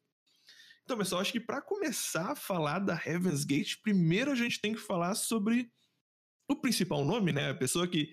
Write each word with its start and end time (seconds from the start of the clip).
Então, 0.84 0.98
pessoal, 0.98 1.22
acho 1.22 1.32
que 1.32 1.40
para 1.40 1.62
começar 1.62 2.32
a 2.32 2.36
falar 2.36 2.80
da 2.80 2.94
Heaven's 3.04 3.44
Gate, 3.44 3.76
primeiro 3.82 4.32
a 4.32 4.36
gente 4.36 4.62
tem 4.62 4.74
que 4.74 4.80
falar 4.80 5.16
sobre 5.16 5.72
o 6.48 6.56
principal 6.56 7.04
nome, 7.04 7.32
né? 7.32 7.50
A 7.50 7.56
pessoa 7.56 7.88
que 7.88 8.12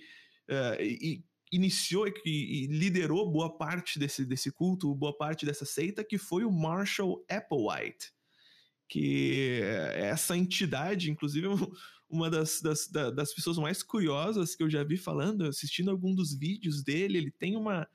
i- 0.81 1.23
iniciou 1.53 2.09
e, 2.09 2.13
e 2.25 2.67
liderou 2.67 3.31
boa 3.31 3.57
parte 3.59 3.99
desse, 3.99 4.25
desse 4.25 4.51
culto, 4.51 4.95
boa 4.95 5.15
parte 5.17 5.45
dessa 5.45 5.67
seita, 5.67 6.03
que 6.03 6.17
foi 6.17 6.45
o 6.45 6.51
Marshall 6.51 7.23
Applewhite. 7.29 8.11
Que 8.89 9.61
é 9.63 10.07
essa 10.07 10.37
entidade, 10.37 11.11
inclusive, 11.11 11.47
uma 12.13 12.29
das, 12.31 12.61
das, 12.61 12.87
da- 12.89 13.11
das 13.11 13.33
pessoas 13.35 13.57
mais 13.59 13.83
curiosas 13.83 14.55
que 14.55 14.63
eu 14.63 14.69
já 14.71 14.85
vi 14.85 14.97
falando, 14.99 15.47
assistindo 15.47 15.91
algum 15.91 16.15
dos 16.15 16.39
vídeos 16.39 16.85
dele, 16.85 17.17
ele 17.19 17.31
tem 17.31 17.57
uma, 17.57 17.89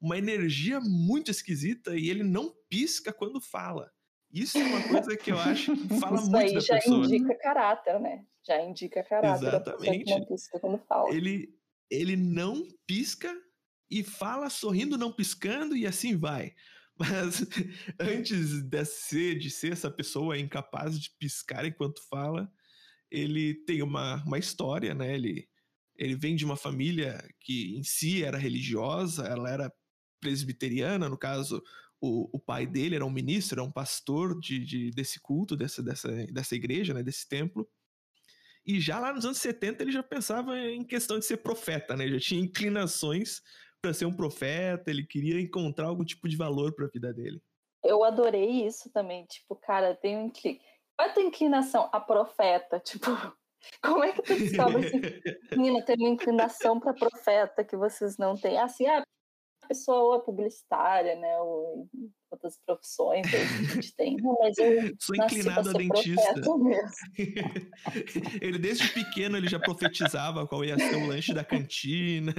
uma 0.00 0.18
energia 0.18 0.80
muito 0.80 1.30
esquisita 1.30 1.96
e 1.96 2.10
ele 2.10 2.24
não 2.24 2.52
pisca 2.68 3.12
quando 3.12 3.40
fala. 3.40 3.90
Isso 4.32 4.58
é 4.58 4.64
uma 4.64 4.82
coisa 4.88 5.16
que 5.16 5.30
eu 5.32 5.38
acho 5.38 5.76
que 5.76 5.88
fala 6.00 6.16
Isso 6.20 6.30
muito 6.30 6.36
aí 6.48 6.54
da 6.54 6.60
já 6.60 6.74
pessoa. 6.74 7.06
indica 7.06 7.34
caráter, 7.38 8.00
né? 8.00 8.24
Já 8.46 8.62
indica 8.62 9.02
caráter. 9.04 9.38
pessoa 9.50 9.60
que 9.62 9.66
Exatamente. 9.86 10.10
não 10.10 10.26
pisca 10.26 10.60
quando 10.60 10.78
fala. 10.86 11.14
ele, 11.14 11.54
ele 11.90 12.16
não 12.16 12.66
pisca 12.86 13.32
e 13.90 14.02
fala 14.04 14.48
sorrindo, 14.50 14.96
não 14.98 15.12
piscando, 15.12 15.76
e 15.76 15.86
assim 15.86 16.16
vai. 16.16 16.54
Mas 17.00 17.46
antes 17.98 18.62
de 18.62 18.84
ser, 18.84 19.38
de 19.38 19.48
ser 19.50 19.72
essa 19.72 19.90
pessoa 19.90 20.38
incapaz 20.38 20.98
de 21.00 21.10
piscar 21.18 21.64
enquanto 21.64 22.00
fala, 22.08 22.50
ele 23.10 23.54
tem 23.64 23.82
uma, 23.82 24.22
uma 24.24 24.38
história, 24.38 24.94
né? 24.94 25.14
Ele, 25.14 25.48
ele 25.96 26.14
vem 26.14 26.36
de 26.36 26.44
uma 26.44 26.56
família 26.56 27.22
que 27.40 27.76
em 27.76 27.82
si 27.82 28.22
era 28.22 28.38
religiosa, 28.38 29.24
ela 29.26 29.50
era 29.50 29.72
presbiteriana, 30.20 31.08
no 31.08 31.18
caso, 31.18 31.62
o, 32.00 32.28
o 32.36 32.38
pai 32.38 32.66
dele 32.66 32.94
era 32.94 33.04
um 33.04 33.10
ministro, 33.10 33.60
era 33.60 33.68
um 33.68 33.72
pastor 33.72 34.38
de, 34.38 34.58
de- 34.64 34.90
desse 34.90 35.20
culto, 35.20 35.56
dessa, 35.56 35.82
dessa, 35.82 36.08
dessa 36.26 36.54
igreja, 36.54 36.94
né? 36.94 37.02
Desse 37.02 37.28
templo. 37.28 37.68
E 38.66 38.78
já 38.78 38.98
lá 38.98 39.12
nos 39.12 39.24
anos 39.24 39.38
70 39.38 39.82
ele 39.82 39.92
já 39.92 40.02
pensava 40.02 40.58
em 40.58 40.84
questão 40.84 41.18
de 41.18 41.24
ser 41.24 41.38
profeta, 41.38 41.96
né? 41.96 42.06
Já 42.08 42.20
tinha 42.20 42.40
inclinações 42.40 43.40
para 43.80 43.94
ser 43.94 44.04
um 44.04 44.12
profeta, 44.12 44.90
ele 44.90 45.06
queria 45.06 45.40
encontrar 45.40 45.86
algum 45.86 46.04
tipo 46.04 46.28
de 46.28 46.36
valor 46.36 46.74
para 46.74 46.84
a 46.86 46.90
vida 46.90 47.12
dele. 47.12 47.42
Eu 47.82 48.04
adorei 48.04 48.66
isso 48.66 48.90
também. 48.90 49.24
Tipo, 49.24 49.56
cara, 49.56 49.94
tem 49.94 50.18
um 50.18 50.26
inclinação. 50.26 50.69
Qual 51.00 51.08
é 51.08 51.10
a 51.12 51.14
tua 51.14 51.22
inclinação? 51.22 51.88
A 51.92 51.98
profeta. 51.98 52.78
Tipo, 52.78 53.06
como 53.82 54.04
é 54.04 54.12
que 54.12 54.20
tu 54.20 54.38
descobre 54.38 54.86
assim? 54.86 55.00
Menina, 55.56 55.82
tem 55.82 55.96
uma 55.98 56.10
inclinação 56.10 56.78
para 56.78 56.92
profeta 56.92 57.64
que 57.64 57.74
vocês 57.74 58.18
não 58.18 58.36
têm. 58.36 58.58
Assim, 58.58 58.86
ah, 58.86 59.02
a 59.62 59.66
pessoa 59.66 60.18
é 60.18 60.20
publicitária, 60.20 61.16
né? 61.16 61.38
Ou 61.38 61.88
outras 62.30 62.58
profissões 62.66 63.26
que 63.30 63.34
a 63.34 63.44
gente 63.44 63.94
tem. 63.96 64.16
Não, 64.18 64.36
mas 64.40 64.58
eu 64.58 64.94
Sou 65.00 65.16
inclinado 65.16 65.70
a 65.70 65.72
dentista. 65.72 66.34
ele 68.42 68.58
desde 68.58 68.92
pequeno 68.92 69.38
ele 69.38 69.48
já 69.48 69.58
profetizava 69.58 70.46
qual 70.46 70.62
ia 70.66 70.78
ser 70.78 70.96
o 70.96 71.06
lanche 71.06 71.32
da 71.32 71.42
cantina, 71.42 72.34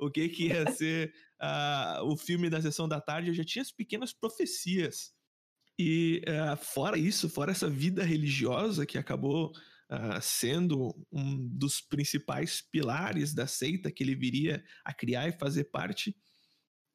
o 0.00 0.10
que 0.10 0.26
que 0.30 0.46
ia 0.46 0.70
ser 0.72 1.12
ah, 1.38 2.00
o 2.02 2.16
filme 2.16 2.48
da 2.48 2.62
sessão 2.62 2.88
da 2.88 2.98
tarde, 2.98 3.34
já 3.34 3.44
tinha 3.44 3.62
as 3.62 3.70
pequenas 3.70 4.14
profecias. 4.14 5.14
E 5.78 6.22
ah, 6.26 6.56
fora 6.56 6.98
isso, 6.98 7.28
fora 7.28 7.52
essa 7.52 7.68
vida 7.68 8.02
religiosa 8.02 8.86
que 8.86 8.96
acabou 8.96 9.52
ah, 9.88 10.20
sendo 10.20 10.94
um 11.12 11.36
dos 11.48 11.80
principais 11.80 12.60
pilares 12.60 13.34
da 13.34 13.46
seita 13.46 13.90
que 13.90 14.02
ele 14.02 14.14
viria 14.14 14.64
a 14.84 14.92
criar 14.92 15.28
e 15.28 15.38
fazer 15.38 15.64
parte, 15.64 16.16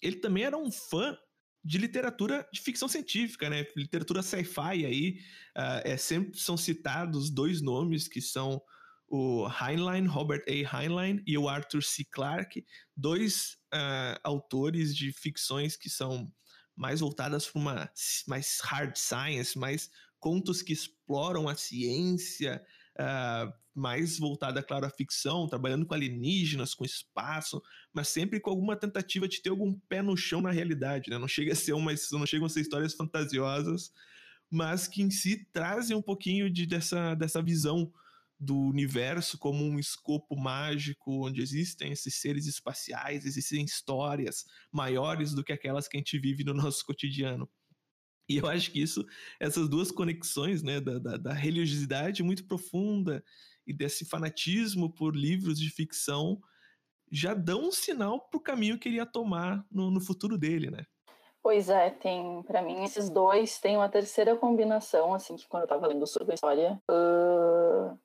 ele 0.02 0.18
também 0.18 0.44
era 0.44 0.58
um 0.58 0.72
fã 0.72 1.16
de 1.64 1.78
literatura 1.78 2.48
de 2.52 2.60
ficção 2.60 2.88
científica, 2.88 3.50
né? 3.50 3.68
Literatura 3.78 4.24
sci-fi 4.24 4.86
aí, 4.86 5.20
ah, 5.56 5.82
é, 5.86 5.96
sempre 5.96 6.38
são 6.40 6.58
citados 6.58 7.30
dois 7.30 7.62
nomes 7.62 8.08
que 8.08 8.22
são 8.22 8.62
o 9.08 9.48
Heinlein, 9.48 10.08
Robert 10.08 10.44
A. 10.48 10.82
Heinlein 10.82 11.22
e 11.28 11.38
o 11.38 11.50
Arthur 11.50 11.84
C. 11.84 12.04
Clarke, 12.06 12.66
dois 12.96 13.58
ah, 13.72 14.20
autores 14.24 14.96
de 14.96 15.12
ficções 15.14 15.78
que 15.78 15.90
são 15.90 16.32
mais 16.76 17.00
voltadas 17.00 17.48
para 17.48 17.60
uma 17.60 17.92
mais 18.28 18.60
hard 18.64 18.96
science, 18.96 19.58
mais 19.58 19.90
contos 20.20 20.62
que 20.62 20.74
exploram 20.74 21.50
a 21.50 21.56
ciência, 21.56 22.64
ah, 22.98 23.52
mais 23.74 24.20
voltada, 24.20 24.62
claro, 24.62 24.86
à 24.86 24.90
ficção, 24.90 25.48
trabalhando 25.48 25.86
com 25.86 25.94
alienígenas, 25.94 26.74
com 26.74 26.84
espaço, 26.84 27.62
mas 27.94 28.10
sempre 28.10 28.40
com 28.40 28.50
alguma 28.50 28.76
tentativa 28.76 29.28
de 29.28 29.42
ter 29.42 29.50
algum 29.50 29.74
pé 29.88 30.02
no 30.02 30.16
chão 30.18 30.42
na 30.42 30.52
realidade, 30.52 31.10
né? 31.10 31.18
Não 31.18 31.28
chega 31.28 31.54
a 31.54 31.56
ser 31.56 31.74
uma, 31.74 31.92
não 32.12 32.26
chegam 32.26 32.46
a 32.46 32.50
ser 32.50 32.62
histórias 32.62 32.94
fantasiosas, 32.94 33.92
mas 34.50 34.88
que 34.88 35.02
em 35.02 35.10
si 35.10 35.48
trazem 35.54 35.96
um 35.96 36.02
pouquinho 36.02 36.50
de, 36.50 36.66
dessa, 36.66 37.16
dessa 37.16 37.42
visão 37.42 37.92
do 38.42 38.58
universo 38.58 39.38
como 39.38 39.64
um 39.64 39.78
escopo 39.78 40.36
mágico 40.36 41.28
onde 41.28 41.44
existem 41.44 41.92
esses 41.92 42.16
seres 42.16 42.48
espaciais, 42.48 43.24
existem 43.24 43.64
histórias 43.64 44.46
maiores 44.72 45.32
do 45.32 45.44
que 45.44 45.54
aquelas 45.54 45.88
que 45.88 45.96
a 45.96 46.00
gente 46.00 46.18
vive 46.18 46.44
no 46.44 46.54
nosso 46.56 46.84
cotidiano. 46.84 47.48
E 48.28 48.38
eu 48.38 48.48
acho 48.48 48.72
que 48.72 48.82
isso, 48.82 49.06
essas 49.40 49.70
duas 49.70 49.92
conexões, 49.92 50.64
né, 50.64 50.82
da, 50.82 50.98
da, 50.98 51.18
da 51.18 51.34
religiosidade 51.34 52.24
muito 52.24 52.48
profunda 52.48 53.24
e 53.68 53.72
desse 53.72 54.06
fanatismo 54.06 54.92
por 54.92 55.16
livros 55.16 55.60
de 55.60 55.70
ficção, 55.70 56.42
já 57.12 57.36
dão 57.36 57.68
um 57.68 57.72
sinal 57.72 58.28
pro 58.30 58.40
caminho 58.40 58.80
que 58.80 58.90
ele 58.90 58.96
ia 58.96 59.06
tomar 59.06 59.64
no, 59.70 59.92
no 59.92 60.02
futuro 60.02 60.36
dele, 60.36 60.72
né? 60.72 60.84
Pois 61.44 61.70
é, 61.70 61.92
tem, 61.92 62.42
para 62.44 62.62
mim, 62.62 62.84
esses 62.84 63.10
dois 63.10 63.60
têm 63.60 63.76
uma 63.76 63.90
terceira 63.90 64.36
combinação, 64.36 65.14
assim, 65.14 65.36
que 65.36 65.48
quando 65.48 65.64
eu 65.64 65.68
tava 65.68 65.88
lendo 65.88 66.08
sobre 66.08 66.32
a 66.32 66.36
história, 66.36 66.82
uh, 66.90 68.00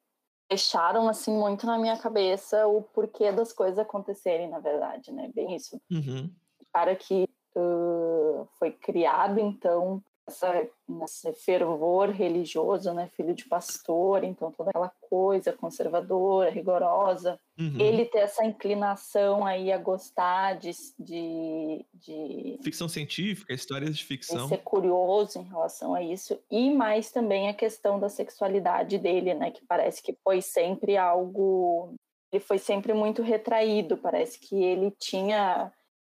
deixaram, 0.49 1.09
assim, 1.09 1.33
muito 1.37 1.67
na 1.67 1.79
minha 1.79 1.97
cabeça 1.97 2.67
o 2.67 2.83
porquê 2.83 3.33
das 3.33 3.53
coisas 3.53 3.79
acontecerem, 3.79 4.49
na 4.49 4.59
verdade, 4.59 5.13
né? 5.13 5.31
Bem 5.35 5.55
isso. 5.55 5.81
Uhum. 5.91 6.31
O 6.61 6.65
cara 6.73 6.95
que 6.95 7.29
uh, 7.57 8.49
foi 8.59 8.71
criado, 8.71 9.39
então, 9.39 10.03
essa, 10.27 10.67
nesse 10.89 11.33
fervor 11.33 12.11
religioso, 12.11 12.93
né? 12.93 13.09
Filho 13.17 13.35
de 13.35 13.45
pastor, 13.45 14.25
então 14.25 14.51
toda 14.51 14.71
aquela 14.71 14.93
coisa 15.09 15.53
conservadora, 15.53 16.51
rigorosa. 16.51 17.39
Uhum. 17.59 17.79
Ele 17.79 18.05
ter 18.05 18.19
essa 18.19 18.45
inclinação 18.45 19.47
aí 19.47 19.73
a 19.73 19.79
gostar 19.79 20.59
de, 20.59 20.73
de, 20.99 21.85
de, 21.95 22.59
Ficção 22.63 22.89
científica, 22.89 23.55
histórias 23.55 23.91
de 23.91 23.97
de 23.97 24.05
ficção. 24.05 24.49
ser 24.49 24.59
curioso 24.59 25.39
em 25.39 25.45
relação 25.45 25.95
a 25.95 26.03
isso. 26.03 26.39
E 26.51 26.71
mais 26.71 27.11
também 27.11 27.49
a 27.49 27.55
questão 27.55 27.99
da 27.99 28.09
sexualidade 28.09 28.99
dele, 28.99 29.35
né? 29.35 29.51
Que 29.51 29.65
parece 29.65 30.03
que 30.03 30.17
foi 30.23 30.41
sempre 30.43 30.97
algo... 30.97 31.95
Ele 32.33 32.41
foi 32.41 32.59
sempre 32.59 32.93
muito 32.93 33.23
retraído. 33.23 33.97
Parece 33.97 34.39
que 34.39 34.57
ele 34.63 34.91
tinha 34.91 35.73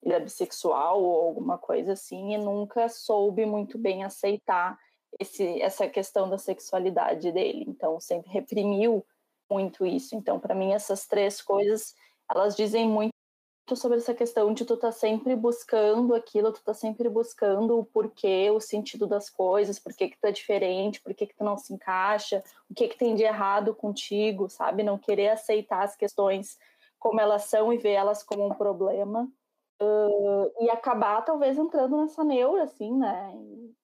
ele 0.08 0.16
é 0.16 0.20
bissexual 0.22 1.04
ou 1.04 1.28
alguma 1.28 1.58
coisa 1.58 1.92
assim 1.92 2.34
e 2.34 2.38
nunca 2.38 2.88
soube 2.88 3.46
muito 3.46 3.78
bem 3.78 4.06
aceitar 4.06 4.80
esse, 5.20 5.62
essa 5.62 5.88
questão 5.90 6.30
da 6.30 6.38
sexualidade 6.38 7.30
dele. 7.32 7.66
Então 7.68 8.00
sempre 8.00 8.32
reprimiu 8.32 9.06
muito 9.50 9.86
isso. 9.86 10.16
Então 10.16 10.40
para 10.40 10.56
mim 10.56 10.72
essas 10.72 11.06
três 11.06 11.42
coisas 11.42 11.94
elas 12.30 12.56
dizem 12.56 12.88
muito 12.88 13.14
sobre 13.76 13.98
essa 13.98 14.14
questão 14.14 14.54
de 14.54 14.64
tu 14.64 14.78
tá 14.78 14.94
sempre 14.94 15.36
buscando 15.36 16.16
aquilo, 16.16 16.54
tu 16.54 16.64
tá 16.64 16.74
sempre 16.74 17.10
buscando 17.10 17.78
o 17.78 17.86
porquê, 17.86 18.50
o 18.50 18.62
sentido 18.62 19.06
das 19.06 19.30
coisas, 19.30 19.78
por 19.78 19.94
que 19.94 20.08
que 20.08 20.18
tu 20.18 20.26
é 20.26 20.32
diferente, 20.32 21.02
por 21.02 21.14
que 21.14 21.28
que 21.28 21.36
tu 21.36 21.44
não 21.44 21.58
se 21.58 21.74
encaixa, 21.74 22.42
o 22.70 22.74
que 22.74 22.88
que 22.88 22.98
tem 22.98 23.14
de 23.14 23.24
errado 23.24 23.76
contigo, 23.76 24.50
sabe? 24.50 24.84
Não 24.84 24.98
querer 24.98 25.30
aceitar 25.30 25.84
as 25.84 25.98
questões 25.98 26.58
como 26.98 27.20
elas 27.20 27.44
são 27.44 27.74
e 27.74 27.78
ver 27.78 27.92
elas 27.92 28.24
como 28.24 28.46
um 28.46 28.54
problema. 28.54 29.30
Uh, 29.82 30.64
e 30.64 30.70
acabar 30.70 31.22
talvez 31.22 31.58
entrando 31.58 31.98
nessa 31.98 32.24
neura, 32.24 32.64
assim, 32.64 32.98
né? 32.98 33.32
E, 33.36 33.76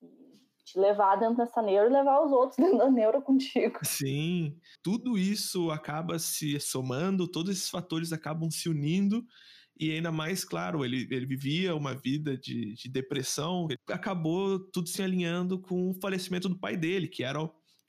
te 0.66 0.80
levar 0.80 1.18
dentro 1.18 1.38
dessa 1.38 1.62
neura 1.62 1.90
e 1.90 1.94
levar 1.94 2.26
os 2.26 2.32
outros 2.32 2.58
dentro 2.58 2.78
da 2.78 2.90
neura 2.90 3.22
contigo. 3.22 3.80
Sim, 3.84 4.58
tudo 4.82 5.18
isso 5.18 5.70
acaba 5.72 6.18
se 6.18 6.60
somando, 6.60 7.28
todos 7.28 7.56
esses 7.56 7.70
fatores 7.70 8.12
acabam 8.12 8.50
se 8.50 8.70
unindo. 8.70 9.26
E 9.80 9.92
ainda 9.92 10.12
mais, 10.12 10.46
claro, 10.46 10.86
ele, 10.86 11.08
ele 11.10 11.26
vivia 11.26 11.76
uma 11.76 11.96
vida 11.96 12.38
de, 12.38 12.76
de 12.76 12.88
depressão, 12.90 13.68
acabou 13.90 14.60
tudo 14.72 14.88
se 14.88 15.02
alinhando 15.02 15.60
com 15.60 15.90
o 15.90 16.00
falecimento 16.00 16.48
do 16.48 16.60
pai 16.60 16.78
dele, 16.78 17.08
que 17.08 17.24
era 17.24 17.40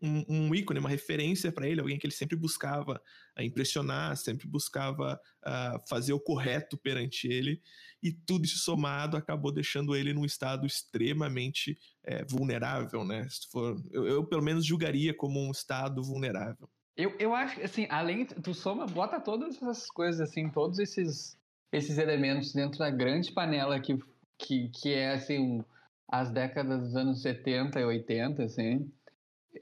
um, 0.05 0.25
um 0.29 0.55
ícone, 0.55 0.79
uma 0.79 0.89
referência 0.89 1.51
para 1.51 1.67
ele, 1.67 1.81
alguém 1.81 1.99
que 1.99 2.07
ele 2.07 2.13
sempre 2.13 2.37
buscava 2.37 3.01
uh, 3.39 3.43
impressionar, 3.43 4.17
sempre 4.17 4.47
buscava 4.47 5.19
uh, 5.47 5.89
fazer 5.89 6.13
o 6.13 6.21
correto 6.21 6.77
perante 6.77 7.27
ele, 7.27 7.61
e 8.03 8.13
tudo 8.13 8.45
isso 8.45 8.59
somado 8.59 9.17
acabou 9.17 9.51
deixando 9.51 9.97
ele 9.97 10.13
num 10.13 10.25
estado 10.25 10.67
extremamente 10.67 11.79
é, 12.05 12.23
vulnerável, 12.25 13.03
né? 13.03 13.27
Se 13.31 13.51
for, 13.51 13.83
eu, 13.91 14.07
eu, 14.07 14.25
pelo 14.27 14.43
menos 14.43 14.67
julgaria 14.67 15.15
como 15.15 15.41
um 15.41 15.51
estado 15.51 16.03
vulnerável. 16.03 16.69
Eu, 16.97 17.17
eu 17.19 17.35
acho 17.35 17.57
que, 17.57 17.63
assim, 17.63 17.87
além, 17.89 18.27
tu 18.27 18.53
soma, 18.53 18.87
bota 18.87 19.19
todas 19.19 19.57
essas 19.57 19.89
coisas, 19.89 20.21
assim, 20.21 20.51
todos 20.51 20.79
esses, 20.79 21.37
esses 21.73 21.97
elementos 21.97 22.53
dentro 22.53 22.79
da 22.79 22.91
grande 22.91 23.33
panela 23.33 23.81
que, 23.81 23.99
que, 24.39 24.69
que 24.69 24.93
é, 24.93 25.15
assim, 25.15 25.65
as 26.09 26.31
décadas 26.31 26.83
dos 26.83 26.97
anos 26.97 27.23
70 27.23 27.81
e 27.81 27.85
80, 27.85 28.45
assim, 28.45 28.93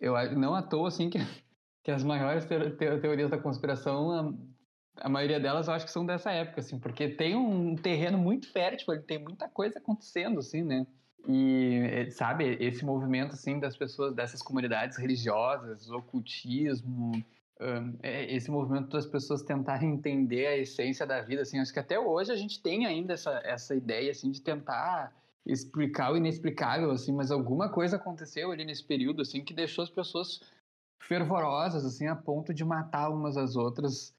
eu 0.01 0.15
não 0.37 0.55
à 0.55 0.63
toa, 0.63 0.89
assim, 0.89 1.11
que, 1.11 1.19
que 1.83 1.91
as 1.91 2.03
maiores 2.03 2.45
te, 2.45 2.59
te, 2.71 2.99
teorias 2.99 3.31
da 3.31 3.39
conspiração, 3.39 4.11
a, 4.11 5.07
a, 5.07 5.09
maioria 5.09 5.41
delas 5.41 5.69
eu 5.69 5.75
acho 5.75 5.85
que 5.85 5.93
são 5.93 6.07
dessa 6.07 6.31
época, 6.31 6.61
assim, 6.61 6.79
porque 6.79 7.09
tem 7.09 7.37
um 7.37 7.75
terreno 7.77 8.19
muito 8.19 8.51
fértil, 8.51 9.01
tem 9.03 9.19
muita 9.19 9.49
coisa 9.49 9.79
acontecendo, 9.79 10.39
assim, 10.39 10.63
né? 10.63 10.87
E, 11.29 12.11
sabe, 12.11 12.57
esse 12.61 12.85
movimento, 12.85 13.35
assim, 13.35 13.61
das 13.61 13.77
pessoas, 13.77 14.15
dessas 14.15 14.43
comunidades 14.43 14.99
religiosas, 14.99 15.89
ocultismo, 15.89 17.13
um, 17.61 17.97
esse 18.03 18.51
movimento 18.51 18.89
das 18.89 19.07
pessoas 19.07 19.43
tentarem 19.43 19.95
entender 19.95 20.47
a 20.47 20.57
essência 20.57 21.07
da 21.07 21.21
vida, 21.21 21.43
assim, 21.43 21.61
acho 21.61 21.73
que 21.73 21.79
até 21.79 21.99
hoje 21.99 22.33
a 22.33 22.37
gente 22.37 22.61
tem 22.61 22.87
ainda 22.87 23.13
essa, 23.13 23.41
essa 23.45 23.75
ideia, 23.75 24.11
assim, 24.11 24.33
de 24.33 24.41
tentar 24.41 25.13
explicar 25.45 26.13
o 26.13 26.17
inexplicável, 26.17 26.91
assim, 26.91 27.13
mas 27.13 27.31
alguma 27.31 27.69
coisa 27.69 27.97
aconteceu 27.97 28.51
ali 28.51 28.65
nesse 28.65 28.85
período, 28.85 29.23
assim, 29.23 29.45
que 29.45 29.53
deixou 29.53 29.83
as 29.83 29.91
pessoas 29.91 30.41
fervorosas, 31.01 31.85
assim, 31.85 32.07
a 32.07 32.15
ponto 32.15 32.55
de 32.55 32.65
matar 32.65 33.11
umas 33.11 33.37
às 33.37 33.57
outras 33.57 34.15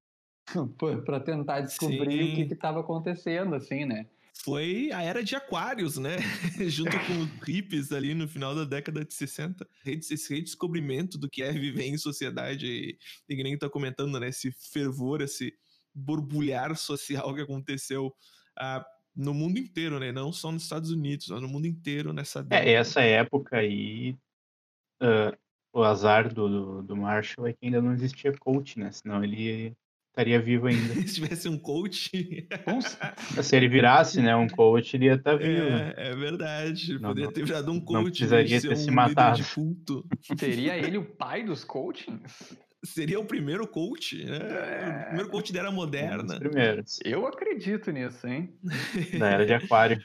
para 1.05 1.19
tentar 1.19 1.61
descobrir 1.61 2.35
Sim. 2.35 2.43
o 2.43 2.47
que 2.47 2.53
estava 2.53 2.81
acontecendo, 2.81 3.55
assim, 3.55 3.85
né? 3.85 4.05
Foi 4.35 4.91
a 4.91 5.01
era 5.01 5.23
de 5.23 5.35
aquários, 5.35 5.97
né? 5.97 6.17
Junto 6.67 6.91
com 7.05 7.21
os 7.21 7.47
hippies 7.47 7.91
ali 7.91 8.15
no 8.15 8.27
final 8.27 8.55
da 8.55 8.65
década 8.65 9.05
de 9.05 9.13
60. 9.13 9.65
Esse 9.85 10.33
redescobrimento 10.33 11.19
do 11.19 11.29
que 11.29 11.43
é 11.43 11.51
viver 11.51 11.85
em 11.85 11.97
sociedade, 11.97 12.65
e, 12.65 12.97
e 13.29 13.43
nem 13.43 13.57
tá 13.57 13.69
comentando, 13.69 14.19
né? 14.19 14.29
Esse 14.29 14.51
fervor, 14.51 15.21
esse 15.21 15.53
borbulhar 15.93 16.75
social 16.75 17.33
que 17.35 17.41
aconteceu 17.41 18.11
ah, 18.57 18.83
no 19.15 19.33
mundo 19.33 19.59
inteiro, 19.59 19.99
né? 19.99 20.11
Não 20.11 20.31
só 20.31 20.51
nos 20.51 20.63
Estados 20.63 20.91
Unidos, 20.91 21.27
mas 21.29 21.41
no 21.41 21.47
mundo 21.47 21.67
inteiro 21.67 22.13
nessa 22.13 22.43
década. 22.43 22.69
É, 22.69 22.73
essa 22.73 23.01
época 23.01 23.57
aí, 23.57 24.15
uh, 25.01 25.37
o 25.71 25.83
azar 25.83 26.33
do, 26.33 26.47
do, 26.47 26.83
do, 26.83 26.95
Marshall 26.95 27.47
é 27.47 27.53
que 27.53 27.65
ainda 27.65 27.81
não 27.81 27.93
existia 27.93 28.31
coach, 28.33 28.79
né? 28.79 28.91
Senão 28.91 29.23
ele 29.23 29.75
estaria 30.09 30.39
vivo 30.39 30.67
ainda. 30.67 30.93
Se 31.07 31.15
tivesse 31.15 31.47
um 31.47 31.57
coach... 31.57 32.11
Se 33.41 33.55
ele 33.55 33.67
virasse, 33.67 34.21
né, 34.21 34.35
um 34.35 34.47
coach, 34.47 34.95
ele 34.95 35.05
ia 35.05 35.15
estar 35.15 35.31
tá 35.31 35.37
vivo. 35.37 35.67
É, 35.67 35.93
é 35.97 36.15
verdade. 36.15 36.93
Não, 36.99 37.09
poderia 37.09 37.25
não, 37.25 37.33
ter 37.33 37.45
virado 37.45 37.71
um 37.71 37.79
coach. 37.79 37.93
Não 37.93 38.03
precisaria 38.05 38.61
ter 38.61 38.71
um 38.71 38.75
se 38.75 38.91
matado. 38.91 39.37
De 39.37 39.53
culto. 39.53 40.07
Seria 40.37 40.77
ele 40.77 40.97
o 40.97 41.05
pai 41.05 41.43
dos 41.43 41.63
coachings? 41.63 42.57
Seria 42.83 43.19
o 43.19 43.25
primeiro 43.25 43.67
coach, 43.67 44.23
né? 44.23 44.37
É... 44.37 45.01
O 45.01 45.05
primeiro 45.05 45.29
coach 45.29 45.53
da 45.53 45.59
era 45.59 45.71
moderna. 45.71 46.39
Primeiros. 46.39 46.99
Eu 47.03 47.25
acredito 47.25 47.91
nisso, 47.91 48.27
hein? 48.27 48.57
da 49.19 49.29
era 49.29 49.45
de 49.45 49.53
aquário. 49.53 50.03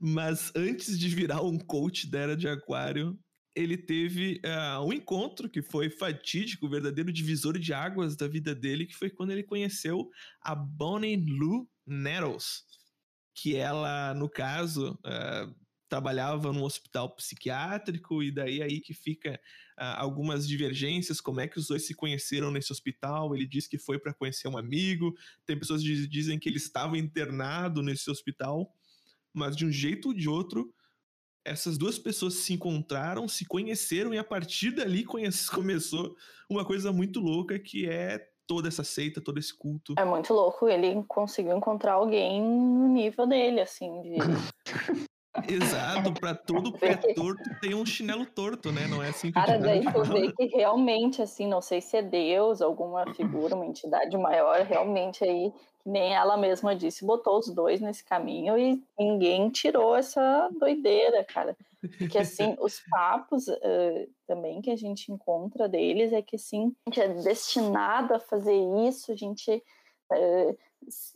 Mas 0.00 0.50
antes 0.56 0.98
de 0.98 1.08
virar 1.08 1.42
um 1.42 1.58
coach 1.58 2.10
da 2.10 2.18
era 2.18 2.36
de 2.36 2.48
aquário, 2.48 3.16
ele 3.54 3.76
teve 3.76 4.40
uh, 4.44 4.84
um 4.84 4.92
encontro 4.92 5.48
que 5.48 5.62
foi 5.62 5.90
fatídico, 5.90 6.66
o 6.66 6.70
verdadeiro 6.70 7.12
divisor 7.12 7.58
de 7.58 7.72
águas 7.72 8.16
da 8.16 8.26
vida 8.26 8.54
dele, 8.54 8.86
que 8.86 8.96
foi 8.96 9.10
quando 9.10 9.30
ele 9.30 9.42
conheceu 9.42 10.08
a 10.42 10.54
Bonnie 10.54 11.24
Lou 11.38 11.68
Nettles, 11.86 12.64
que 13.34 13.54
ela, 13.56 14.14
no 14.14 14.28
caso, 14.28 14.98
uh, 15.06 15.54
trabalhava 15.92 16.54
num 16.54 16.64
hospital 16.64 17.14
psiquiátrico 17.14 18.22
e 18.22 18.30
daí 18.32 18.62
aí 18.62 18.80
que 18.80 18.94
fica 18.94 19.38
uh, 19.78 19.92
algumas 19.98 20.48
divergências, 20.48 21.20
como 21.20 21.38
é 21.38 21.46
que 21.46 21.58
os 21.58 21.66
dois 21.66 21.86
se 21.86 21.94
conheceram 21.94 22.50
nesse 22.50 22.72
hospital. 22.72 23.34
Ele 23.34 23.46
diz 23.46 23.68
que 23.68 23.76
foi 23.76 23.98
para 23.98 24.14
conhecer 24.14 24.48
um 24.48 24.56
amigo. 24.56 25.14
Tem 25.44 25.58
pessoas 25.58 25.82
que 25.82 26.06
dizem 26.06 26.38
que 26.38 26.48
ele 26.48 26.56
estava 26.56 26.96
internado 26.96 27.82
nesse 27.82 28.10
hospital, 28.10 28.74
mas 29.34 29.54
de 29.54 29.66
um 29.66 29.70
jeito 29.70 30.08
ou 30.08 30.14
de 30.14 30.30
outro, 30.30 30.72
essas 31.44 31.76
duas 31.76 31.98
pessoas 31.98 32.36
se 32.36 32.54
encontraram, 32.54 33.28
se 33.28 33.44
conheceram 33.44 34.14
e 34.14 34.18
a 34.18 34.24
partir 34.24 34.70
dali 34.70 35.04
conhece, 35.04 35.50
começou 35.50 36.16
uma 36.48 36.64
coisa 36.64 36.90
muito 36.90 37.20
louca 37.20 37.58
que 37.58 37.86
é 37.86 38.30
toda 38.46 38.66
essa 38.66 38.82
seita, 38.82 39.20
todo 39.20 39.38
esse 39.38 39.54
culto. 39.54 39.92
É 39.98 40.06
muito 40.06 40.32
louco, 40.32 40.66
ele 40.66 41.04
conseguiu 41.06 41.54
encontrar 41.54 41.92
alguém 41.92 42.40
no 42.40 42.88
nível 42.88 43.26
dele, 43.26 43.60
assim, 43.60 44.00
de 44.00 44.16
Exato, 45.48 46.12
para 46.12 46.34
todo 46.34 46.72
pé 46.72 46.96
torto 47.14 47.42
tem 47.60 47.74
um 47.74 47.84
chinelo 47.84 48.26
torto, 48.26 48.70
né? 48.72 48.86
Não 48.88 49.02
é 49.02 49.08
assim 49.08 49.28
que 49.28 49.34
Cara, 49.34 49.58
daí 49.58 49.82
tu 49.82 50.02
vê 50.04 50.32
que 50.32 50.46
realmente, 50.56 51.22
assim, 51.22 51.46
não 51.46 51.60
sei 51.60 51.80
se 51.80 51.96
é 51.96 52.02
Deus, 52.02 52.60
alguma 52.62 53.06
figura, 53.14 53.54
uma 53.54 53.66
entidade 53.66 54.16
maior, 54.16 54.60
realmente 54.62 55.24
aí, 55.24 55.52
nem 55.84 56.14
ela 56.14 56.36
mesma 56.36 56.74
disse, 56.74 57.04
botou 57.04 57.38
os 57.38 57.48
dois 57.48 57.80
nesse 57.80 58.04
caminho 58.04 58.56
e 58.58 58.82
ninguém 58.98 59.50
tirou 59.50 59.96
essa 59.96 60.48
doideira, 60.58 61.24
cara. 61.24 61.56
Porque, 61.98 62.18
assim, 62.18 62.56
os 62.60 62.80
papos 62.88 63.48
uh, 63.48 64.08
também 64.26 64.62
que 64.62 64.70
a 64.70 64.76
gente 64.76 65.10
encontra 65.10 65.68
deles 65.68 66.12
é 66.12 66.22
que, 66.22 66.36
assim, 66.36 66.74
a 66.86 66.90
gente 66.90 67.00
é 67.00 67.08
destinado 67.08 68.14
a 68.14 68.20
fazer 68.20 68.56
isso, 68.86 69.10
a 69.12 69.16
gente. 69.16 69.62
Uh, 70.12 70.58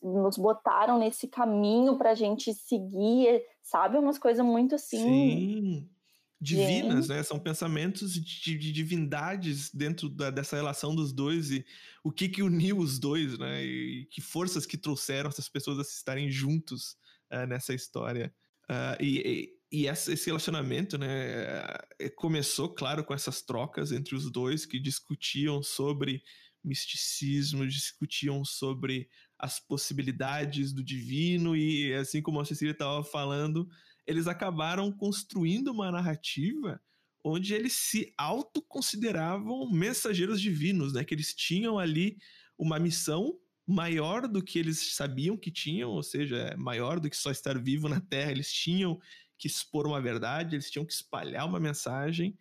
nos 0.02 0.36
botaram 0.36 0.98
nesse 0.98 1.26
caminho 1.26 1.96
para 1.96 2.12
a 2.12 2.14
gente 2.14 2.52
seguir, 2.54 3.42
sabe? 3.62 3.98
Umas 3.98 4.18
coisas 4.18 4.44
muito 4.44 4.74
assim. 4.74 4.98
Sim. 4.98 5.90
Divinas, 6.38 7.08
né? 7.08 7.22
São 7.22 7.38
pensamentos 7.38 8.12
de, 8.12 8.58
de 8.58 8.70
divindades 8.70 9.70
dentro 9.72 10.08
da, 10.08 10.30
dessa 10.30 10.54
relação 10.54 10.94
dos 10.94 11.12
dois 11.12 11.50
e 11.50 11.64
o 12.04 12.12
que 12.12 12.28
que 12.28 12.42
uniu 12.42 12.78
os 12.78 12.98
dois, 12.98 13.38
né? 13.38 13.64
E 13.64 14.06
que 14.10 14.20
forças 14.20 14.66
que 14.66 14.76
trouxeram 14.76 15.30
essas 15.30 15.48
pessoas 15.48 15.78
a 15.78 15.82
estarem 15.82 16.30
juntos 16.30 16.96
uh, 17.32 17.46
nessa 17.46 17.74
história. 17.74 18.32
Uh, 18.70 19.02
e, 19.02 19.56
e 19.70 19.86
essa, 19.86 20.12
esse 20.12 20.26
relacionamento, 20.26 20.96
né, 20.96 21.66
eh, 21.98 22.08
começou, 22.10 22.68
claro, 22.68 23.04
com 23.04 23.12
essas 23.12 23.42
trocas 23.42 23.90
entre 23.90 24.14
os 24.14 24.30
dois 24.30 24.64
que 24.64 24.78
discutiam 24.78 25.62
sobre 25.62 26.22
misticismo, 26.66 27.66
discutiam 27.66 28.44
sobre 28.44 29.08
as 29.38 29.60
possibilidades 29.60 30.72
do 30.72 30.82
divino 30.82 31.56
e, 31.56 31.94
assim 31.94 32.20
como 32.20 32.40
a 32.40 32.44
Cecília 32.44 32.72
estava 32.72 33.04
falando, 33.04 33.68
eles 34.06 34.26
acabaram 34.26 34.90
construindo 34.92 35.68
uma 35.68 35.90
narrativa 35.90 36.80
onde 37.24 37.54
eles 37.54 37.72
se 37.72 38.12
autoconsideravam 38.16 39.68
mensageiros 39.70 40.40
divinos, 40.40 40.92
né, 40.92 41.04
que 41.04 41.12
eles 41.12 41.34
tinham 41.34 41.78
ali 41.78 42.16
uma 42.56 42.78
missão 42.78 43.36
maior 43.66 44.28
do 44.28 44.42
que 44.42 44.60
eles 44.60 44.94
sabiam 44.94 45.36
que 45.36 45.50
tinham, 45.50 45.90
ou 45.90 46.02
seja, 46.02 46.54
maior 46.56 47.00
do 47.00 47.10
que 47.10 47.16
só 47.16 47.32
estar 47.32 47.58
vivo 47.58 47.88
na 47.88 48.00
Terra, 48.00 48.30
eles 48.30 48.52
tinham 48.52 48.98
que 49.36 49.48
expor 49.48 49.86
uma 49.86 50.00
verdade, 50.00 50.54
eles 50.54 50.70
tinham 50.70 50.86
que 50.86 50.92
espalhar 50.92 51.46
uma 51.46 51.58
mensagem. 51.58 52.38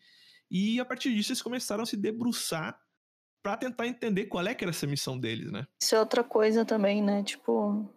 E 0.50 0.80
a 0.80 0.86
partir 0.86 1.14
disso 1.16 1.32
eles 1.32 1.42
começaram 1.42 1.84
a 1.84 1.86
se 1.86 1.98
debruçar 1.98 2.80
para 3.46 3.58
tentar 3.58 3.86
entender 3.86 4.26
qual 4.26 4.44
é 4.48 4.56
que 4.56 4.64
era 4.64 4.72
essa 4.72 4.88
missão 4.88 5.20
deles, 5.20 5.52
né? 5.52 5.68
Isso 5.80 5.96
é 5.96 6.00
outra 6.00 6.24
coisa 6.24 6.66
também, 6.66 7.00
né? 7.00 7.22
Tipo, 7.22 7.88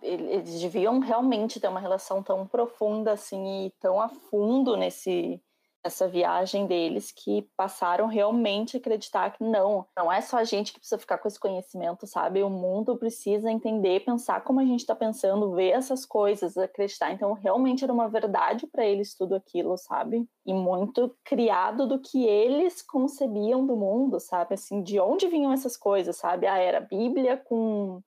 eles 0.00 0.60
deviam 0.60 1.00
realmente 1.00 1.58
ter 1.58 1.66
uma 1.66 1.80
relação 1.80 2.22
tão 2.22 2.46
profunda 2.46 3.10
assim 3.10 3.66
e 3.66 3.70
tão 3.80 4.00
a 4.00 4.08
fundo 4.08 4.76
nesse 4.76 5.42
essa 5.84 6.06
viagem 6.08 6.66
deles 6.66 7.10
que 7.10 7.42
passaram 7.56 8.06
realmente 8.06 8.76
a 8.76 8.80
acreditar 8.80 9.32
que 9.32 9.42
não, 9.42 9.84
não 9.96 10.12
é 10.12 10.20
só 10.20 10.38
a 10.38 10.44
gente 10.44 10.72
que 10.72 10.78
precisa 10.78 10.98
ficar 10.98 11.18
com 11.18 11.26
esse 11.26 11.40
conhecimento, 11.40 12.06
sabe? 12.06 12.42
O 12.42 12.48
mundo 12.48 12.96
precisa 12.96 13.50
entender, 13.50 14.04
pensar 14.04 14.44
como 14.44 14.60
a 14.60 14.64
gente 14.64 14.80
está 14.80 14.94
pensando, 14.94 15.52
ver 15.52 15.70
essas 15.70 16.06
coisas, 16.06 16.56
acreditar. 16.56 17.10
Então, 17.12 17.32
realmente 17.32 17.82
era 17.82 17.92
uma 17.92 18.08
verdade 18.08 18.66
para 18.66 18.84
eles 18.84 19.14
tudo 19.14 19.34
aquilo, 19.34 19.76
sabe? 19.76 20.28
E 20.46 20.54
muito 20.54 21.16
criado 21.24 21.86
do 21.86 21.98
que 21.98 22.24
eles 22.24 22.80
concebiam 22.80 23.66
do 23.66 23.76
mundo, 23.76 24.20
sabe? 24.20 24.54
Assim, 24.54 24.82
de 24.82 25.00
onde 25.00 25.26
vinham 25.26 25.52
essas 25.52 25.76
coisas, 25.76 26.16
sabe? 26.16 26.46
Ah, 26.46 26.58
era 26.58 26.80
Bíblia 26.80 27.36
com 27.36 28.00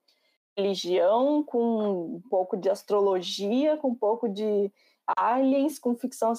religião, 0.58 1.44
com 1.44 2.16
um 2.16 2.22
pouco 2.30 2.56
de 2.56 2.70
astrologia, 2.70 3.76
com 3.76 3.90
um 3.90 3.96
pouco 3.96 4.30
de 4.30 4.72
aliens, 5.18 5.78
com 5.78 5.96
ficção 5.96 6.34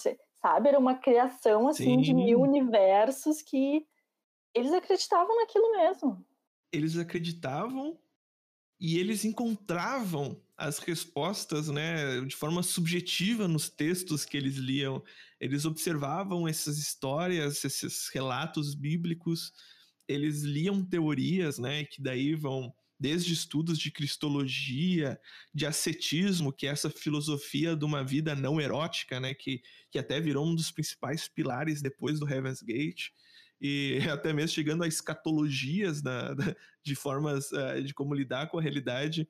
sabe? 0.47 0.69
Era 0.69 0.79
uma 0.79 0.95
criação 0.95 1.67
assim 1.67 1.97
Sim. 1.97 2.01
de 2.01 2.15
mil 2.15 2.41
universos 2.41 3.43
que 3.43 3.85
eles 4.55 4.73
acreditavam 4.73 5.35
naquilo 5.37 5.73
mesmo. 5.73 6.25
Eles 6.73 6.97
acreditavam 6.97 7.99
e 8.79 8.99
eles 8.99 9.25
encontravam 9.25 10.41
as 10.57 10.79
respostas, 10.79 11.69
né, 11.69 12.21
de 12.21 12.37
forma 12.37 12.63
subjetiva 12.63 13.49
nos 13.49 13.69
textos 13.69 14.25
que 14.25 14.37
eles 14.37 14.57
liam. 14.57 15.03
Eles 15.41 15.65
observavam 15.65 16.47
essas 16.47 16.79
histórias, 16.79 17.65
esses 17.65 18.09
relatos 18.15 18.75
bíblicos, 18.75 19.53
eles 20.07 20.43
liam 20.43 20.85
teorias, 20.85 21.59
né, 21.59 21.85
que 21.85 22.01
daí 22.01 22.35
vão 22.37 22.73
desde 22.99 23.33
estudos 23.33 23.79
de 23.79 23.91
cristologia, 23.91 25.19
de 25.55 25.67
ascetismo, 25.67 26.53
que 26.53 26.67
é 26.67 26.71
essa 26.71 26.91
filosofia 26.91 27.77
de 27.77 27.85
uma 27.85 28.03
vida 28.03 28.35
não 28.35 28.61
erótica, 28.61 29.21
né, 29.21 29.35
que, 29.35 29.61
que 29.91 29.99
até 29.99 30.21
virou 30.21 30.47
um 30.47 30.55
dos 30.55 30.71
principais 30.71 31.29
pilares 31.29 31.83
depois 31.83 32.19
do 32.19 32.29
Heaven's 32.29 32.63
Gate, 32.63 33.09
e 33.61 33.99
até 34.11 34.33
mesmo 34.33 34.55
chegando 34.55 34.83
a 34.83 34.89
escatologias 34.89 36.03
da, 36.03 36.35
da, 36.35 36.57
de 36.83 36.95
formas 36.95 37.51
uh, 37.53 37.83
de 37.83 37.93
como 37.93 38.15
lidar 38.15 38.49
com 38.49 38.59
a 38.59 38.63
realidade. 38.63 39.29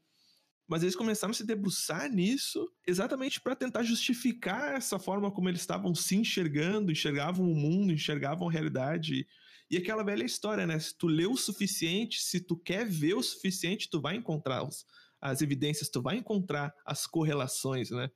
Mas 0.69 0.83
eles 0.83 0.97
começaram 0.97 1.31
a 1.31 1.35
se 1.35 1.47
debruçar 1.47 2.11
nisso 2.11 2.69
exatamente 2.87 3.41
para 3.41 3.55
tentar 3.55 3.85
justificar 3.85 4.75
essa 4.75 4.99
forma 4.99 5.31
como 5.31 5.49
eles 5.49 5.61
estavam 5.61 5.95
se 5.95 6.17
enxergando, 6.17 6.91
enxergavam 6.91 7.49
o 7.49 7.55
mundo, 7.55 7.93
enxergavam 7.93 8.49
a 8.49 8.53
realidade 8.53 9.27
e 9.71 9.77
aquela 9.77 10.05
velha 10.05 10.25
história, 10.25 10.67
né? 10.67 10.79
Se 10.79 10.97
tu 10.97 11.07
lê 11.07 11.27
o 11.27 11.37
suficiente, 11.37 12.21
se 12.21 12.41
tu 12.41 12.57
quer 12.57 12.87
ver 12.87 13.15
o 13.15 13.23
suficiente, 13.23 13.91
tu 13.91 14.01
vai 14.01 14.17
encontrar 14.17 14.63
os, 14.63 14.87
as 15.21 15.43
evidências, 15.43 15.89
tu 15.89 16.01
vai 16.01 16.17
encontrar 16.17 16.73
as 16.85 17.07
correlações, 17.07 17.91
né? 17.91 18.09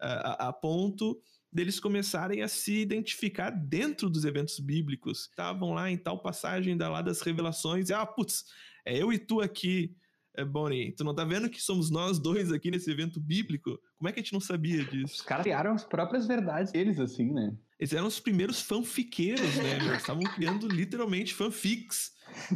A, 0.00 0.48
a, 0.48 0.52
ponto 0.52 1.20
deles 1.52 1.78
começarem 1.78 2.42
a 2.42 2.48
se 2.48 2.74
identificar 2.80 3.50
dentro 3.50 4.10
dos 4.10 4.24
eventos 4.24 4.58
bíblicos. 4.58 5.28
Estavam 5.30 5.72
lá 5.72 5.90
em 5.90 5.96
tal 5.96 6.20
passagem 6.20 6.76
da 6.76 6.90
lá 6.90 7.00
das 7.00 7.20
revelações, 7.20 7.90
e 7.90 7.94
ah, 7.94 8.04
putz, 8.04 8.44
é 8.84 9.00
eu 9.00 9.12
e 9.12 9.18
tu 9.18 9.40
aqui, 9.40 9.94
é, 10.36 10.44
Bonnie, 10.44 10.92
tu 10.92 11.04
não 11.04 11.14
tá 11.14 11.24
vendo 11.24 11.48
que 11.48 11.60
somos 11.60 11.90
nós 11.90 12.18
dois 12.18 12.50
aqui 12.50 12.70
nesse 12.70 12.90
evento 12.90 13.20
bíblico? 13.20 13.78
Como 13.96 14.08
é 14.08 14.12
que 14.12 14.20
a 14.20 14.22
gente 14.22 14.32
não 14.32 14.40
sabia 14.40 14.84
disso? 14.84 15.14
Os 15.14 15.22
caras 15.22 15.44
criaram 15.44 15.72
as 15.72 15.84
próprias 15.84 16.26
verdades 16.26 16.72
deles, 16.72 16.98
assim, 16.98 17.32
né? 17.32 17.56
Eles 17.84 17.92
eram 17.92 18.06
os 18.06 18.18
primeiros 18.18 18.62
fanfiqueiros, 18.62 19.56
né? 19.56 19.76
Eles 19.76 19.98
estavam 19.98 20.22
criando 20.22 20.66
literalmente 20.66 21.34
fanfics 21.34 22.12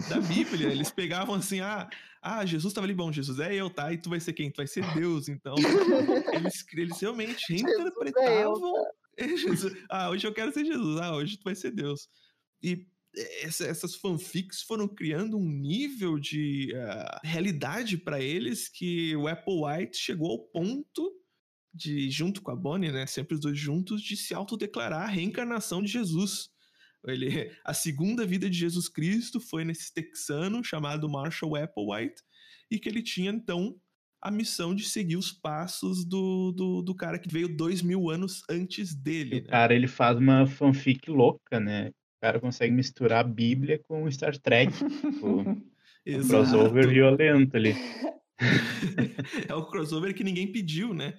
da 0.09 0.19
Bíblia. 0.23 0.69
Eles 0.69 0.91
pegavam 0.91 1.35
assim, 1.35 1.61
ah, 1.61 1.87
ah, 2.23 2.47
Jesus 2.47 2.71
estava 2.71 2.87
ali, 2.87 2.95
bom, 2.95 3.13
Jesus 3.13 3.39
é 3.39 3.55
eu, 3.55 3.69
tá? 3.69 3.93
E 3.93 3.99
tu 3.99 4.09
vai 4.09 4.21
ser 4.21 4.33
quem? 4.33 4.51
Tu 4.51 4.57
vai 4.57 4.67
ser 4.67 4.83
Deus, 4.95 5.29
então. 5.29 5.55
Eles, 6.33 6.65
eles 6.73 6.99
realmente 6.99 7.45
reinterpretavam. 7.53 8.73
É 9.21 9.27
ah, 9.91 10.11
hoje 10.11 10.25
eu 10.25 10.33
quero 10.33 10.53
ser 10.53 10.65
Jesus. 10.65 11.01
Ah, 11.01 11.13
hoje 11.13 11.37
tu 11.39 11.43
vai 11.43 11.57
ser 11.57 11.73
Deus. 11.73 12.09
E 12.63 12.87
essas 13.43 13.97
fanfics 13.97 14.63
foram 14.63 14.87
criando 14.87 15.37
um 15.37 15.51
nível 15.51 16.21
de 16.21 16.73
uh, 16.73 17.19
realidade 17.25 17.99
para 17.99 18.21
eles 18.21 18.69
que 18.69 19.17
o 19.17 19.27
Apple 19.27 19.61
White 19.65 19.99
chegou 19.99 20.31
ao 20.31 20.39
ponto 20.39 21.13
de, 21.73 22.11
junto 22.11 22.43
com 22.43 22.51
a 22.51 22.57
Bonnie, 22.57 22.93
né, 22.93 23.07
sempre 23.07 23.35
os 23.35 23.41
dois 23.41 23.59
juntos, 23.59 24.03
de 24.03 24.17
se 24.17 24.35
autodeclarar 24.35 25.03
a 25.03 25.13
reencarnação 25.13 25.83
de 25.83 25.91
Jesus. 25.91 26.51
Ele, 27.07 27.51
a 27.65 27.73
segunda 27.73 28.27
vida 28.27 28.51
de 28.51 28.59
Jesus 28.59 28.89
Cristo 28.89 29.41
foi 29.41 29.65
nesse 29.65 29.93
texano 29.93 30.65
chamado 30.65 31.09
Marshall 31.09 31.57
Applewhite, 31.57 32.23
e 32.71 32.79
que 32.79 32.89
ele 32.89 33.03
tinha 33.03 33.31
então 33.31 33.77
a 34.21 34.31
missão 34.31 34.75
de 34.75 34.85
seguir 34.85 35.17
os 35.17 35.33
passos 35.33 36.05
do, 36.05 36.53
do, 36.53 36.83
do 36.83 36.95
cara 36.95 37.19
que 37.19 37.33
veio 37.33 37.49
dois 37.49 37.83
mil 37.83 38.11
anos 38.11 38.43
antes 38.51 38.95
dele. 38.95 39.39
O 39.39 39.43
né? 39.45 39.49
cara 39.49 39.75
ele 39.75 39.87
faz 39.87 40.19
uma 40.19 40.47
fanfic 40.47 41.09
louca, 41.09 41.61
né? 41.61 41.89
O 41.89 42.21
cara 42.21 42.41
consegue 42.41 42.75
misturar 42.75 43.21
a 43.21 43.29
Bíblia 43.29 43.81
com 43.87 44.11
Star 44.11 44.37
Trek. 44.37 44.73
tipo, 44.73 45.41
um 45.47 46.29
crossover 46.29 46.89
violento 46.89 47.57
ali. 47.57 47.75
é 49.49 49.55
o 49.55 49.67
crossover 49.67 50.15
que 50.15 50.25
ninguém 50.25 50.51
pediu, 50.51 50.95
né? 50.95 51.15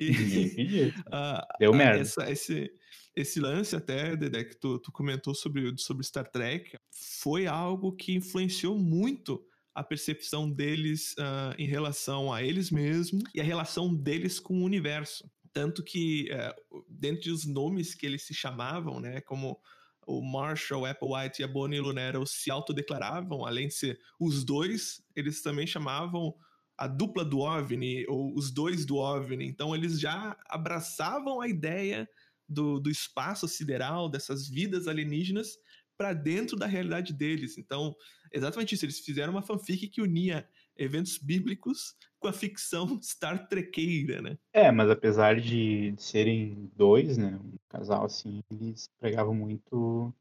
E, 0.00 0.92
Deu 1.60 1.74
merda. 1.74 2.00
Essa, 2.00 2.30
esse, 2.30 2.72
esse 3.14 3.38
lance 3.38 3.76
até, 3.76 4.16
Dedé, 4.16 4.44
que 4.44 4.58
tu, 4.58 4.78
tu 4.78 4.90
comentou 4.90 5.34
sobre, 5.34 5.76
sobre 5.76 6.04
Star 6.04 6.28
Trek, 6.30 6.76
foi 7.20 7.46
algo 7.46 7.92
que 7.92 8.14
influenciou 8.14 8.78
muito 8.78 9.44
a 9.74 9.84
percepção 9.84 10.50
deles 10.50 11.12
uh, 11.12 11.54
em 11.58 11.66
relação 11.66 12.32
a 12.32 12.42
eles 12.42 12.70
mesmos 12.70 13.22
e 13.34 13.40
a 13.40 13.44
relação 13.44 13.94
deles 13.94 14.40
com 14.40 14.54
o 14.60 14.64
universo. 14.64 15.30
Tanto 15.52 15.84
que, 15.84 16.28
uh, 16.32 16.84
dentre 16.88 17.30
os 17.30 17.44
nomes 17.44 17.94
que 17.94 18.06
eles 18.06 18.26
se 18.26 18.34
chamavam, 18.34 19.00
né, 19.00 19.20
como 19.20 19.60
o 20.06 20.22
Marshall, 20.22 20.86
Applewhite 20.86 21.42
e 21.42 21.44
a 21.44 21.48
Bonnie 21.48 21.80
Lunero 21.80 22.26
se 22.26 22.50
autodeclaravam, 22.50 23.44
além 23.44 23.68
de 23.68 23.74
ser 23.74 24.00
os 24.18 24.44
dois, 24.44 25.02
eles 25.14 25.42
também 25.42 25.66
chamavam 25.66 26.34
a 26.80 26.86
dupla 26.86 27.22
do 27.22 27.40
OVNI, 27.40 28.06
ou 28.08 28.34
os 28.34 28.50
dois 28.50 28.86
do 28.86 28.96
OVNI. 28.96 29.44
Então, 29.46 29.76
eles 29.76 30.00
já 30.00 30.34
abraçavam 30.46 31.38
a 31.38 31.46
ideia 31.46 32.08
do, 32.48 32.80
do 32.80 32.90
espaço 32.90 33.46
sideral, 33.46 34.08
dessas 34.08 34.48
vidas 34.48 34.88
alienígenas, 34.88 35.58
para 35.94 36.14
dentro 36.14 36.56
da 36.56 36.64
realidade 36.64 37.12
deles. 37.12 37.58
Então, 37.58 37.94
exatamente 38.32 38.74
isso. 38.74 38.86
Eles 38.86 38.98
fizeram 38.98 39.34
uma 39.34 39.42
fanfic 39.42 39.88
que 39.88 40.00
unia 40.00 40.48
eventos 40.74 41.18
bíblicos 41.18 41.94
com 42.18 42.28
a 42.28 42.32
ficção 42.32 42.98
Star 43.04 43.46
Trekeira, 43.46 44.22
né? 44.22 44.38
É, 44.50 44.72
mas 44.72 44.88
apesar 44.88 45.38
de, 45.38 45.92
de 45.92 46.02
serem 46.02 46.72
dois, 46.74 47.18
né, 47.18 47.38
um 47.44 47.58
casal 47.68 48.06
assim, 48.06 48.42
eles 48.50 48.88
pregavam 48.98 49.34
muito 49.34 50.14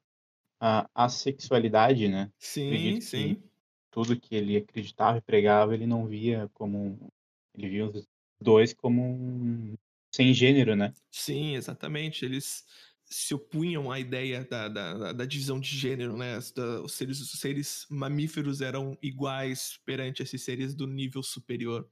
a 0.60 0.86
assexualidade, 0.94 2.10
né? 2.10 2.30
Sim, 2.38 3.00
sim 3.00 3.42
tudo 3.92 4.20
que 4.20 4.36
ele 4.36 4.58
acreditava 4.58 5.18
e 5.18 5.22
pregava, 5.22 5.74
ele 5.74 5.88
não 5.88 6.06
via 6.06 6.50
como. 6.54 7.12
Ele 7.56 7.70
via 7.70 7.86
os 7.88 8.08
dois 8.40 8.74
como 8.74 9.02
um, 9.04 9.76
sem 10.12 10.34
gênero, 10.34 10.76
né? 10.76 10.94
Sim, 11.12 11.56
exatamente. 11.56 12.24
Eles 12.26 12.66
se 13.10 13.34
opunham 13.34 13.92
à 13.92 14.00
ideia 14.00 14.46
da, 14.46 14.68
da, 14.68 15.14
da 15.14 15.26
divisão 15.26 15.60
de 15.60 15.76
gênero, 15.76 16.16
né? 16.16 16.38
os, 16.38 16.94
seres, 16.94 17.20
os 17.20 17.40
seres 17.40 17.88
mamíferos 17.90 18.62
eram 18.62 18.96
iguais 19.02 19.80
perante 19.84 20.22
esses 20.22 20.44
seres 20.44 20.76
do 20.76 20.86
nível 20.86 21.24
superior. 21.24 21.90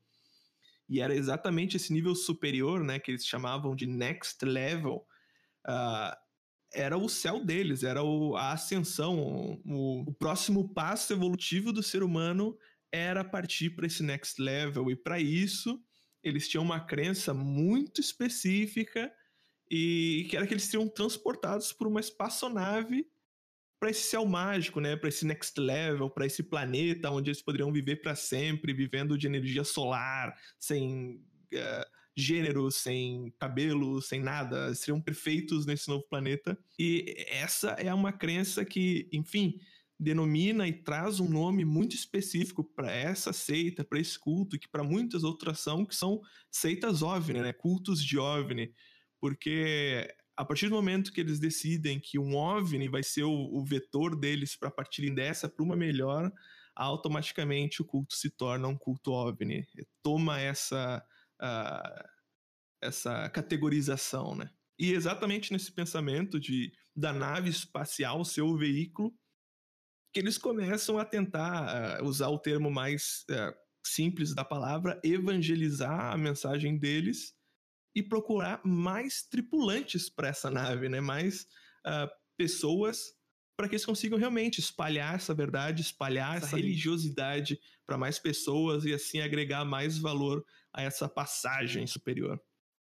E 0.88 1.02
era 1.02 1.14
exatamente 1.16 1.76
esse 1.76 1.92
nível 1.92 2.16
superior, 2.16 2.84
né, 2.84 2.98
que 2.98 3.12
eles 3.12 3.26
chamavam 3.26 3.76
de 3.76 3.86
next 3.86 4.46
level, 4.46 5.06
uh, 5.68 6.16
era 6.74 6.98
o 6.98 7.08
céu 7.08 7.44
deles, 7.44 7.84
era 7.84 8.04
o, 8.04 8.36
a 8.36 8.52
ascensão, 8.52 9.18
o, 9.66 10.10
o, 10.10 10.14
próximo 10.14 10.74
passo 10.74 11.14
evolutivo 11.14 11.72
do 11.72 11.82
ser 11.82 12.04
humano 12.04 12.58
era 12.92 13.24
partir 13.24 13.72
para 13.72 13.88
esse 13.88 14.04
next 14.04 14.42
level. 14.42 14.92
E 14.92 14.96
para 14.96 15.20
isso 15.20 15.82
eles 16.24 16.48
tinham 16.48 16.64
uma 16.64 16.80
crença 16.80 17.34
muito 17.34 18.02
específica 18.02 19.12
e 19.70 20.28
que 20.30 20.36
era 20.36 20.46
que 20.46 20.54
eles 20.54 20.64
seriam 20.64 20.88
transportados 20.88 21.72
por 21.72 21.88
uma 21.88 22.00
espaçonave 22.00 23.08
para 23.80 23.92
esse 23.92 24.04
céu 24.10 24.26
mágico, 24.26 24.80
né, 24.80 24.96
para 24.96 25.10
esse 25.10 25.26
next 25.26 25.60
level, 25.60 26.10
para 26.10 26.26
esse 26.26 26.42
planeta 26.42 27.12
onde 27.12 27.30
eles 27.30 27.42
poderiam 27.42 27.72
viver 27.72 27.98
para 27.98 28.16
sempre, 28.16 28.74
vivendo 28.74 29.18
de 29.18 29.28
energia 29.28 29.64
solar, 29.64 30.36
sem 30.60 31.22
uh, 31.54 31.97
gênero, 32.18 32.72
sem 32.72 33.32
cabelo, 33.38 34.02
sem 34.02 34.20
nada, 34.20 34.74
seriam 34.74 35.00
perfeitos 35.00 35.68
nesse 35.68 35.88
novo 35.88 36.04
planeta. 36.10 36.58
E 36.80 37.14
essa 37.30 37.70
é 37.72 37.94
uma 37.94 38.12
crença 38.12 38.66
que, 38.66 39.08
enfim, 39.14 39.60
denomina 40.00 40.68
e 40.68 40.74
traz 40.74 41.20
um 41.20 41.30
nome 41.30 41.64
muito 41.64 41.96
específico 41.96 42.64
para 42.64 42.92
essa 42.92 43.32
seita, 43.32 43.84
para 43.84 44.00
esse 44.00 44.18
culto, 44.18 44.56
e 44.56 44.60
que 44.60 44.68
para 44.68 44.84
muitas 44.84 45.24
outras 45.24 45.60
são, 45.60 45.86
que 45.86 45.96
são 45.96 46.20
seitas 46.50 47.04
OVNI, 47.04 47.42
né? 47.42 47.54
cultos 47.54 48.04
de 48.04 48.18
OVNI, 48.18 48.74
porque 49.20 50.12
a 50.36 50.44
partir 50.44 50.70
do 50.70 50.76
momento 50.76 51.12
que 51.12 51.22
eles 51.22 51.40
decidem 51.40 52.00
que 52.00 52.18
um 52.18 52.36
OVNI 52.36 52.88
vai 52.88 53.04
ser 53.04 53.24
o, 53.24 53.32
o 53.32 53.64
vetor 53.64 54.16
deles 54.16 54.56
para 54.56 54.72
partirem 54.72 55.14
dessa 55.14 55.48
para 55.48 55.64
uma 55.64 55.76
melhor, 55.76 56.32
automaticamente 56.76 57.82
o 57.82 57.86
culto 57.86 58.16
se 58.16 58.30
torna 58.32 58.68
um 58.68 58.78
culto 58.78 59.12
OVNI, 59.12 59.68
toma 60.02 60.40
essa, 60.40 61.04
uh, 61.42 62.08
essa 62.82 63.30
categorização, 63.30 64.36
né? 64.36 64.50
E 64.80 64.94
exatamente 64.94 65.52
nesse 65.52 65.72
pensamento 65.72 66.40
de 66.40 66.72
da 66.96 67.14
nave 67.14 67.50
espacial 67.50 68.26
ser 68.26 68.42
o 68.42 68.58
veículo, 68.58 69.14
que 70.14 70.20
eles 70.20 70.38
começam 70.38 70.98
a 70.98 71.06
tentar 71.06 72.02
uh, 72.02 72.06
usar 72.06 72.30
o 72.30 72.40
termo 72.40 72.72
mais 72.72 73.24
uh, 73.30 73.54
simples 73.86 74.34
da 74.34 74.44
palavra, 74.44 75.00
evangelizar 75.04 76.12
a 76.12 76.18
mensagem 76.18 76.78
deles 76.78 77.36
e 77.96 78.02
procurar 78.02 78.62
mais 78.66 79.24
tripulantes 79.24 80.10
para 80.10 80.30
essa 80.30 80.50
nave, 80.50 80.90
né? 80.90 81.00
Mais 81.00 81.44
uh, 81.86 82.10
pessoas 82.36 83.16
para 83.56 83.68
que 83.68 83.74
eles 83.74 83.86
consigam 83.86 84.20
realmente 84.20 84.60
espalhar 84.60 85.16
essa 85.16 85.34
verdade, 85.34 85.82
espalhar 85.82 86.38
essa, 86.38 86.48
essa 86.48 86.56
religiosidade 86.58 87.60
para 87.88 87.98
mais 87.98 88.20
pessoas 88.20 88.86
e 88.86 88.94
assim 88.94 89.20
agregar 89.20 89.66
mais 89.66 89.98
valor 89.98 90.46
a 90.74 90.84
essa 90.84 91.08
passagem 91.10 91.86
superior. 91.88 92.42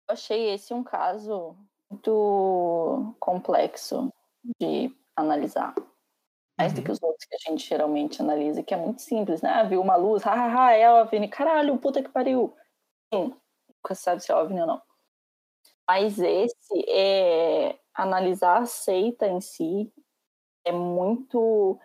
Eu 0.09 0.13
achei 0.13 0.51
esse 0.51 0.73
um 0.73 0.83
caso 0.83 1.57
muito 1.91 3.15
complexo 3.19 4.13
de 4.61 4.95
analisar 5.17 5.75
mais 6.59 6.73
uhum. 6.73 6.81
do 6.81 6.85
que 6.85 6.91
os 6.91 7.03
outros 7.03 7.25
que 7.25 7.37
a 7.37 7.51
gente 7.51 7.67
geralmente 7.67 8.21
analisa, 8.21 8.65
que 8.65 8.75
é 8.75 8.77
muito 8.77 9.01
simples, 9.01 9.41
né? 9.41 9.51
Ah, 9.51 9.63
viu 9.63 9.81
uma 9.81 9.95
luz, 9.95 10.25
hahaha, 10.25 10.73
é 10.73 10.91
OVNI, 10.91 11.29
caralho, 11.29 11.79
puta 11.79 12.03
que 12.03 12.09
pariu. 12.09 12.53
Sim, 13.15 13.33
nunca 13.69 13.95
sabe 13.95 14.21
se 14.21 14.33
é 14.33 14.35
OVNI 14.35 14.63
ou 14.63 14.67
não. 14.67 14.83
Mas 15.89 16.19
esse 16.19 16.85
é 16.89 17.79
analisar 17.95 18.63
a 18.63 18.67
seita 18.67 19.29
em 19.29 19.41
si 19.41 19.93
é 20.65 20.73
muito. 20.73 21.79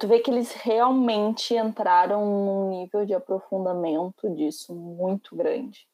Tu 0.00 0.08
vê 0.08 0.20
que 0.20 0.30
eles 0.30 0.52
realmente 0.52 1.54
entraram 1.54 2.24
num 2.24 2.70
nível 2.70 3.04
de 3.04 3.14
aprofundamento 3.14 4.28
disso 4.34 4.74
muito 4.74 5.36
grande. 5.36 5.86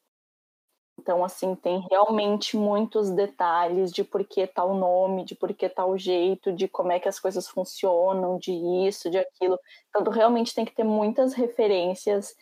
Então, 0.99 1.25
assim, 1.25 1.55
tem 1.55 1.87
realmente 1.91 2.57
muitos 2.57 3.11
detalhes 3.11 3.93
de 3.93 4.03
por 4.03 4.25
que 4.25 4.47
tal 4.47 4.75
nome, 4.75 5.25
de 5.25 5.35
por 5.35 5.55
que 5.55 5.69
tal 5.69 5.97
jeito, 5.97 6.53
de 6.53 6.67
como 6.69 6.91
é 6.93 6.99
que 6.99 7.09
as 7.09 7.21
coisas 7.21 7.47
funcionam, 7.49 8.37
de 8.39 8.53
isso, 8.87 9.09
de 9.11 9.19
aquilo. 9.19 9.59
Então, 9.89 10.03
tu 10.03 10.11
realmente 10.11 10.55
tem 10.55 10.65
que 10.65 10.75
ter 10.75 10.85
muitas 10.85 11.35
referências 11.35 12.35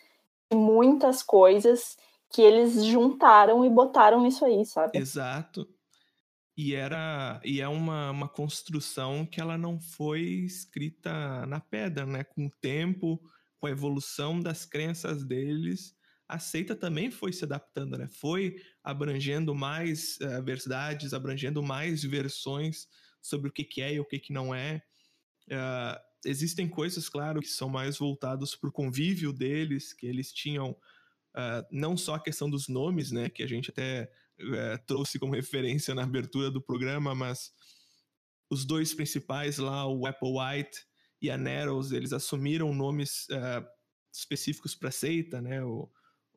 de 0.51 0.57
muitas 0.57 1.23
coisas 1.23 1.97
que 2.29 2.41
eles 2.41 2.83
juntaram 2.85 3.65
e 3.65 3.69
botaram 3.69 4.21
nisso 4.21 4.45
aí, 4.45 4.65
sabe? 4.65 4.93
Exato. 4.93 5.67
E 6.57 6.73
era 6.73 7.39
e 7.45 7.61
é 7.61 7.67
uma, 7.67 8.09
uma 8.09 8.27
construção 8.27 9.27
que 9.27 9.39
ela 9.39 9.57
não 9.59 9.79
foi 9.79 10.21
escrita 10.21 11.45
na 11.45 11.59
pedra, 11.59 12.03
né? 12.03 12.23
Com 12.23 12.47
o 12.47 12.51
tempo, 12.59 13.21
com 13.59 13.67
a 13.67 13.71
evolução 13.71 14.39
das 14.39 14.65
crenças 14.65 15.23
deles, 15.23 15.95
a 16.27 16.39
seita 16.39 16.75
também 16.75 17.09
foi 17.09 17.31
se 17.31 17.45
adaptando, 17.45 17.97
né? 17.97 18.07
Foi 18.07 18.55
abrangendo 18.83 19.55
mais 19.55 20.17
uh, 20.19 20.43
verdades, 20.43 21.13
abrangendo 21.13 21.63
mais 21.63 22.03
versões 22.03 22.87
sobre 23.21 23.49
o 23.49 23.53
que, 23.53 23.63
que 23.63 23.81
é 23.81 23.93
e 23.93 23.99
o 23.99 24.05
que, 24.05 24.19
que 24.19 24.33
não 24.33 24.53
é. 24.53 24.81
Uh, 25.45 25.97
existem 26.25 26.67
coisas, 26.67 27.07
claro, 27.07 27.39
que 27.39 27.47
são 27.47 27.69
mais 27.69 27.97
voltadas 27.97 28.55
para 28.55 28.69
o 28.69 28.73
convívio 28.73 29.31
deles, 29.31 29.93
que 29.93 30.05
eles 30.05 30.33
tinham 30.33 30.71
uh, 30.71 31.65
não 31.71 31.95
só 31.95 32.15
a 32.15 32.19
questão 32.19 32.49
dos 32.49 32.67
nomes, 32.67 33.11
né? 33.11 33.29
Que 33.29 33.43
a 33.43 33.47
gente 33.47 33.71
até 33.71 34.11
trouxe 34.85 35.19
como 35.19 35.35
referência 35.35 35.95
na 35.95 36.03
abertura 36.03 36.51
do 36.51 36.61
programa, 36.61 37.15
mas 37.15 37.51
os 38.49 38.65
dois 38.65 38.93
principais 38.93 39.57
lá, 39.57 39.87
o 39.87 40.05
Apple 40.05 40.29
White 40.29 40.85
e 41.21 41.29
a 41.29 41.37
Nettles, 41.37 41.91
eles 41.91 42.13
assumiram 42.13 42.73
nomes 42.73 43.27
específicos 44.13 44.75
para 44.75 44.91
seita, 44.91 45.41
né? 45.41 45.63
O, 45.63 45.89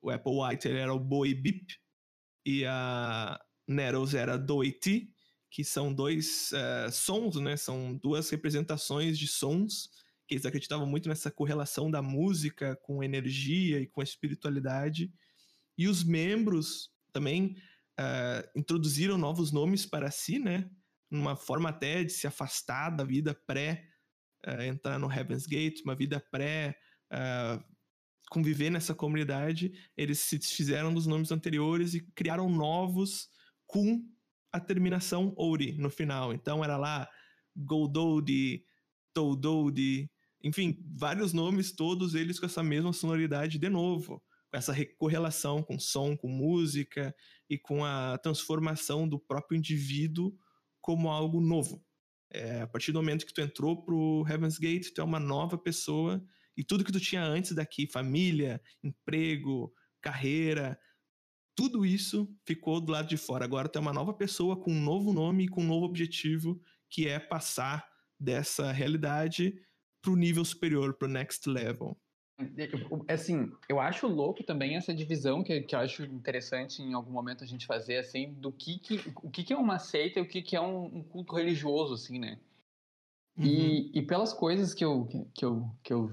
o 0.02 0.10
Apple 0.10 0.32
White 0.32 0.68
ele 0.68 0.78
era 0.78 0.92
o 0.92 0.98
Boi 0.98 1.34
Bip 1.34 1.74
e 2.44 2.64
a 2.64 3.38
Nettles 3.66 4.14
era 4.14 4.38
Doity, 4.38 5.12
que 5.50 5.64
são 5.64 5.92
dois 5.92 6.52
uh, 6.52 6.90
sons, 6.90 7.36
né? 7.36 7.56
São 7.56 7.96
duas 7.96 8.28
representações 8.30 9.18
de 9.18 9.26
sons 9.26 9.90
que 10.26 10.34
eles 10.34 10.46
acreditavam 10.46 10.86
muito 10.86 11.08
nessa 11.08 11.30
correlação 11.30 11.90
da 11.90 12.00
música 12.00 12.76
com 12.82 13.02
energia 13.02 13.80
e 13.80 13.86
com 13.86 14.00
a 14.00 14.04
espiritualidade. 14.04 15.12
E 15.76 15.88
os 15.88 16.04
membros 16.04 16.90
também 17.12 17.56
uh, 18.00 18.58
introduziram 18.58 19.18
novos 19.18 19.52
nomes 19.52 19.84
para 19.84 20.10
si, 20.10 20.38
né? 20.38 20.70
Uma 21.10 21.36
forma 21.36 21.68
até 21.68 22.02
de 22.02 22.12
se 22.12 22.26
afastar 22.26 22.90
da 22.90 23.04
vida 23.04 23.34
pré 23.46 23.86
uh, 24.46 24.62
entrar 24.62 24.98
no 24.98 25.12
Heaven's 25.12 25.46
Gate, 25.46 25.82
uma 25.84 25.94
vida 25.94 26.24
pré 26.30 26.76
uh, 27.12 27.62
conviver 28.30 28.70
nessa 28.70 28.94
comunidade, 28.94 29.72
eles 29.96 30.20
se 30.20 30.38
desfizeram 30.38 30.94
dos 30.94 31.06
nomes 31.06 31.32
anteriores 31.32 31.94
e 31.94 32.00
criaram 32.12 32.48
novos 32.48 33.28
com 33.66 34.04
a 34.52 34.60
terminação 34.60 35.34
Ori 35.36 35.72
no 35.72 35.90
final. 35.90 36.32
Então 36.32 36.62
era 36.62 36.76
lá 36.76 37.08
Goldodi, 37.56 38.64
Toldodi, 39.12 40.08
enfim, 40.42 40.78
vários 40.96 41.32
nomes, 41.32 41.72
todos 41.72 42.14
eles 42.14 42.38
com 42.38 42.46
essa 42.46 42.62
mesma 42.62 42.92
sonoridade 42.92 43.58
de 43.58 43.68
novo, 43.68 44.22
essa 44.52 44.74
correlação 44.98 45.62
com 45.62 45.78
som, 45.78 46.16
com 46.16 46.28
música 46.28 47.14
e 47.48 47.58
com 47.58 47.84
a 47.84 48.18
transformação 48.18 49.08
do 49.08 49.18
próprio 49.18 49.56
indivíduo 49.56 50.36
como 50.80 51.10
algo 51.10 51.40
novo. 51.40 51.84
É, 52.32 52.62
a 52.62 52.66
partir 52.66 52.92
do 52.92 53.00
momento 53.00 53.26
que 53.26 53.34
tu 53.34 53.40
entrou 53.40 53.82
pro 53.82 54.24
Heaven's 54.28 54.58
Gate, 54.58 54.92
tu 54.94 55.00
é 55.00 55.04
uma 55.04 55.20
nova 55.20 55.58
pessoa 55.58 56.22
e 56.56 56.64
tudo 56.64 56.84
que 56.84 56.92
tu 56.92 57.00
tinha 57.00 57.24
antes 57.24 57.52
daqui, 57.52 57.86
família, 57.86 58.60
emprego, 58.82 59.72
carreira, 60.00 60.78
tudo 61.54 61.84
isso 61.84 62.32
ficou 62.46 62.80
do 62.80 62.92
lado 62.92 63.08
de 63.08 63.16
fora. 63.16 63.44
Agora 63.44 63.68
tu 63.68 63.78
é 63.78 63.80
uma 63.82 63.92
nova 63.92 64.14
pessoa 64.14 64.58
com 64.58 64.72
um 64.72 64.80
novo 64.80 65.12
nome 65.12 65.44
e 65.44 65.48
com 65.48 65.62
um 65.62 65.66
novo 65.66 65.84
objetivo, 65.84 66.60
que 66.88 67.06
é 67.06 67.18
passar 67.18 67.86
dessa 68.18 68.72
realidade 68.72 69.54
para 70.00 70.12
o 70.12 70.16
nível 70.16 70.44
superior, 70.44 70.94
para 70.94 71.06
o 71.06 71.10
next 71.10 71.48
level. 71.48 72.00
Assim, 73.08 73.52
eu 73.68 73.80
acho 73.80 74.06
louco 74.06 74.42
também 74.42 74.76
essa 74.76 74.94
divisão 74.94 75.42
que, 75.42 75.60
que 75.62 75.74
eu 75.74 75.80
acho 75.80 76.04
interessante 76.04 76.82
em 76.82 76.94
algum 76.94 77.12
momento 77.12 77.44
a 77.44 77.46
gente 77.46 77.66
fazer, 77.66 77.98
assim, 77.98 78.32
do 78.34 78.52
que, 78.52 78.78
que 78.78 79.00
o 79.22 79.30
que, 79.30 79.44
que 79.44 79.52
é 79.52 79.56
uma 79.56 79.78
seita 79.78 80.18
e 80.18 80.22
o 80.22 80.28
que, 80.28 80.42
que 80.42 80.56
é 80.56 80.60
um, 80.60 80.84
um 80.86 81.02
culto 81.02 81.34
religioso, 81.34 81.94
assim, 81.94 82.18
né? 82.18 82.38
Uhum. 83.36 83.44
E, 83.44 83.98
e 83.98 84.02
pelas 84.02 84.32
coisas 84.32 84.74
que 84.74 84.84
eu, 84.84 85.06
que, 85.34 85.44
eu, 85.44 85.70
que 85.82 85.92
eu 85.92 86.10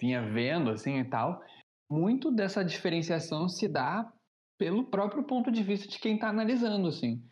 vinha 0.00 0.22
vendo, 0.30 0.70
assim 0.70 0.98
e 0.98 1.04
tal, 1.04 1.42
muito 1.90 2.30
dessa 2.30 2.64
diferenciação 2.64 3.48
se 3.48 3.68
dá 3.68 4.12
pelo 4.58 4.84
próprio 4.84 5.24
ponto 5.24 5.50
de 5.50 5.62
vista 5.62 5.88
de 5.88 5.98
quem 5.98 6.14
está 6.14 6.28
analisando, 6.28 6.88
assim. 6.88 7.22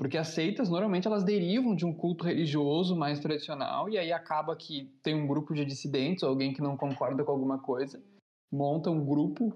Porque 0.00 0.16
as 0.16 0.28
seitas, 0.28 0.70
normalmente, 0.70 1.06
elas 1.06 1.22
derivam 1.22 1.76
de 1.76 1.84
um 1.84 1.92
culto 1.92 2.24
religioso 2.24 2.96
mais 2.96 3.20
tradicional, 3.20 3.86
e 3.86 3.98
aí 3.98 4.10
acaba 4.10 4.56
que 4.56 4.86
tem 5.02 5.14
um 5.14 5.26
grupo 5.26 5.52
de 5.52 5.62
dissidentes, 5.62 6.22
ou 6.22 6.30
alguém 6.30 6.54
que 6.54 6.62
não 6.62 6.74
concorda 6.74 7.22
com 7.22 7.30
alguma 7.30 7.58
coisa, 7.58 8.02
monta 8.50 8.88
um 8.88 9.04
grupo 9.04 9.54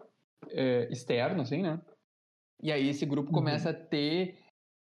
é, 0.50 0.86
externo, 0.92 1.40
assim, 1.40 1.62
né? 1.62 1.80
E 2.62 2.70
aí 2.70 2.90
esse 2.90 3.06
grupo 3.06 3.28
uhum. 3.28 3.36
começa 3.36 3.70
a 3.70 3.74
ter 3.74 4.36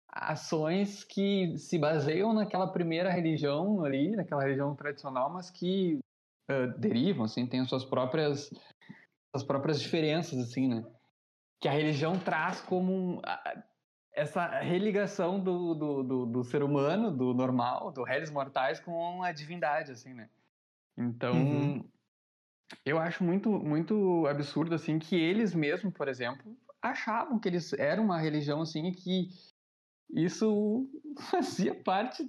ações 0.07 1.03
que 1.03 1.57
se 1.57 1.79
baseiam 1.79 2.35
naquela 2.35 2.67
primeira 2.67 3.09
religião 3.09 3.83
ali, 3.83 4.15
naquela 4.15 4.43
religião 4.43 4.75
tradicional, 4.75 5.33
mas 5.33 5.49
que 5.49 5.97
uh, 6.51 6.67
derivam, 6.77 7.25
assim, 7.25 7.47
têm 7.47 7.61
as 7.61 7.69
suas 7.69 7.83
próprias, 7.83 8.51
as 9.33 9.43
próprias 9.43 9.81
diferenças, 9.81 10.37
assim, 10.37 10.67
né? 10.67 10.85
Que 11.59 11.67
a 11.67 11.71
religião 11.71 12.19
traz 12.19 12.61
como 12.61 12.93
um, 12.93 13.21
essa 14.17 14.47
religação 14.59 15.39
do, 15.39 15.75
do, 15.75 16.03
do, 16.03 16.25
do, 16.25 16.43
ser 16.43 16.63
humano, 16.63 17.15
do 17.15 17.35
normal, 17.35 17.91
do 17.91 18.03
réis 18.03 18.31
mortais 18.31 18.79
com 18.79 19.21
a 19.21 19.31
divindade, 19.31 19.91
assim, 19.91 20.11
né? 20.11 20.27
Então, 20.97 21.35
uhum. 21.35 21.89
eu 22.83 22.97
acho 22.97 23.23
muito, 23.23 23.51
muito 23.51 24.25
absurdo, 24.25 24.73
assim, 24.73 24.97
que 24.97 25.15
eles 25.15 25.53
mesmos, 25.53 25.93
por 25.93 26.07
exemplo, 26.07 26.57
achavam 26.81 27.37
que 27.37 27.47
eles 27.47 27.71
eram 27.73 28.05
uma 28.05 28.17
religião 28.17 28.61
assim 28.61 28.87
e 28.87 28.91
que 28.91 29.29
isso 30.09 30.89
fazia 31.29 31.75
parte 31.75 32.23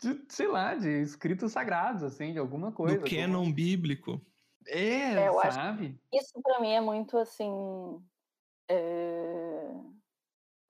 de, 0.00 0.24
sei 0.30 0.48
lá, 0.48 0.74
de 0.74 1.02
escritos 1.02 1.52
sagrados, 1.52 2.02
assim, 2.02 2.32
de 2.32 2.38
alguma 2.38 2.72
coisa. 2.72 2.98
Do 2.98 3.10
canon 3.10 3.52
bíblico. 3.52 4.18
É, 4.66 5.12
É, 5.12 5.52
sabe? 5.52 6.00
Isso 6.10 6.40
pra 6.42 6.58
mim 6.58 6.72
é 6.72 6.80
muito 6.80 7.18
assim. 7.18 7.52
é, 8.66 9.68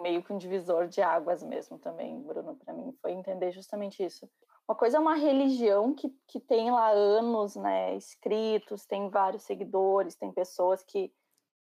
Meio 0.01 0.23
que 0.23 0.33
um 0.33 0.39
divisor 0.39 0.89
de 0.89 1.01
águas 1.01 1.43
mesmo 1.43 1.79
também, 1.79 2.21
Bruno, 2.23 2.57
pra 2.57 2.73
mim. 2.75 2.93
Foi 3.01 3.13
entender 3.13 3.53
justamente 3.53 4.05
isso. 4.05 4.29
Uma 4.69 4.75
coisa 4.75 4.97
é 4.97 5.01
uma 5.01 5.15
religião 5.15 5.95
que, 5.95 6.09
que 6.27 6.41
tem 6.41 6.71
lá 6.71 6.91
anos, 6.91 7.55
né, 7.55 7.95
escritos, 7.97 8.87
tem 8.87 9.11
vários 9.11 9.43
seguidores, 9.43 10.17
tem 10.17 10.33
pessoas 10.33 10.83
que 10.83 11.13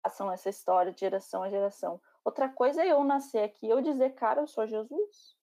passam 0.02 0.30
essa 0.32 0.48
história 0.48 0.92
de 0.92 1.00
geração 1.00 1.42
a 1.42 1.50
geração. 1.50 2.00
Outra 2.24 2.48
coisa 2.48 2.82
é 2.82 2.92
eu 2.92 3.04
nascer 3.04 3.44
aqui 3.44 3.66
e 3.66 3.70
eu 3.70 3.82
dizer, 3.82 4.14
cara, 4.14 4.40
eu 4.40 4.46
sou 4.46 4.66
Jesus. 4.66 5.36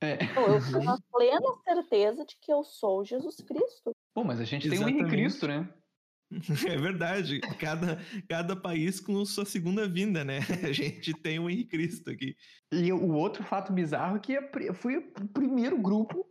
É. 0.00 0.14
Então, 0.14 0.46
eu 0.46 0.60
tenho 0.60 0.90
a 0.90 0.98
plena 1.10 1.54
certeza 1.64 2.24
de 2.24 2.36
que 2.40 2.52
eu 2.52 2.62
sou 2.64 3.04
Jesus 3.04 3.36
Cristo. 3.36 3.92
Bom, 4.14 4.24
mas 4.24 4.40
a 4.40 4.44
gente 4.44 4.68
tem 4.68 4.78
um 4.78 4.82
Exatamente. 4.82 5.00
Henrique 5.00 5.16
Cristo, 5.16 5.46
né? 5.46 5.68
É 6.68 6.76
verdade. 6.76 7.40
Cada, 7.58 7.98
cada 8.28 8.54
país 8.54 9.00
com 9.00 9.24
sua 9.24 9.44
segunda 9.44 9.88
vinda, 9.88 10.24
né? 10.24 10.40
A 10.62 10.72
gente 10.72 11.14
tem 11.14 11.38
o 11.38 11.48
Henrique 11.48 11.70
Cristo 11.70 12.10
aqui. 12.10 12.36
E 12.72 12.92
o 12.92 13.12
outro 13.12 13.42
fato 13.44 13.72
bizarro 13.72 14.16
é 14.16 14.20
que 14.20 14.38
foi 14.74 14.98
o 14.98 15.28
primeiro 15.28 15.78
grupo, 15.78 16.26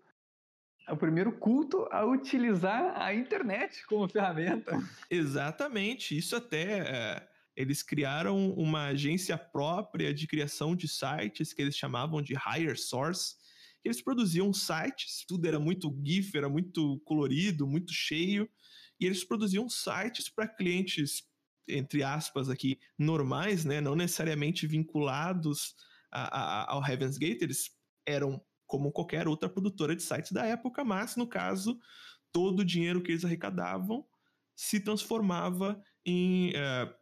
o 0.88 0.96
primeiro 0.96 1.32
culto 1.34 1.88
a 1.92 2.06
utilizar 2.06 3.02
a 3.02 3.14
internet 3.14 3.86
como 3.88 4.08
ferramenta. 4.08 4.78
Exatamente. 5.10 6.18
Isso 6.18 6.36
até. 6.36 6.80
é, 6.80 7.28
eles 7.56 7.82
criaram 7.82 8.52
uma 8.52 8.90
agência 8.90 9.36
própria 9.36 10.14
de 10.14 10.28
criação 10.28 10.76
de 10.76 10.88
sites 10.88 11.54
que 11.54 11.62
eles 11.64 11.76
chamavam 11.76 12.22
de 12.22 12.36
Higher 12.36 12.80
Source. 12.80 13.36
que 13.82 13.88
Eles 13.90 14.00
produziam 14.00 14.54
sites, 14.54 15.26
tudo 15.28 15.48
era 15.48 15.60
muito 15.60 15.92
GIF, 16.06 16.38
era 16.38 16.48
muito 16.48 17.00
colorido, 17.00 17.66
muito 17.66 17.92
cheio. 17.92 18.48
E 19.00 19.06
eles 19.06 19.24
produziam 19.24 19.70
sites 19.70 20.30
para 20.30 20.48
clientes, 20.48 21.24
entre 21.68 22.04
aspas, 22.04 22.50
aqui, 22.50 22.80
normais, 22.98 23.66
né? 23.66 23.82
Não 23.82 23.96
necessariamente 23.96 24.66
vinculados 24.68 25.76
a- 26.12 26.64
a- 26.64 26.72
ao 26.74 26.86
Heaven's 26.86 27.18
Gate. 27.18 27.42
Eles 27.42 27.72
eram 28.06 28.42
como 28.66 28.92
qualquer 28.92 29.28
outra 29.28 29.50
produtora 29.50 29.96
de 29.96 30.04
sites 30.04 30.32
da 30.32 30.46
época, 30.46 30.84
mas 30.84 31.16
no 31.16 31.28
caso, 31.28 31.80
todo 32.32 32.60
o 32.62 32.66
dinheiro 32.66 33.02
que 33.02 33.12
eles 33.12 33.26
arrecadavam 33.26 34.06
se 34.56 34.80
transformava 34.80 35.82
em 36.06 36.52
eh, 36.56 36.94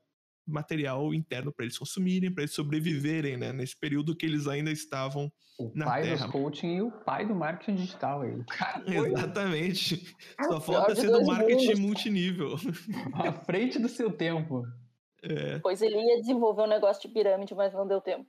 material 0.47 1.13
interno 1.13 1.51
para 1.51 1.65
eles 1.65 1.77
consumirem, 1.77 2.31
para 2.33 2.43
eles 2.43 2.53
sobreviverem, 2.53 3.37
né? 3.37 3.51
Nesse 3.53 3.77
período 3.77 4.15
que 4.15 4.25
eles 4.25 4.47
ainda 4.47 4.71
estavam. 4.71 5.31
O 5.57 5.71
Na 5.73 5.85
pai 5.85 6.03
Terra. 6.03 6.23
dos 6.25 6.31
coaching 6.31 6.75
e 6.75 6.81
o 6.81 6.91
pai 6.91 7.25
do 7.25 7.33
marketing 7.33 7.75
digital. 7.75 8.25
Ele. 8.25 8.43
Exatamente. 8.87 10.15
Só 10.47 10.57
o 10.57 10.61
falta 10.61 10.95
ser 10.95 11.07
do 11.09 11.25
marketing 11.25 11.65
mundos. 11.67 11.79
multinível. 11.79 12.55
à 13.13 13.31
frente 13.31 13.79
do 13.79 13.87
seu 13.89 14.11
tempo. 14.11 14.63
É, 15.23 15.57
Pois 15.59 15.81
ele 15.81 15.95
ia 15.97 16.19
desenvolver 16.19 16.61
um 16.63 16.67
negócio 16.67 17.01
de 17.07 17.13
pirâmide, 17.13 17.55
mas 17.55 17.73
não 17.73 17.87
deu 17.87 17.99
tempo. 18.01 18.27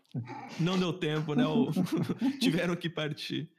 não 0.59 0.79
deu 0.79 0.93
tempo, 0.93 1.35
né? 1.35 1.45
O- 1.47 1.71
Tiveram 2.41 2.75
que 2.77 2.89
partir. 2.89 3.51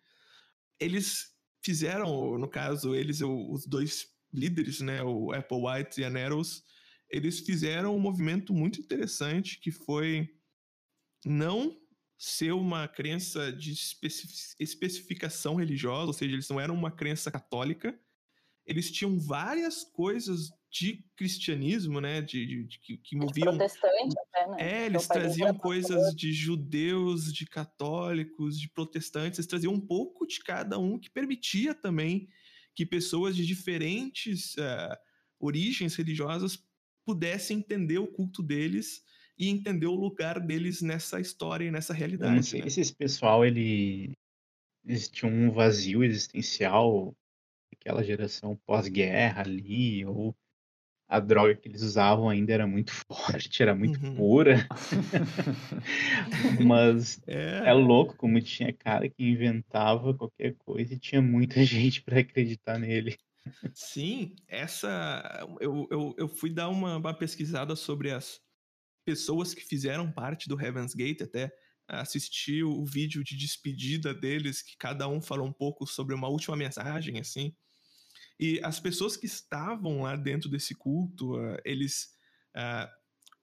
Eles 0.79 1.27
fizeram, 1.63 2.37
no 2.37 2.47
caso, 2.47 2.95
eles, 2.95 3.21
o- 3.21 3.51
os 3.51 3.65
dois 3.67 4.07
líderes, 4.33 4.79
né? 4.81 5.03
O 5.03 5.31
Apple 5.33 5.57
White 5.57 6.01
e 6.01 6.05
a 6.05 6.09
Neros, 6.09 6.63
eles 7.09 7.39
fizeram 7.39 7.95
um 7.95 7.99
movimento 7.99 8.53
muito 8.53 8.79
interessante 8.81 9.59
que 9.59 9.71
foi 9.71 10.29
não 11.25 11.77
ser 12.17 12.51
uma 12.53 12.87
crença 12.87 13.51
de 13.51 13.71
especifi- 13.71 14.55
especificação 14.59 15.55
religiosa, 15.55 16.07
ou 16.07 16.13
seja, 16.13 16.33
eles 16.33 16.49
não 16.49 16.59
eram 16.59 16.73
uma 16.75 16.91
crença 16.91 17.29
católica, 17.31 17.99
eles 18.65 18.91
tinham 18.91 19.17
várias 19.19 19.83
coisas 19.83 20.51
de 20.71 21.05
cristianismo, 21.15 22.01
né, 22.01 22.21
de, 22.21 22.45
de- 22.45 22.63
de- 22.65 22.79
que, 22.79 22.97
que 22.97 23.15
envolviam 23.15 23.57
Protestante 23.57 24.15
até, 24.19 24.47
né? 24.51 24.57
é, 24.59 24.85
eles 24.87 25.05
o 25.05 25.07
pai 25.07 25.17
dele 25.19 25.29
traziam 25.29 25.47
era 25.49 25.57
coisas 25.59 26.15
de 26.15 26.33
judeus, 26.33 27.33
de 27.33 27.45
católicos, 27.45 28.59
de 28.59 28.69
protestantes, 28.69 29.39
eles 29.39 29.47
traziam 29.47 29.73
um 29.73 29.79
pouco 29.79 30.25
de 30.27 30.39
cada 30.43 30.77
um 30.79 30.99
que 30.99 31.09
permitia 31.09 31.73
também 31.73 32.27
que 32.75 32.85
pessoas 32.85 33.35
de 33.35 33.45
diferentes 33.45 34.55
eh, 34.57 34.99
origens 35.39 35.95
religiosas 35.95 36.57
pudessem 37.07 37.59
entender 37.59 37.97
o 37.99 38.05
culto 38.07 38.43
deles 38.43 39.01
e 39.39 39.47
entender 39.47 39.87
o 39.87 39.95
lugar 39.95 40.39
deles 40.39 40.81
nessa 40.81 41.19
história 41.21 41.65
e 41.65 41.71
nessa 41.71 41.93
realidade. 41.93 42.35
não 42.35 42.41
sei 42.43 42.61
né? 42.61 42.69
se 42.69 42.81
esse 42.81 42.93
pessoal, 42.93 43.45
ele, 43.45 44.11
eles 44.85 45.09
tinham 45.09 45.33
um 45.33 45.51
vazio 45.51 46.03
existencial, 46.03 47.13
aquela 47.73 48.03
geração 48.03 48.59
pós-guerra 48.65 49.43
ali, 49.43 50.05
ou 50.05 50.35
a 51.09 51.19
droga 51.19 51.55
que 51.55 51.69
eles 51.69 51.81
usavam 51.81 52.29
ainda 52.29 52.53
era 52.53 52.67
muito 52.67 52.91
forte, 53.07 53.63
era 53.63 53.73
muito 53.73 53.99
Uhum. 53.99 54.15
pura. 54.15 54.67
Mas 56.65 57.21
É, 57.27 57.69
é 57.69 57.73
louco 57.73 58.15
como 58.17 58.41
tinha 58.41 58.73
cara 58.73 59.09
que 59.09 59.23
inventava 59.23 60.13
qualquer 60.13 60.55
coisa 60.65 60.93
e 60.93 60.99
tinha 60.99 61.21
muita 61.21 61.63
gente 61.63 62.01
para 62.01 62.19
acreditar 62.19 62.77
nele. 62.77 63.17
Sim, 63.73 64.35
essa. 64.47 65.47
Eu, 65.59 65.87
eu, 65.91 66.15
eu 66.17 66.27
fui 66.27 66.49
dar 66.49 66.69
uma, 66.69 66.97
uma 66.97 67.13
pesquisada 67.13 67.75
sobre 67.75 68.11
as 68.11 68.39
pessoas 69.05 69.53
que 69.53 69.61
fizeram 69.61 70.11
parte 70.11 70.49
do 70.49 70.59
Heaven's 70.59 70.93
Gate, 70.93 71.21
até 71.21 71.51
assisti 71.87 72.63
o 72.63 72.85
vídeo 72.85 73.23
de 73.23 73.37
despedida 73.37 74.13
deles, 74.13 74.61
que 74.61 74.75
cada 74.77 75.07
um 75.07 75.21
falou 75.21 75.47
um 75.47 75.53
pouco 75.53 75.87
sobre 75.87 76.13
uma 76.13 76.27
última 76.27 76.55
mensagem, 76.55 77.19
assim. 77.19 77.55
E 78.39 78.59
as 78.63 78.79
pessoas 78.79 79.15
que 79.15 79.25
estavam 79.25 80.01
lá 80.01 80.15
dentro 80.15 80.49
desse 80.49 80.75
culto, 80.75 81.35
ah, 81.37 81.57
eles, 81.63 82.13
ah, 82.55 82.91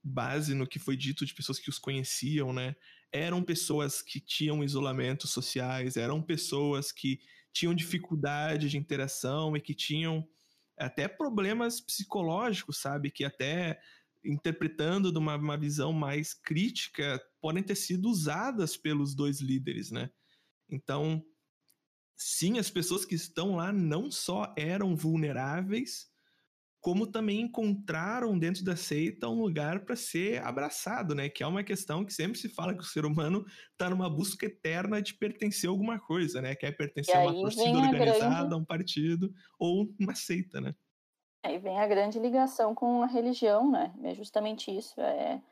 base 0.03 0.55
no 0.55 0.67
que 0.67 0.79
foi 0.79 0.97
dito 0.97 1.25
de 1.25 1.35
pessoas 1.35 1.59
que 1.59 1.71
os 1.71 1.79
conheciam, 1.79 2.53
né? 2.53 2.77
Eram 3.11 3.43
pessoas 3.43 4.03
que 4.03 4.21
tinham 4.21 4.63
isolamentos 4.63 5.31
sociais, 5.31 5.97
eram 5.97 6.23
pessoas 6.23 6.93
que 6.93 7.21
tinham 7.55 7.75
dificuldade 7.75 8.69
de 8.69 8.77
interação 8.77 9.57
e 9.57 9.61
que 9.61 9.75
tinham 9.75 10.27
até 10.77 11.07
problemas 11.07 11.81
psicológicos, 11.81 12.79
sabe? 12.79 13.11
Que 13.11 13.25
até 13.25 13.81
interpretando 14.25 15.13
de 15.13 15.19
uma, 15.19 15.37
uma 15.37 15.57
visão 15.57 15.93
mais 15.93 16.35
crítica 16.35 17.23
podem 17.41 17.63
ter 17.63 17.77
sido 17.77 18.09
usadas 18.11 18.77
pelos 18.77 19.15
dois 19.15 19.41
líderes, 19.41 19.91
né? 19.91 20.11
Então, 20.69 21.25
sim, 22.17 22.59
as 22.59 22.71
pessoas 22.71 23.05
que 23.05 23.15
estão 23.15 23.57
lá 23.57 23.73
não 23.73 24.11
só 24.11 24.53
eram 24.59 24.97
vulneráveis, 24.97 26.11
como 26.85 27.07
também 27.07 27.41
encontraram 27.41 28.39
dentro 28.39 28.63
da 28.65 28.77
seita 28.77 29.29
um 29.29 29.41
lugar 29.41 29.85
para 29.87 29.97
ser 29.97 30.43
abraçado, 30.45 31.15
né? 31.15 31.31
Que 31.31 31.43
é 31.43 31.47
uma 31.47 31.65
questão 31.65 32.05
que 32.05 32.13
sempre 32.13 32.39
se 32.39 32.49
fala 32.51 32.75
que 32.75 32.83
o 32.83 32.87
ser 32.87 33.07
humano 33.07 33.45
está 33.73 33.89
numa 33.91 34.11
busca 34.11 34.47
eterna 34.47 35.01
de 35.03 35.15
pertencer 35.17 35.69
a 35.69 35.73
alguma 35.73 35.99
coisa, 35.99 36.43
né? 36.43 36.55
Quer 36.55 36.77
pertencer 36.77 37.19
a 37.19 37.23
uma 37.23 37.35
torcida 37.35 37.79
a 37.79 37.81
organizada, 37.81 38.55
grande- 38.55 38.55
a 38.55 38.59
um 38.59 38.65
partido 38.67 39.33
ou 39.59 39.89
uma 39.99 40.15
seita, 40.15 40.61
né? 40.61 40.75
Aí 41.43 41.59
vem 41.59 41.79
a 41.79 41.87
grande 41.87 42.19
ligação 42.19 42.75
com 42.75 43.03
a 43.03 43.07
religião, 43.07 43.71
né? 43.71 43.95
É 44.03 44.15
justamente 44.15 44.75
isso. 44.75 45.01
É 45.01 45.43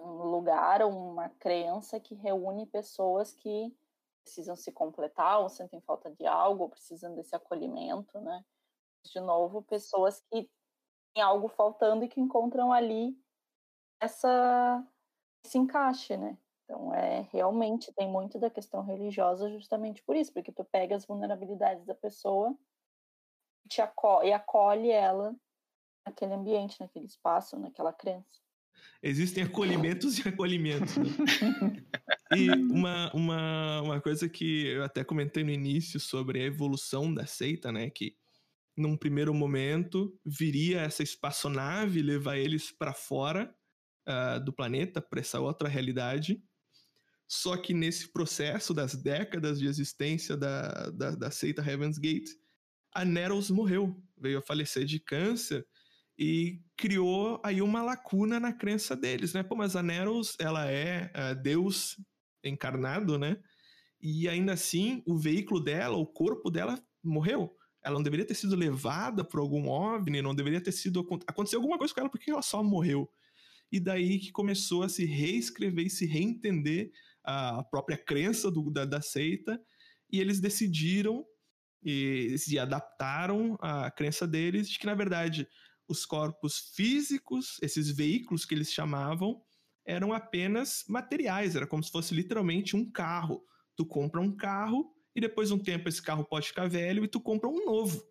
um 0.00 0.30
lugar, 0.30 0.82
uma 0.84 1.28
crença 1.30 2.00
que 2.00 2.14
reúne 2.14 2.66
pessoas 2.66 3.34
que 3.34 3.76
precisam 4.24 4.56
se 4.56 4.72
completar, 4.72 5.40
ou 5.40 5.48
sentem 5.48 5.80
falta 5.82 6.10
de 6.12 6.26
algo, 6.26 6.64
ou 6.64 6.70
precisam 6.70 7.14
desse 7.14 7.36
acolhimento, 7.36 8.20
né? 8.20 8.44
De 9.06 9.20
novo, 9.20 9.62
pessoas 9.62 10.20
que 10.32 10.50
têm 11.16 11.22
algo 11.22 11.48
faltando 11.48 12.04
e 12.04 12.08
que 12.08 12.20
encontram 12.20 12.70
ali 12.70 13.18
essa, 13.98 14.86
esse 15.44 15.56
encaixe, 15.56 16.14
né? 16.16 16.36
Então, 16.64 16.92
é 16.92 17.22
realmente 17.32 17.92
tem 17.94 18.08
muito 18.08 18.38
da 18.38 18.50
questão 18.50 18.82
religiosa 18.84 19.48
justamente 19.50 20.02
por 20.02 20.14
isso, 20.14 20.32
porque 20.32 20.52
tu 20.52 20.64
pega 20.64 20.94
as 20.94 21.06
vulnerabilidades 21.06 21.86
da 21.86 21.94
pessoa 21.94 22.54
te 23.68 23.80
aco 23.80 24.22
e 24.22 24.32
acolhe 24.32 24.90
ela 24.90 25.34
naquele 26.06 26.34
ambiente, 26.34 26.80
naquele 26.80 27.06
espaço, 27.06 27.58
naquela 27.58 27.92
crença. 27.92 28.40
Existem 29.02 29.44
acolhimentos 29.44 30.18
e 30.18 30.28
acolhimentos. 30.28 30.96
Né? 30.96 31.06
E 32.34 32.50
uma, 32.50 33.12
uma, 33.14 33.82
uma 33.82 34.00
coisa 34.00 34.28
que 34.28 34.66
eu 34.66 34.82
até 34.82 35.04
comentei 35.04 35.44
no 35.44 35.50
início 35.52 36.00
sobre 36.00 36.40
a 36.40 36.44
evolução 36.44 37.14
da 37.14 37.24
seita, 37.24 37.70
né? 37.70 37.88
Que 37.88 38.16
num 38.76 38.96
primeiro 38.96 39.32
momento 39.32 40.18
viria 40.24 40.82
essa 40.82 41.02
espaçonave 41.02 42.02
levar 42.02 42.36
eles 42.36 42.70
para 42.70 42.92
fora 42.92 43.54
ah, 44.06 44.38
do 44.38 44.52
planeta, 44.52 45.00
para 45.00 45.20
essa 45.20 45.40
outra 45.40 45.68
realidade. 45.68 46.40
Só 47.26 47.56
que 47.56 47.74
nesse 47.74 48.12
processo 48.12 48.72
das 48.72 48.94
décadas 48.94 49.58
de 49.58 49.66
existência 49.66 50.36
da, 50.36 50.90
da, 50.90 51.10
da 51.10 51.30
seita 51.30 51.60
Heaven's 51.60 51.98
Gate, 51.98 52.30
a 52.94 53.04
Neros 53.04 53.50
morreu, 53.50 54.00
veio 54.16 54.38
a 54.38 54.42
falecer 54.42 54.84
de 54.84 55.00
câncer. 55.00 55.66
e 56.18 56.62
criou 56.76 57.40
aí 57.44 57.60
uma 57.60 57.82
lacuna 57.82 58.38
na 58.40 58.52
crença 58.52 58.96
deles, 58.96 59.34
né? 59.34 59.42
Pô, 59.42 59.56
mas 59.56 59.76
a 59.76 59.82
Neros, 59.82 60.36
ela 60.38 60.70
é 60.70 61.10
uh, 61.14 61.42
Deus 61.42 61.96
encarnado, 62.44 63.18
né? 63.18 63.36
E 64.00 64.28
ainda 64.28 64.52
assim, 64.52 65.02
o 65.06 65.18
veículo 65.18 65.60
dela, 65.60 65.96
o 65.96 66.06
corpo 66.06 66.50
dela 66.50 66.80
morreu. 67.02 67.54
Ela 67.86 67.94
não 67.94 68.02
deveria 68.02 68.26
ter 68.26 68.34
sido 68.34 68.56
levada 68.56 69.24
por 69.24 69.38
algum 69.38 69.68
OVNI, 69.68 70.20
não 70.20 70.34
deveria 70.34 70.60
ter 70.60 70.72
sido 70.72 71.06
aconteceu 71.24 71.60
alguma 71.60 71.78
coisa 71.78 71.94
com 71.94 72.00
ela 72.00 72.10
porque 72.10 72.32
ela 72.32 72.42
só 72.42 72.60
morreu. 72.60 73.08
E 73.70 73.78
daí 73.78 74.18
que 74.18 74.32
começou 74.32 74.82
a 74.82 74.88
se 74.88 75.04
reescrever 75.04 75.86
e 75.86 75.90
se 75.90 76.04
reentender 76.04 76.90
a 77.22 77.62
própria 77.62 77.96
crença 77.96 78.50
do, 78.50 78.72
da, 78.72 78.84
da 78.84 79.00
seita, 79.00 79.60
e 80.10 80.20
eles 80.20 80.40
decidiram 80.40 81.24
e 81.80 82.36
se 82.38 82.58
adaptaram 82.58 83.56
à 83.60 83.88
crença 83.88 84.26
deles 84.26 84.68
de 84.68 84.80
que, 84.80 84.86
na 84.86 84.94
verdade, 84.94 85.46
os 85.86 86.04
corpos 86.04 86.72
físicos, 86.74 87.56
esses 87.62 87.88
veículos 87.94 88.44
que 88.44 88.52
eles 88.52 88.72
chamavam, 88.72 89.40
eram 89.84 90.12
apenas 90.12 90.84
materiais, 90.88 91.54
era 91.54 91.68
como 91.68 91.84
se 91.84 91.92
fosse 91.92 92.12
literalmente 92.12 92.74
um 92.74 92.90
carro. 92.90 93.44
Tu 93.76 93.86
compra 93.86 94.20
um 94.20 94.34
carro 94.34 94.92
e 95.16 95.20
depois 95.20 95.48
de 95.48 95.54
um 95.54 95.58
tempo 95.58 95.88
esse 95.88 96.02
carro 96.02 96.22
pode 96.22 96.48
ficar 96.48 96.68
velho 96.68 97.02
e 97.02 97.08
tu 97.08 97.18
compra 97.18 97.48
um 97.48 97.64
novo. 97.64 98.06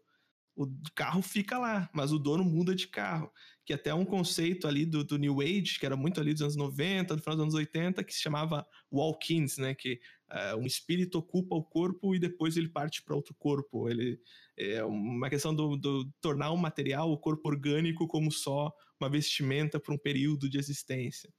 O 0.55 0.67
carro 0.95 1.21
fica 1.21 1.59
lá, 1.59 1.87
mas 1.93 2.11
o 2.11 2.17
dono 2.17 2.43
muda 2.43 2.73
de 2.73 2.87
carro. 2.87 3.31
Que 3.63 3.73
até 3.73 3.91
é 3.91 3.93
um 3.93 4.05
conceito 4.05 4.67
ali 4.67 4.85
do, 4.85 5.03
do 5.03 5.17
New 5.17 5.41
Age, 5.41 5.77
que 5.77 5.85
era 5.85 5.95
muito 5.95 6.19
ali 6.19 6.33
dos 6.33 6.41
anos 6.41 6.55
90, 6.55 7.15
do 7.15 7.21
final 7.21 7.35
dos 7.35 7.43
anos 7.43 7.55
80, 7.55 8.03
que 8.03 8.13
se 8.13 8.21
chamava 8.21 8.65
walk-ins, 8.91 9.57
né? 9.57 9.75
Que 9.75 9.99
uh, 10.31 10.57
um 10.57 10.65
espírito 10.65 11.19
ocupa 11.19 11.55
o 11.55 11.63
corpo 11.63 12.15
e 12.15 12.19
depois 12.19 12.57
ele 12.57 12.69
parte 12.69 13.03
para 13.03 13.15
outro 13.15 13.35
corpo. 13.37 13.87
Ele 13.89 14.19
é 14.57 14.83
uma 14.83 15.29
questão 15.29 15.53
do, 15.53 15.75
do 15.75 16.11
tornar 16.21 16.51
um 16.51 16.57
material, 16.57 17.11
o 17.11 17.19
corpo 17.19 17.47
orgânico, 17.49 18.07
como 18.07 18.31
só 18.31 18.71
uma 18.99 19.09
vestimenta 19.09 19.79
por 19.79 19.93
um 19.93 19.97
período 19.97 20.49
de 20.49 20.57
existência. 20.57 21.31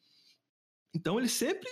Então 0.94 1.18
eles 1.18 1.32
sempre 1.32 1.68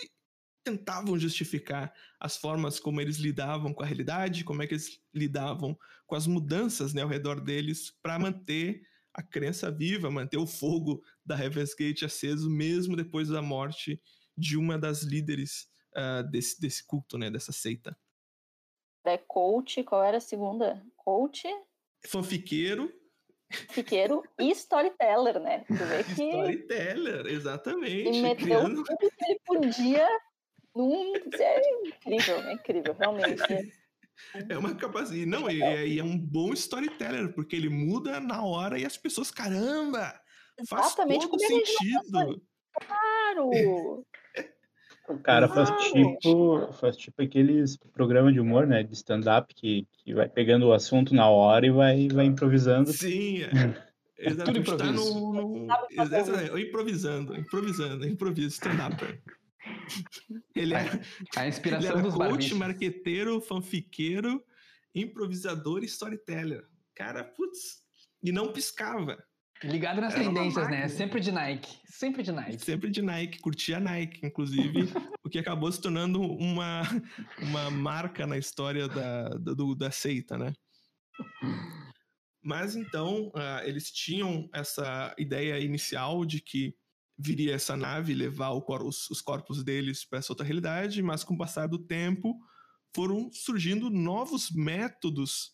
tentavam 0.64 1.18
justificar 1.18 1.92
as 2.18 2.37
formas 2.37 2.81
como 2.81 3.00
eles 3.00 3.18
lidavam 3.18 3.74
com 3.74 3.83
a 3.83 3.87
realidade, 3.87 4.44
como 4.44 4.62
é 4.62 4.66
que 4.66 4.74
eles 4.74 4.98
lidavam 5.12 5.79
com 6.07 6.16
as 6.16 6.27
mudanças 6.27 6.94
né, 6.94 7.03
ao 7.03 7.09
redor 7.09 7.40
deles 7.40 7.92
para 8.03 8.18
manter 8.18 8.83
a 9.12 9.22
crença 9.22 9.70
viva, 9.70 10.11
manter 10.11 10.38
o 10.38 10.46
fogo 10.46 11.03
da 11.24 11.38
Heaven's 11.38 11.74
Gate 11.74 12.03
aceso 12.03 12.50
mesmo 12.50 12.96
depois 12.96 13.29
da 13.29 13.42
morte 13.42 14.00
de 14.37 14.57
uma 14.57 14.77
das 14.77 15.03
líderes 15.03 15.68
uh, 15.96 16.29
desse, 16.29 16.61
desse 16.61 16.85
culto, 16.85 17.16
né, 17.16 17.31
dessa 17.31 17.53
seita. 17.53 17.96
É 19.07 19.18
coach, 19.18 19.85
qual 19.85 20.03
era 20.03 20.16
a 20.16 20.20
segunda? 20.20 20.83
Coach? 20.96 21.46
Fanfiqueiro. 22.07 22.92
Fiqueiro 23.70 24.22
e 24.40 24.50
storyteller, 24.50 25.38
né? 25.38 25.64
Que... 26.16 26.22
Storyteller, 26.24 27.27
exatamente. 27.27 28.18
E 28.18 28.22
meteu 28.22 28.46
Criando... 28.46 28.83
tudo 28.83 28.98
que 28.98 29.24
ele 29.24 29.40
podia 29.44 30.09
num... 30.75 31.15
É 31.17 31.89
incrível, 31.89 32.37
é 32.37 32.53
incrível, 32.53 32.97
realmente. 32.99 33.73
É 34.49 34.57
uma 34.57 34.75
capacidade. 34.75 35.27
Não, 35.27 35.51
e 35.51 35.63
é, 35.63 35.99
é, 35.99 36.03
um 36.03 36.19
bom 36.19 36.53
storyteller, 36.53 37.33
porque 37.35 37.57
ele 37.57 37.69
muda 37.69 38.21
na 38.21 38.45
hora 38.45 38.79
e 38.79 38.85
as 38.85 38.97
pessoas, 38.97 39.31
caramba! 39.31 40.15
Faz 40.69 40.87
Exatamente 40.87 41.29
todo 41.29 41.41
sentido. 41.41 42.43
Claro! 42.73 43.51
O 45.07 45.19
cara 45.19 45.47
faz 45.49 45.71
tipo, 45.83 46.73
faz 46.81 46.97
tipo 46.97 47.21
aqueles 47.21 47.77
programas 47.77 48.33
de 48.33 48.41
humor, 48.41 48.67
né? 48.67 48.83
De 48.83 48.95
stand-up 48.95 49.55
que, 49.55 49.87
que 49.93 50.15
vai 50.15 50.31
pegando 50.31 50.69
o 50.69 50.73
assunto 50.73 51.15
na 51.15 51.29
hora 51.29 51.67
e 51.67 51.71
vai, 51.71 52.09
vai 52.09 52.25
improvisando. 52.25 52.91
Sim, 52.91 53.43
é. 53.43 53.49
Exatamente. 54.17 54.65
Tudo 54.65 54.79
Tá 54.79 54.93
no, 54.93 55.67
no... 55.67 55.67
Exatamente. 55.91 56.59
Improvisando, 56.59 57.37
improvisando, 57.37 58.09
improviso, 58.09 58.49
stand-up. 58.49 58.97
Ele 60.55 60.74
é, 60.74 60.90
a 61.37 61.46
inspiração 61.48 61.90
ele 61.90 61.98
era 61.98 62.03
dos 62.03 62.14
coach, 62.14 62.29
barbichos. 62.31 62.59
marqueteiro, 62.59 63.40
fanfiqueiro, 63.40 64.44
improvisador 64.94 65.83
e 65.83 65.87
storyteller. 65.87 66.64
Cara, 66.94 67.24
putz, 67.24 67.83
e 68.22 68.31
não 68.33 68.53
piscava. 68.53 69.22
Ligado 69.62 70.00
nas 70.00 70.14
Era 70.14 70.24
tendências, 70.24 70.68
né? 70.68 70.88
Sempre 70.88 71.20
de 71.20 71.33
Nike. 71.33 71.79
Sempre 71.87 72.22
de 72.22 72.33
Nike. 72.33 72.64
Sempre 72.64 72.90
de 72.90 73.00
Nike, 73.00 73.38
curtia 73.38 73.81
Nike, 73.81 74.27
inclusive, 74.27 74.81
o 75.24 75.31
que 75.31 75.38
acabou 75.38 75.70
se 75.72 75.81
tornando 75.81 76.20
uma, 76.20 76.83
uma 77.38 77.70
marca 77.70 78.27
na 78.27 78.37
história 78.37 78.88
da, 78.88 79.29
do- 79.31 79.74
da 79.74 79.90
seita, 79.90 80.37
né? 80.37 80.53
Mas 82.42 82.77
então, 82.77 83.31
ah, 83.35 83.62
eles 83.64 83.90
tinham 83.90 84.48
essa 84.53 85.14
ideia 85.18 85.59
inicial 85.59 86.24
de 86.27 86.40
que 86.40 86.74
viria 87.16 87.55
essa 87.55 87.77
nave 87.77 88.14
levar 88.14 88.59
cor- 88.62 88.85
os, 88.85 89.09
os 89.11 89.20
corpos 89.20 89.62
deles 89.62 90.05
para 90.05 90.18
essa 90.18 90.33
outra 90.33 90.44
realidade, 90.44 91.03
mas 91.03 91.22
com 91.24 91.35
o 91.35 91.38
passar 91.38 91.66
do 91.68 91.79
tempo 91.79 92.38
foram 92.94 93.31
surgindo 93.33 93.90
novos 93.90 94.50
métodos 94.50 95.53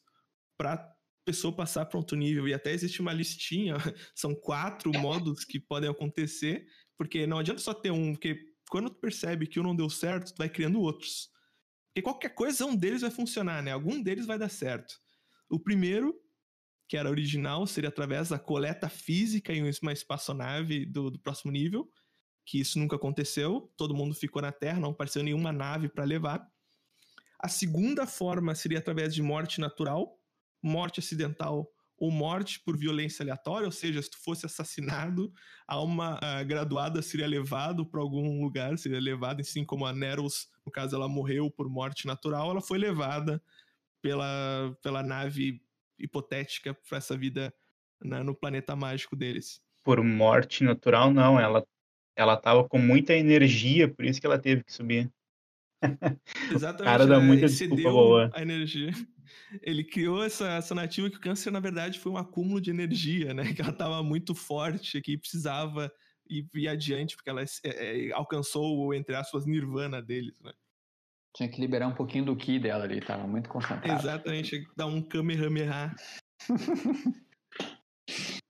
para 0.59 0.95
pessoa 1.25 1.55
passar 1.55 1.87
para 1.87 1.99
outro 1.99 2.17
nível 2.17 2.49
e 2.49 2.55
até 2.55 2.73
existe 2.73 3.01
uma 3.01 3.13
listinha, 3.13 3.77
são 4.15 4.35
quatro 4.35 4.91
modos 4.99 5.45
que 5.45 5.61
podem 5.61 5.89
acontecer, 5.89 6.67
porque 6.99 7.27
não 7.27 7.39
adianta 7.39 7.61
só 7.61 7.73
ter 7.73 7.91
um, 7.91 8.13
porque 8.13 8.39
quando 8.69 8.91
tu 8.91 9.01
percebe 9.01 9.47
que 9.47 9.59
um 9.61 9.63
não 9.63 9.77
deu 9.77 9.91
certo, 9.91 10.33
tu 10.33 10.39
vai 10.39 10.49
criando 10.49 10.81
outros. 10.81 11.29
Porque 11.89 12.03
qualquer 12.03 12.35
coisa, 12.35 12.65
um 12.65 12.77
deles 12.77 13.01
vai 13.03 13.11
funcionar, 13.11 13.63
né? 13.63 13.73
Algum 13.73 14.01
deles 14.01 14.27
vai 14.27 14.39
dar 14.39 14.49
certo. 14.49 14.95
O 15.51 15.59
primeiro, 15.59 16.15
que 16.91 16.97
era 16.97 17.09
original, 17.09 17.69
seria 17.69 17.89
através 17.89 18.31
da 18.31 18.39
coleta 18.39 18.89
física 18.89 19.53
em 19.53 19.63
uma 19.81 19.93
espaçonave 19.93 20.85
do, 20.85 21.09
do 21.09 21.21
próximo 21.21 21.53
nível, 21.53 21.89
que 22.45 22.59
isso 22.59 22.81
nunca 22.81 22.97
aconteceu, 22.97 23.73
todo 23.77 23.95
mundo 23.95 24.13
ficou 24.13 24.43
na 24.43 24.51
Terra, 24.51 24.81
não 24.81 24.91
apareceu 24.91 25.23
nenhuma 25.23 25.53
nave 25.53 25.89
para 25.89 26.03
levar. 26.03 26.45
A 27.39 27.49
segunda 27.49 28.09
forma 28.09 28.57
seria 28.57 28.81
através 28.81 29.15
de 29.15 29.23
morte 29.23 29.61
natural, 29.61 30.19
morte 30.61 30.99
acidental 30.99 31.71
ou 31.97 32.11
morte 32.11 32.59
por 32.59 32.77
violência 32.77 33.23
aleatória, 33.23 33.67
ou 33.67 33.73
seja, 33.73 34.03
se 34.03 34.11
tu 34.11 34.19
fosse 34.19 34.45
assassinado, 34.45 35.33
a 35.69 35.77
ah, 35.77 36.43
graduada 36.43 37.01
seria 37.03 37.29
levado 37.29 37.87
para 37.87 38.01
algum 38.01 38.43
lugar, 38.43 38.77
seria 38.77 38.99
levada, 38.99 39.43
assim 39.43 39.65
como 39.65 39.87
a 39.87 39.93
Neros, 39.93 40.49
no 40.67 40.73
caso 40.73 40.97
ela 40.97 41.09
morreu 41.09 41.49
por 41.53 41.69
morte 41.71 42.05
natural, 42.05 42.51
ela 42.51 42.61
foi 42.61 42.79
levada 42.79 43.41
pela, 44.03 44.77
pela 44.83 45.05
nave 45.05 45.63
hipotética 46.01 46.75
para 46.89 46.99
essa 46.99 47.17
vida 47.17 47.53
no 48.03 48.35
planeta 48.35 48.75
mágico 48.75 49.15
deles. 49.15 49.61
Por 49.85 50.03
morte 50.03 50.65
natural, 50.65 51.13
não. 51.13 51.39
Ela, 51.39 51.65
ela 52.17 52.37
tava 52.37 52.69
com 52.69 52.79
muita 52.79 53.15
energia, 53.15 53.89
por 53.89 54.05
isso 54.05 54.21
que 54.21 54.27
ela 54.27 54.39
teve 54.39 54.65
que 54.65 54.73
subir. 54.73 55.11
Exatamente. 56.55 56.85
cara 56.85 57.07
dá 57.07 57.19
né, 57.19 57.25
muita 57.25 57.47
desculpa 57.47 57.91
boa. 57.91 58.31
a 58.35 58.43
energia. 58.43 58.91
Ele 59.63 59.85
criou 59.85 60.23
essa, 60.23 60.49
essa 60.53 60.75
nativa 60.75 61.09
que 61.09 61.17
o 61.17 61.21
câncer, 61.21 61.51
na 61.51 61.61
verdade, 61.61 61.99
foi 61.99 62.13
um 62.13 62.17
acúmulo 62.17 62.61
de 62.61 62.71
energia, 62.71 63.33
né? 63.33 63.43
Que 63.55 63.63
ela 63.63 63.71
estava 63.71 64.03
muito 64.03 64.35
forte, 64.35 65.01
que 65.01 65.17
precisava 65.17 65.91
ir, 66.29 66.47
ir 66.55 66.69
adiante, 66.69 67.17
porque 67.17 67.31
ela 67.31 67.43
é, 67.43 67.47
é, 67.65 68.13
alcançou, 68.13 68.93
entre 68.95 69.15
aspas, 69.15 69.47
nirvana 69.47 70.03
deles, 70.03 70.35
né? 70.41 70.53
Tinha 71.35 71.49
que 71.49 71.61
liberar 71.61 71.87
um 71.87 71.95
pouquinho 71.95 72.25
do 72.25 72.37
ki 72.37 72.59
dela 72.59 72.85
ali, 72.85 73.01
tava 73.01 73.27
muito 73.27 73.49
concentrado. 73.49 74.01
Exatamente, 74.01 74.67
dá 74.77 74.87
um 74.87 75.01
Kamehameha. 75.01 75.95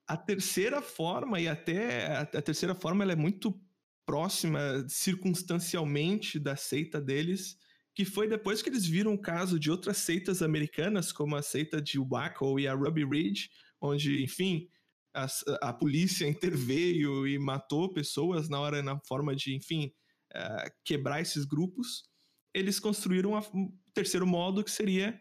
a 0.07 0.17
terceira 0.17 0.81
forma, 0.81 1.39
e 1.39 1.47
até 1.47 2.07
a, 2.07 2.21
a 2.21 2.41
terceira 2.41 2.73
forma, 2.73 3.03
ela 3.03 3.13
é 3.13 3.15
muito 3.15 3.59
próxima 4.05 4.85
circunstancialmente 4.89 6.39
da 6.39 6.55
seita 6.55 6.99
deles, 6.99 7.57
que 7.93 8.03
foi 8.03 8.27
depois 8.27 8.61
que 8.61 8.69
eles 8.69 8.85
viram 8.85 9.13
o 9.13 9.21
caso 9.21 9.59
de 9.59 9.69
outras 9.69 9.97
seitas 9.97 10.41
americanas, 10.41 11.11
como 11.11 11.35
a 11.35 11.41
seita 11.41 11.81
de 11.81 11.99
Waco 11.99 12.59
e 12.59 12.67
a 12.67 12.73
Ruby 12.73 13.05
Ridge, 13.05 13.49
onde, 13.79 14.23
enfim, 14.23 14.67
as- 15.13 15.43
a, 15.61 15.73
polícia 15.73 16.27
interveio 16.27 17.27
e 17.27 17.37
matou 17.37 17.93
pessoas 17.93 18.49
na 18.49 18.59
hora, 18.59 18.81
na 18.81 18.99
forma 19.07 19.35
de, 19.35 19.55
enfim, 19.55 19.91
eh, 20.33 20.73
quebrar 20.83 21.21
esses 21.21 21.45
grupos. 21.45 22.09
Eles 22.53 22.79
construíram 22.79 23.37
um 23.53 23.77
terceiro 23.93 24.27
modo, 24.27 24.63
que 24.63 24.71
seria 24.71 25.19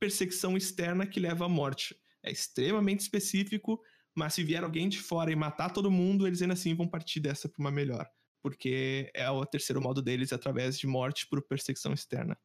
perseguição 0.00 0.56
externa 0.56 1.06
que 1.06 1.20
leva 1.20 1.44
à 1.44 1.48
morte. 1.48 1.96
É 2.24 2.30
extremamente 2.30 3.00
específico, 3.00 3.80
mas 4.14 4.34
se 4.34 4.44
vier 4.44 4.62
alguém 4.62 4.88
de 4.88 4.98
fora 4.98 5.30
e 5.30 5.36
matar 5.36 5.72
todo 5.72 5.90
mundo, 5.90 6.26
eles 6.26 6.42
ainda 6.42 6.54
assim 6.54 6.74
vão 6.74 6.88
partir 6.88 7.20
dessa 7.20 7.48
para 7.48 7.60
uma 7.60 7.70
melhor. 7.70 8.08
Porque 8.42 9.10
é 9.14 9.30
o 9.30 9.46
terceiro 9.46 9.80
modo 9.80 10.02
deles 10.02 10.32
através 10.32 10.78
de 10.78 10.86
morte 10.86 11.26
por 11.28 11.40
perseguição 11.46 11.92
externa. 11.92 12.36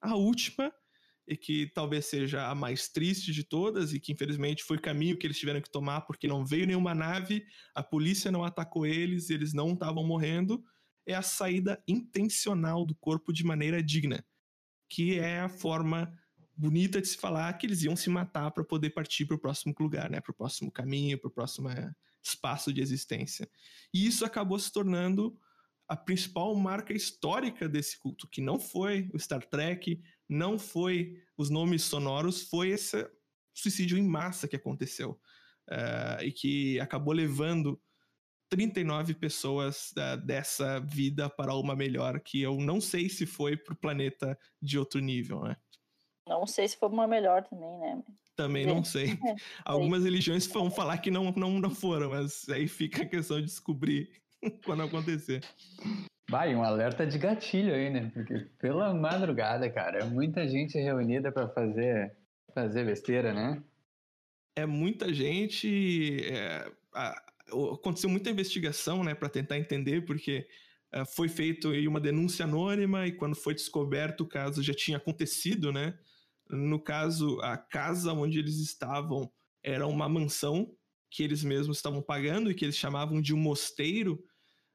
A 0.00 0.14
última, 0.14 0.70
e 1.26 1.36
que 1.36 1.70
talvez 1.74 2.04
seja 2.06 2.48
a 2.48 2.54
mais 2.54 2.88
triste 2.88 3.32
de 3.32 3.42
todas, 3.44 3.94
e 3.94 4.00
que 4.00 4.12
infelizmente 4.12 4.62
foi 4.62 4.78
caminho 4.78 5.16
que 5.16 5.26
eles 5.26 5.38
tiveram 5.38 5.62
que 5.62 5.70
tomar, 5.70 6.02
porque 6.02 6.28
não 6.28 6.44
veio 6.44 6.66
nenhuma 6.66 6.94
nave, 6.94 7.46
a 7.74 7.82
polícia 7.82 8.30
não 8.30 8.44
atacou 8.44 8.86
eles, 8.86 9.30
eles 9.30 9.54
não 9.54 9.72
estavam 9.72 10.04
morrendo, 10.06 10.62
é 11.06 11.14
a 11.14 11.22
saída 11.22 11.82
intencional 11.86 12.84
do 12.84 12.94
corpo 12.94 13.32
de 13.32 13.44
maneira 13.44 13.82
digna, 13.82 14.24
que 14.88 15.18
é 15.18 15.40
a 15.40 15.48
forma 15.48 16.12
bonita 16.56 17.00
de 17.00 17.08
se 17.08 17.16
falar 17.16 17.52
que 17.54 17.66
eles 17.66 17.82
iam 17.82 17.96
se 17.96 18.08
matar 18.08 18.50
para 18.50 18.64
poder 18.64 18.90
partir 18.90 19.26
para 19.26 19.36
o 19.36 19.40
próximo 19.40 19.74
lugar, 19.78 20.08
né? 20.08 20.20
Para 20.20 20.30
o 20.30 20.34
próximo 20.34 20.70
caminho, 20.70 21.18
para 21.18 21.28
o 21.28 21.32
próximo 21.32 21.68
é, 21.68 21.92
espaço 22.22 22.72
de 22.72 22.80
existência. 22.80 23.48
E 23.92 24.06
isso 24.06 24.24
acabou 24.24 24.58
se 24.58 24.72
tornando 24.72 25.36
a 25.88 25.96
principal 25.96 26.54
marca 26.54 26.94
histórica 26.94 27.68
desse 27.68 27.98
culto, 27.98 28.28
que 28.28 28.40
não 28.40 28.58
foi 28.58 29.10
o 29.12 29.18
Star 29.18 29.44
Trek, 29.44 30.00
não 30.28 30.58
foi 30.58 31.22
os 31.36 31.50
nomes 31.50 31.82
sonoros, 31.82 32.42
foi 32.42 32.70
esse 32.70 33.06
suicídio 33.52 33.98
em 33.98 34.02
massa 34.02 34.48
que 34.48 34.56
aconteceu 34.56 35.20
uh, 35.70 36.22
e 36.22 36.32
que 36.32 36.80
acabou 36.80 37.12
levando 37.12 37.80
39 38.48 39.14
pessoas 39.14 39.92
uh, 39.92 40.16
dessa 40.24 40.80
vida 40.80 41.28
para 41.28 41.54
uma 41.54 41.74
melhor, 41.74 42.20
que 42.20 42.40
eu 42.40 42.56
não 42.58 42.80
sei 42.80 43.08
se 43.08 43.26
foi 43.26 43.56
para 43.56 43.74
o 43.74 43.76
planeta 43.76 44.38
de 44.60 44.78
outro 44.78 45.00
nível, 45.00 45.42
né? 45.42 45.56
Não 46.26 46.46
sei 46.46 46.68
se 46.68 46.76
foi 46.76 46.88
uma 46.88 47.06
melhor 47.06 47.42
também, 47.42 47.78
né? 47.78 48.02
Também 48.36 48.66
não 48.66 48.82
sei. 48.82 49.06
É, 49.24 49.36
Algumas 49.64 50.04
religiões 50.04 50.46
vão 50.46 50.70
falar 50.70 50.98
que 50.98 51.10
não, 51.10 51.32
não, 51.32 51.58
não 51.58 51.70
foram, 51.70 52.10
mas 52.10 52.48
aí 52.48 52.66
fica 52.66 53.02
a 53.02 53.06
questão 53.06 53.38
de 53.38 53.46
descobrir 53.46 54.10
quando 54.64 54.82
acontecer. 54.82 55.42
Vai, 56.28 56.54
um 56.54 56.62
alerta 56.62 57.06
de 57.06 57.18
gatilho 57.18 57.74
aí, 57.74 57.90
né? 57.90 58.10
Porque 58.12 58.38
pela 58.58 58.94
madrugada, 58.94 59.70
cara, 59.70 59.98
é 60.00 60.04
muita 60.04 60.48
gente 60.48 60.78
reunida 60.78 61.30
para 61.30 61.48
fazer, 61.48 62.16
fazer 62.54 62.84
besteira, 62.84 63.32
né? 63.32 63.62
É 64.56 64.64
muita 64.64 65.12
gente. 65.12 66.24
É, 66.24 66.70
a, 66.94 67.23
aconteceu 67.48 68.08
muita 68.08 68.30
investigação, 68.30 69.04
né, 69.04 69.14
para 69.14 69.28
tentar 69.28 69.58
entender, 69.58 70.04
porque 70.04 70.46
uh, 70.94 71.04
foi 71.04 71.28
feito 71.28 71.70
uma 71.88 72.00
denúncia 72.00 72.44
anônima 72.44 73.06
e 73.06 73.12
quando 73.12 73.36
foi 73.36 73.54
descoberto 73.54 74.22
o 74.22 74.28
caso 74.28 74.62
já 74.62 74.74
tinha 74.74 74.96
acontecido, 74.96 75.72
né? 75.72 75.98
No 76.48 76.78
caso, 76.78 77.40
a 77.40 77.56
casa 77.56 78.12
onde 78.12 78.38
eles 78.38 78.56
estavam 78.56 79.32
era 79.62 79.86
uma 79.86 80.08
mansão 80.08 80.70
que 81.10 81.22
eles 81.22 81.42
mesmos 81.42 81.78
estavam 81.78 82.02
pagando 82.02 82.50
e 82.50 82.54
que 82.54 82.64
eles 82.64 82.76
chamavam 82.76 83.20
de 83.20 83.32
um 83.32 83.38
mosteiro. 83.38 84.22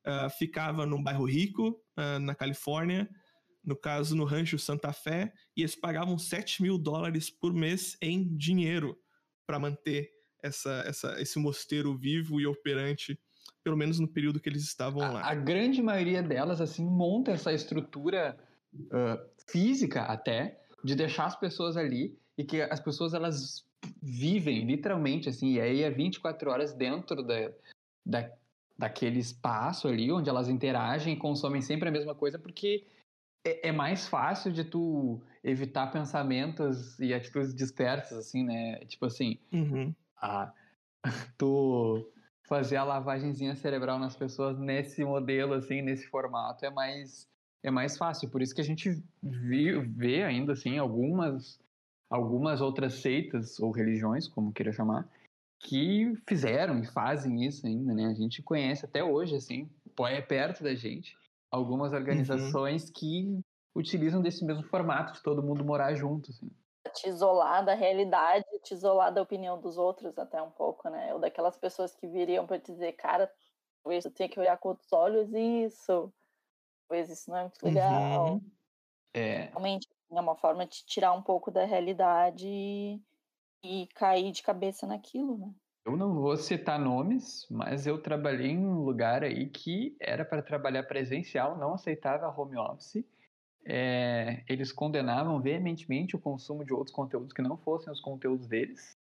Uh, 0.07 0.29
ficava 0.37 0.85
num 0.85 1.03
bairro 1.03 1.25
rico, 1.25 1.79
uh, 1.97 2.17
na 2.19 2.33
Califórnia, 2.33 3.07
no 3.63 3.75
caso 3.75 4.15
no 4.15 4.23
Rancho 4.23 4.57
Santa 4.57 4.93
Fé, 4.93 5.31
e 5.55 5.61
eles 5.61 5.75
pagavam 5.75 6.17
7 6.17 6.61
mil 6.61 6.77
dólares 6.77 7.29
por 7.29 7.53
mês 7.53 7.97
em 8.01 8.35
dinheiro 8.35 8.97
para 9.45 9.59
manter 9.59 10.09
essa, 10.41 10.83
essa, 10.85 11.21
esse 11.21 11.39
mosteiro 11.39 11.95
vivo 11.95 12.39
e 12.39 12.47
operante, 12.47 13.19
pelo 13.63 13.77
menos 13.77 13.99
no 13.99 14.07
período 14.07 14.39
que 14.39 14.49
eles 14.49 14.63
estavam 14.63 15.01
a, 15.01 15.11
lá. 15.11 15.29
A 15.29 15.35
grande 15.35 15.81
maioria 15.81 16.23
delas, 16.23 16.61
assim, 16.61 16.85
monta 16.85 17.31
essa 17.31 17.53
estrutura 17.53 18.37
uh, 18.73 19.19
física 19.47 20.03
até, 20.03 20.59
de 20.83 20.95
deixar 20.95 21.25
as 21.25 21.35
pessoas 21.35 21.75
ali 21.77 22.17
e 22.37 22.43
que 22.43 22.61
as 22.61 22.79
pessoas 22.79 23.13
elas 23.13 23.65
vivem 24.01 24.65
literalmente 24.65 25.29
assim, 25.29 25.53
e 25.53 25.61
aí 25.61 25.83
é 25.83 25.89
24 25.89 26.49
horas 26.49 26.73
dentro 26.73 27.23
da, 27.23 27.51
da, 28.05 28.31
daquele 28.77 29.19
espaço 29.19 29.87
ali 29.87 30.11
onde 30.11 30.29
elas 30.29 30.49
interagem 30.49 31.13
e 31.13 31.17
consomem 31.17 31.61
sempre 31.61 31.89
a 31.89 31.91
mesma 31.91 32.15
coisa, 32.15 32.37
porque 32.37 32.85
é, 33.45 33.69
é 33.69 33.71
mais 33.71 34.07
fácil 34.07 34.51
de 34.51 34.63
tu 34.63 35.21
evitar 35.43 35.87
pensamentos 35.87 36.99
e 36.99 37.13
atitudes 37.13 37.53
dispersas, 37.53 38.17
assim, 38.17 38.43
né? 38.43 38.79
Tipo 38.85 39.05
assim, 39.05 39.37
uhum. 39.51 39.93
A, 40.21 40.53
tu 41.37 42.11
fazer 42.47 42.77
a 42.77 42.83
lavagemzinha 42.83 43.55
cerebral 43.55 43.99
nas 43.99 44.15
pessoas 44.15 44.57
nesse 44.57 45.03
modelo, 45.03 45.53
assim, 45.53 45.81
nesse 45.81 46.07
formato, 46.07 46.65
é 46.65 46.69
mais 46.69 47.27
é 47.63 47.69
mais 47.69 47.97
fácil. 47.97 48.29
Por 48.29 48.41
isso 48.41 48.55
que 48.55 48.61
a 48.61 48.65
gente 48.65 49.03
vê, 49.21 49.79
vê 49.79 50.23
ainda 50.23 50.53
assim 50.53 50.77
algumas 50.77 51.59
algumas 52.09 52.59
outras 52.59 52.95
seitas 52.95 53.59
ou 53.59 53.69
religiões, 53.71 54.27
como 54.27 54.51
queira 54.51 54.71
chamar, 54.71 55.07
que 55.59 56.13
fizeram 56.27 56.79
e 56.79 56.85
fazem 56.87 57.45
isso 57.45 57.67
ainda, 57.67 57.93
né? 57.93 58.07
A 58.07 58.13
gente 58.13 58.41
conhece 58.41 58.85
até 58.85 59.03
hoje, 59.03 59.35
assim, 59.35 59.69
é 60.07 60.21
perto 60.21 60.63
da 60.63 60.73
gente, 60.73 61.15
algumas 61.51 61.93
organizações 61.93 62.85
uhum. 62.85 62.93
que 62.95 63.39
utilizam 63.75 64.21
desse 64.21 64.43
mesmo 64.43 64.63
formato 64.63 65.13
de 65.13 65.21
todo 65.21 65.43
mundo 65.43 65.63
morar 65.63 65.93
junto, 65.93 66.31
assim. 66.31 66.49
Te 66.89 67.07
isolar 67.07 67.63
da 67.63 67.73
realidade, 67.73 68.45
te 68.63 68.73
isolar 68.73 69.13
da 69.13 69.21
opinião 69.21 69.59
dos 69.59 69.77
outros 69.77 70.17
até 70.17 70.41
um 70.41 70.51
pouco, 70.51 70.89
né? 70.89 71.13
Ou 71.13 71.19
daquelas 71.19 71.57
pessoas 71.57 71.95
que 71.95 72.07
viriam 72.07 72.45
para 72.45 72.59
te 72.59 72.71
dizer, 72.71 72.93
cara, 72.93 73.31
talvez 73.83 74.03
tu 74.03 74.11
tenha 74.11 74.29
que 74.29 74.39
olhar 74.39 74.57
com 74.57 74.69
outros 74.69 74.91
olhos 74.91 75.31
isso, 75.33 76.13
talvez 76.87 77.09
isso 77.09 77.29
não 77.29 77.37
é 77.37 77.41
muito 77.43 77.63
legal. 77.63 78.33
Uhum. 78.33 78.51
É. 79.13 79.45
Realmente 79.45 79.87
é 80.11 80.19
uma 80.19 80.35
forma 80.35 80.65
de 80.65 80.83
tirar 80.85 81.13
um 81.13 81.21
pouco 81.21 81.51
da 81.51 81.65
realidade 81.65 82.47
e, 82.47 83.01
e 83.63 83.87
cair 83.87 84.31
de 84.31 84.41
cabeça 84.43 84.87
naquilo, 84.87 85.37
né? 85.37 85.53
Eu 85.85 85.97
não 85.97 86.13
vou 86.13 86.37
citar 86.37 86.79
nomes, 86.79 87.47
mas 87.49 87.87
eu 87.87 88.01
trabalhei 88.01 88.51
em 88.51 88.65
um 88.65 88.83
lugar 88.83 89.23
aí 89.23 89.49
que 89.49 89.95
era 89.99 90.23
para 90.23 90.43
trabalhar 90.43 90.83
presencial, 90.83 91.57
não 91.57 91.73
aceitava 91.73 92.29
home 92.29 92.57
office. 92.57 93.03
É, 93.65 94.43
eles 94.47 94.71
condenavam 94.71 95.41
veementemente 95.41 96.15
o 96.15 96.19
consumo 96.19 96.65
de 96.65 96.73
outros 96.73 96.95
conteúdos 96.95 97.33
que 97.33 97.41
não 97.41 97.57
fossem 97.57 97.91
os 97.91 97.99
conteúdos 97.99 98.47
deles. 98.47 98.97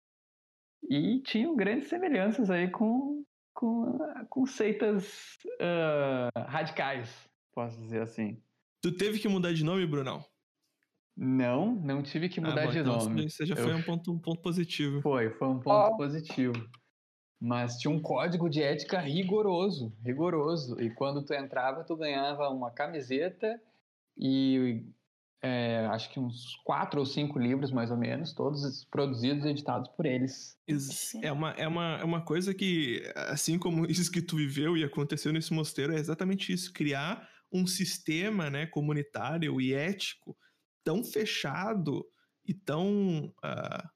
E 0.88 1.20
tinham 1.20 1.56
grandes 1.56 1.88
semelhanças 1.88 2.50
aí 2.50 2.70
com, 2.70 3.24
com, 3.54 3.98
com 4.28 4.46
seitas 4.46 5.38
uh, 5.60 6.40
radicais, 6.46 7.28
posso 7.52 7.80
dizer 7.80 8.02
assim. 8.02 8.40
Tu 8.82 8.92
teve 8.92 9.18
que 9.18 9.28
mudar 9.28 9.52
de 9.52 9.64
nome, 9.64 9.86
Brunão? 9.86 10.24
Não, 11.16 11.74
não 11.74 12.00
tive 12.00 12.28
que 12.28 12.38
ah, 12.38 12.44
mudar 12.44 12.62
ah, 12.62 12.66
bom, 12.66 12.72
de 12.72 12.78
então 12.78 12.98
nome. 12.98 13.26
Isso 13.26 13.44
já 13.44 13.56
foi 13.56 13.74
um, 13.74 13.82
ponto, 13.82 14.12
um 14.12 14.18
ponto 14.18 14.40
positivo. 14.40 15.02
Foi, 15.02 15.30
foi 15.30 15.48
um 15.48 15.58
ponto 15.58 15.94
oh. 15.94 15.96
positivo. 15.96 16.54
Mas 17.40 17.76
tinha 17.76 17.92
um 17.92 18.00
código 18.00 18.48
de 18.48 18.62
ética 18.62 19.00
rigoroso, 19.00 19.92
rigoroso. 20.04 20.80
E 20.80 20.90
quando 20.90 21.24
tu 21.24 21.34
entrava, 21.34 21.82
tu 21.82 21.96
ganhava 21.96 22.48
uma 22.50 22.70
camiseta 22.70 23.60
e 24.18 24.84
é, 25.42 25.86
acho 25.86 26.10
que 26.12 26.18
uns 26.18 26.56
quatro 26.64 26.98
ou 26.98 27.06
cinco 27.06 27.38
livros, 27.38 27.70
mais 27.70 27.90
ou 27.90 27.96
menos, 27.96 28.34
todos 28.34 28.84
produzidos 28.90 29.44
e 29.44 29.48
editados 29.48 29.88
por 29.90 30.04
eles. 30.04 30.58
É 31.22 31.30
uma, 31.30 31.52
é, 31.52 31.68
uma, 31.68 31.98
é 31.98 32.04
uma 32.04 32.24
coisa 32.24 32.52
que, 32.52 33.02
assim 33.14 33.58
como 33.58 33.86
isso 33.90 34.10
que 34.10 34.20
tu 34.20 34.36
viveu 34.36 34.76
e 34.76 34.82
aconteceu 34.82 35.32
nesse 35.32 35.52
mosteiro, 35.52 35.92
é 35.92 35.98
exatamente 35.98 36.52
isso: 36.52 36.72
criar 36.72 37.28
um 37.52 37.66
sistema 37.66 38.50
né, 38.50 38.66
comunitário 38.66 39.60
e 39.60 39.72
ético 39.72 40.36
tão 40.84 41.04
fechado 41.04 42.04
e 42.44 42.52
tão 42.52 43.32
uh, 43.44 43.88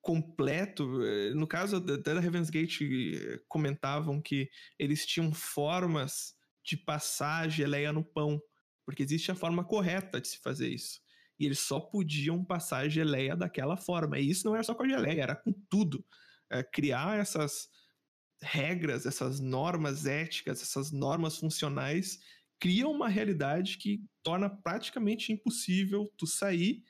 completo. 0.00 1.02
Eh, 1.02 1.34
no 1.34 1.46
caso 1.46 1.76
até 1.76 2.14
da 2.14 2.22
Heaven's 2.22 2.50
Gate, 2.50 2.82
eh, 2.82 3.40
comentavam 3.48 4.20
que 4.20 4.48
eles 4.78 5.06
tinham 5.06 5.32
formas 5.32 6.34
de 6.62 6.76
passar 6.76 7.48
geleia 7.48 7.92
no 7.92 8.04
pão, 8.04 8.40
porque 8.84 9.02
existe 9.02 9.30
a 9.30 9.34
forma 9.34 9.64
correta 9.64 10.20
de 10.20 10.28
se 10.28 10.38
fazer 10.38 10.68
isso. 10.68 11.00
E 11.38 11.46
eles 11.46 11.58
só 11.58 11.80
podiam 11.80 12.44
passar 12.44 12.88
geleia 12.88 13.36
daquela 13.36 13.76
forma. 13.76 14.18
E 14.18 14.30
isso 14.30 14.46
não 14.46 14.54
era 14.54 14.62
só 14.62 14.74
com 14.74 14.84
a 14.84 14.88
geleia, 14.88 15.22
era 15.22 15.36
com 15.36 15.52
tudo. 15.68 16.04
É, 16.50 16.62
criar 16.62 17.18
essas 17.18 17.68
regras, 18.40 19.06
essas 19.06 19.40
normas 19.40 20.06
éticas, 20.06 20.62
essas 20.62 20.92
normas 20.92 21.38
funcionais 21.38 22.20
cria 22.60 22.86
uma 22.88 23.08
realidade 23.08 23.78
que 23.78 24.04
torna 24.22 24.48
praticamente 24.48 25.32
impossível 25.32 26.10
tu 26.16 26.26
sair 26.26 26.82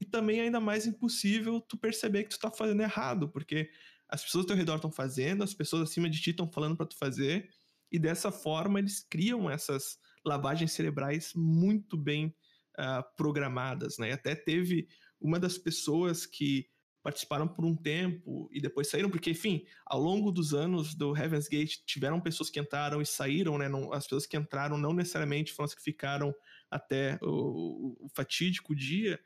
e 0.00 0.04
também 0.04 0.40
ainda 0.40 0.60
mais 0.60 0.86
impossível 0.86 1.60
tu 1.60 1.76
perceber 1.76 2.24
que 2.24 2.30
tu 2.30 2.38
tá 2.38 2.50
fazendo 2.50 2.82
errado, 2.82 3.28
porque 3.28 3.70
as 4.08 4.22
pessoas 4.22 4.42
ao 4.42 4.48
teu 4.48 4.56
redor 4.56 4.76
estão 4.76 4.92
fazendo, 4.92 5.42
as 5.42 5.54
pessoas 5.54 5.88
acima 5.88 6.10
de 6.10 6.20
ti 6.20 6.30
estão 6.30 6.50
falando 6.50 6.76
para 6.76 6.86
tu 6.86 6.96
fazer, 6.96 7.48
e 7.90 7.98
dessa 7.98 8.30
forma 8.30 8.78
eles 8.78 9.00
criam 9.00 9.50
essas 9.50 9.98
lavagens 10.24 10.72
cerebrais 10.72 11.32
muito 11.34 11.96
bem 11.96 12.34
uh, 12.78 13.04
programadas, 13.16 13.98
né? 13.98 14.10
E 14.10 14.12
até 14.12 14.34
teve 14.34 14.88
uma 15.20 15.38
das 15.38 15.56
pessoas 15.58 16.26
que 16.26 16.68
participaram 17.02 17.46
por 17.46 17.66
um 17.66 17.76
tempo 17.76 18.48
e 18.50 18.60
depois 18.62 18.88
saíram, 18.88 19.10
porque, 19.10 19.30
enfim, 19.30 19.66
ao 19.84 20.00
longo 20.00 20.32
dos 20.32 20.54
anos 20.54 20.94
do 20.94 21.14
Heaven's 21.14 21.48
Gate, 21.48 21.76
tiveram 21.84 22.18
pessoas 22.18 22.48
que 22.48 22.58
entraram 22.58 23.02
e 23.02 23.06
saíram, 23.06 23.58
né? 23.58 23.68
Não, 23.68 23.92
as 23.92 24.04
pessoas 24.04 24.26
que 24.26 24.38
entraram 24.38 24.78
não 24.78 24.94
necessariamente 24.94 25.52
foram 25.52 25.66
as 25.66 25.74
que 25.74 25.82
ficaram 25.82 26.34
até 26.70 27.18
o, 27.22 28.06
o 28.06 28.08
fatídico 28.14 28.74
dia, 28.74 29.20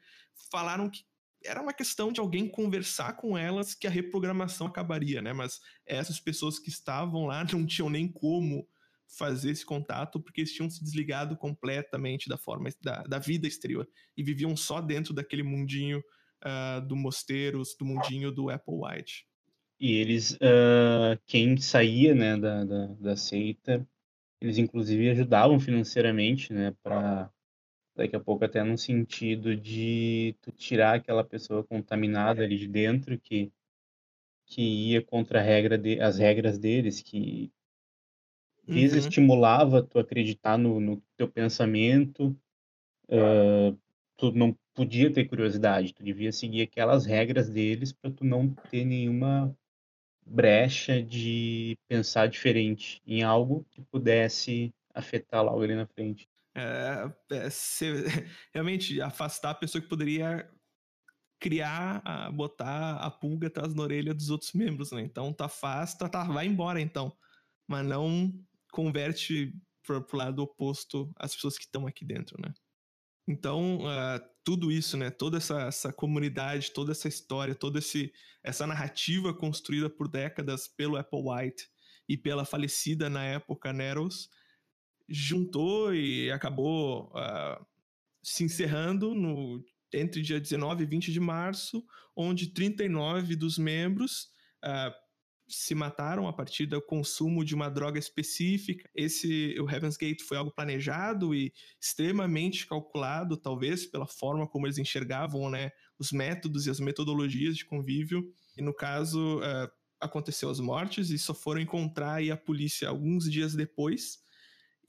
falaram 0.51 0.91
que 0.91 1.05
era 1.45 1.63
uma 1.63 1.73
questão 1.73 2.11
de 2.11 2.21
alguém 2.21 2.49
conversar 2.49 3.13
com 3.15 3.39
elas 3.39 3.75
que 3.75 3.87
a 3.87 3.91
reprogramação 3.91 4.67
acabaria, 4.67 5.23
né? 5.23 5.33
Mas 5.33 5.61
essas 5.87 6.19
pessoas 6.19 6.59
que 6.59 6.69
estavam 6.69 7.27
lá 7.27 7.45
não 7.53 7.65
tinham 7.65 7.89
nem 7.89 8.09
como 8.09 8.67
fazer 9.17 9.51
esse 9.51 9.65
contato 9.65 10.21
porque 10.21 10.43
eles 10.43 10.53
tinham 10.53 10.69
se 10.69 10.83
desligado 10.83 11.37
completamente 11.37 12.29
da 12.29 12.37
forma 12.37 12.69
da, 12.83 13.03
da 13.05 13.19
vida 13.19 13.47
exterior 13.47 13.89
e 14.17 14.23
viviam 14.23 14.57
só 14.57 14.81
dentro 14.81 15.15
daquele 15.15 15.43
mundinho 15.43 16.03
uh, 16.45 16.87
do 16.87 16.95
Mosteiros, 16.95 17.75
do 17.79 17.85
mundinho 17.85 18.31
do 18.31 18.51
Apple 18.51 18.75
White. 18.75 19.27
E 19.81 19.95
eles, 19.95 20.33
uh, 20.33 21.19
quem 21.27 21.57
saía 21.57 22.15
né, 22.15 22.37
da, 22.37 22.65
da, 22.65 22.87
da, 22.87 23.17
seita, 23.17 23.87
eles 24.41 24.59
inclusive 24.59 25.09
ajudavam 25.11 25.59
financeiramente 25.59 26.53
né, 26.53 26.75
para 26.83 27.31
Daqui 27.99 28.15
a 28.15 28.21
pouco 28.21 28.45
até 28.45 28.63
no 28.63 28.79
sentido 28.79 29.57
de 29.57 30.37
tu 30.41 30.53
tirar 30.53 30.95
aquela 30.95 31.25
pessoa 31.25 31.65
contaminada 31.65 32.45
ali 32.45 32.57
de 32.57 32.69
dentro 32.69 33.19
que 33.19 33.53
que 34.47 34.63
ia 34.63 35.03
contra 35.03 35.43
regra 35.43 35.77
de, 35.77 36.01
as 36.01 36.17
regras 36.17 36.59
deles, 36.59 37.03
que 37.03 37.53
Uhum. 38.69 38.75
desestimulava 38.75 39.83
tu 39.83 39.99
acreditar 39.99 40.59
no, 40.59 40.81
no 40.81 41.03
teu 41.17 41.29
pensamento, 41.29 42.37
uh, 43.09 43.79
tu 44.17 44.33
não 44.33 44.57
podia 44.75 45.13
ter 45.13 45.27
curiosidade, 45.27 45.95
tu 45.95 46.03
devia 46.03 46.33
seguir 46.33 46.63
aquelas 46.63 47.07
regras 47.07 47.49
deles 47.51 47.93
para 47.93 48.11
tu 48.11 48.25
não 48.25 48.49
ter 48.71 48.85
nenhuma 48.85 49.57
brecha 50.27 51.03
de 51.03 51.77
pensar 51.89 52.29
diferente 52.29 53.01
em 53.07 53.23
algo 53.23 53.65
que 53.71 53.83
pudesse 53.83 54.73
afetar 54.95 55.43
logo 55.43 55.63
ali 55.63 55.75
na 55.75 55.87
frente. 55.87 56.29
É, 56.55 57.13
é, 57.31 57.51
ser- 57.51 58.05
realmente 58.53 59.01
afastar 59.01 59.51
a 59.51 59.55
pessoa 59.55 59.81
que 59.81 59.89
poderia 59.89 60.51
criar, 61.41 62.03
a- 62.05 62.31
botar 62.31 62.97
a 62.97 63.11
pulga 63.11 63.49
atrás 63.49 63.75
na 63.75 63.83
orelha 63.83 64.15
dos 64.15 64.31
outros 64.31 64.53
membros, 64.53 64.93
né? 64.93 65.01
Então 65.03 65.33
tu 65.33 65.43
afasta, 65.45 66.09
tá, 66.09 66.25
vai 66.25 66.47
embora 66.47 66.81
então. 66.81 67.17
Mas 67.67 67.87
não 67.87 68.33
converte 68.79 69.53
pro, 69.85 70.01
pro 70.05 70.17
lado 70.17 70.41
oposto 70.41 71.13
as 71.17 71.35
pessoas 71.35 71.59
que 71.59 71.65
estão 71.65 71.85
aqui 71.85 72.05
dentro, 72.05 72.41
né? 72.41 72.55
Então, 73.27 73.81
ah, 73.85 74.21
tudo 74.45 74.71
isso, 74.71 74.97
né? 74.97 75.11
Toda 75.11 75.39
essa, 75.39 75.63
essa 75.63 75.93
comunidade, 75.93 76.71
toda 76.71 76.93
essa 76.93 77.09
história, 77.09 77.57
toda 77.57 77.81
esse, 77.81 78.13
essa 78.41 78.69
narrativa 78.69 79.35
construída 79.35 79.91
por 79.91 80.07
décadas 80.07 80.69
pelo 80.69 80.97
Apple 80.97 81.25
White 81.25 81.69
e 82.09 82.17
pela 82.17 82.45
falecida 82.45 83.11
na 83.11 83.25
época 83.25 83.73
Neros, 83.73 84.31
juntou 85.09 85.93
e 85.93 86.31
acabou 86.31 87.11
ah, 87.17 87.61
se 88.23 88.45
encerrando 88.45 89.13
no, 89.13 89.61
entre 89.93 90.23
dia 90.23 90.41
19 90.41 90.85
e 90.85 90.87
20 90.87 91.13
de 91.13 91.19
março, 91.19 91.85
onde 92.15 92.55
39 92.55 93.35
dos 93.35 93.59
membros 93.59 94.29
ah, 94.63 94.95
se 95.49 95.75
mataram 95.75 96.29
a 96.29 96.33
partir 96.33 96.67
do 96.67 96.81
consumo 96.81 97.45
de 97.45 97.55
uma 97.55 97.71
droga 97.71 97.99
específica. 97.99 98.89
Esse, 98.95 99.59
o 99.59 99.69
Heaven's 99.69 99.97
Gate 99.97 100.23
foi 100.23 100.37
algo 100.37 100.53
planejado 100.53 101.35
e 101.35 101.53
extremamente 101.81 102.67
calculado, 102.67 103.37
talvez 103.37 103.87
pela 103.87 104.07
forma 104.07 104.47
como 104.47 104.67
eles 104.67 104.79
enxergavam, 104.79 105.49
né, 105.49 105.71
os 105.99 106.13
métodos 106.13 106.67
e 106.67 106.71
as 106.71 106.79
metodologias 106.79 107.57
de 107.57 107.65
convívio. 107.65 108.31
E 108.57 108.63
no 108.63 108.75
caso, 108.75 109.41
ah, 109.43 109.71
aconteceu 110.01 110.51
as 110.51 110.61
mortes 110.61 111.11
e 111.11 111.19
só 111.19 111.35
foram 111.35 111.61
encontrar 111.61 112.15
aí 112.15 112.31
a 112.31 112.37
polícia 112.37 112.89
alguns 112.89 113.31
dias 113.31 113.55
depois. 113.55 114.19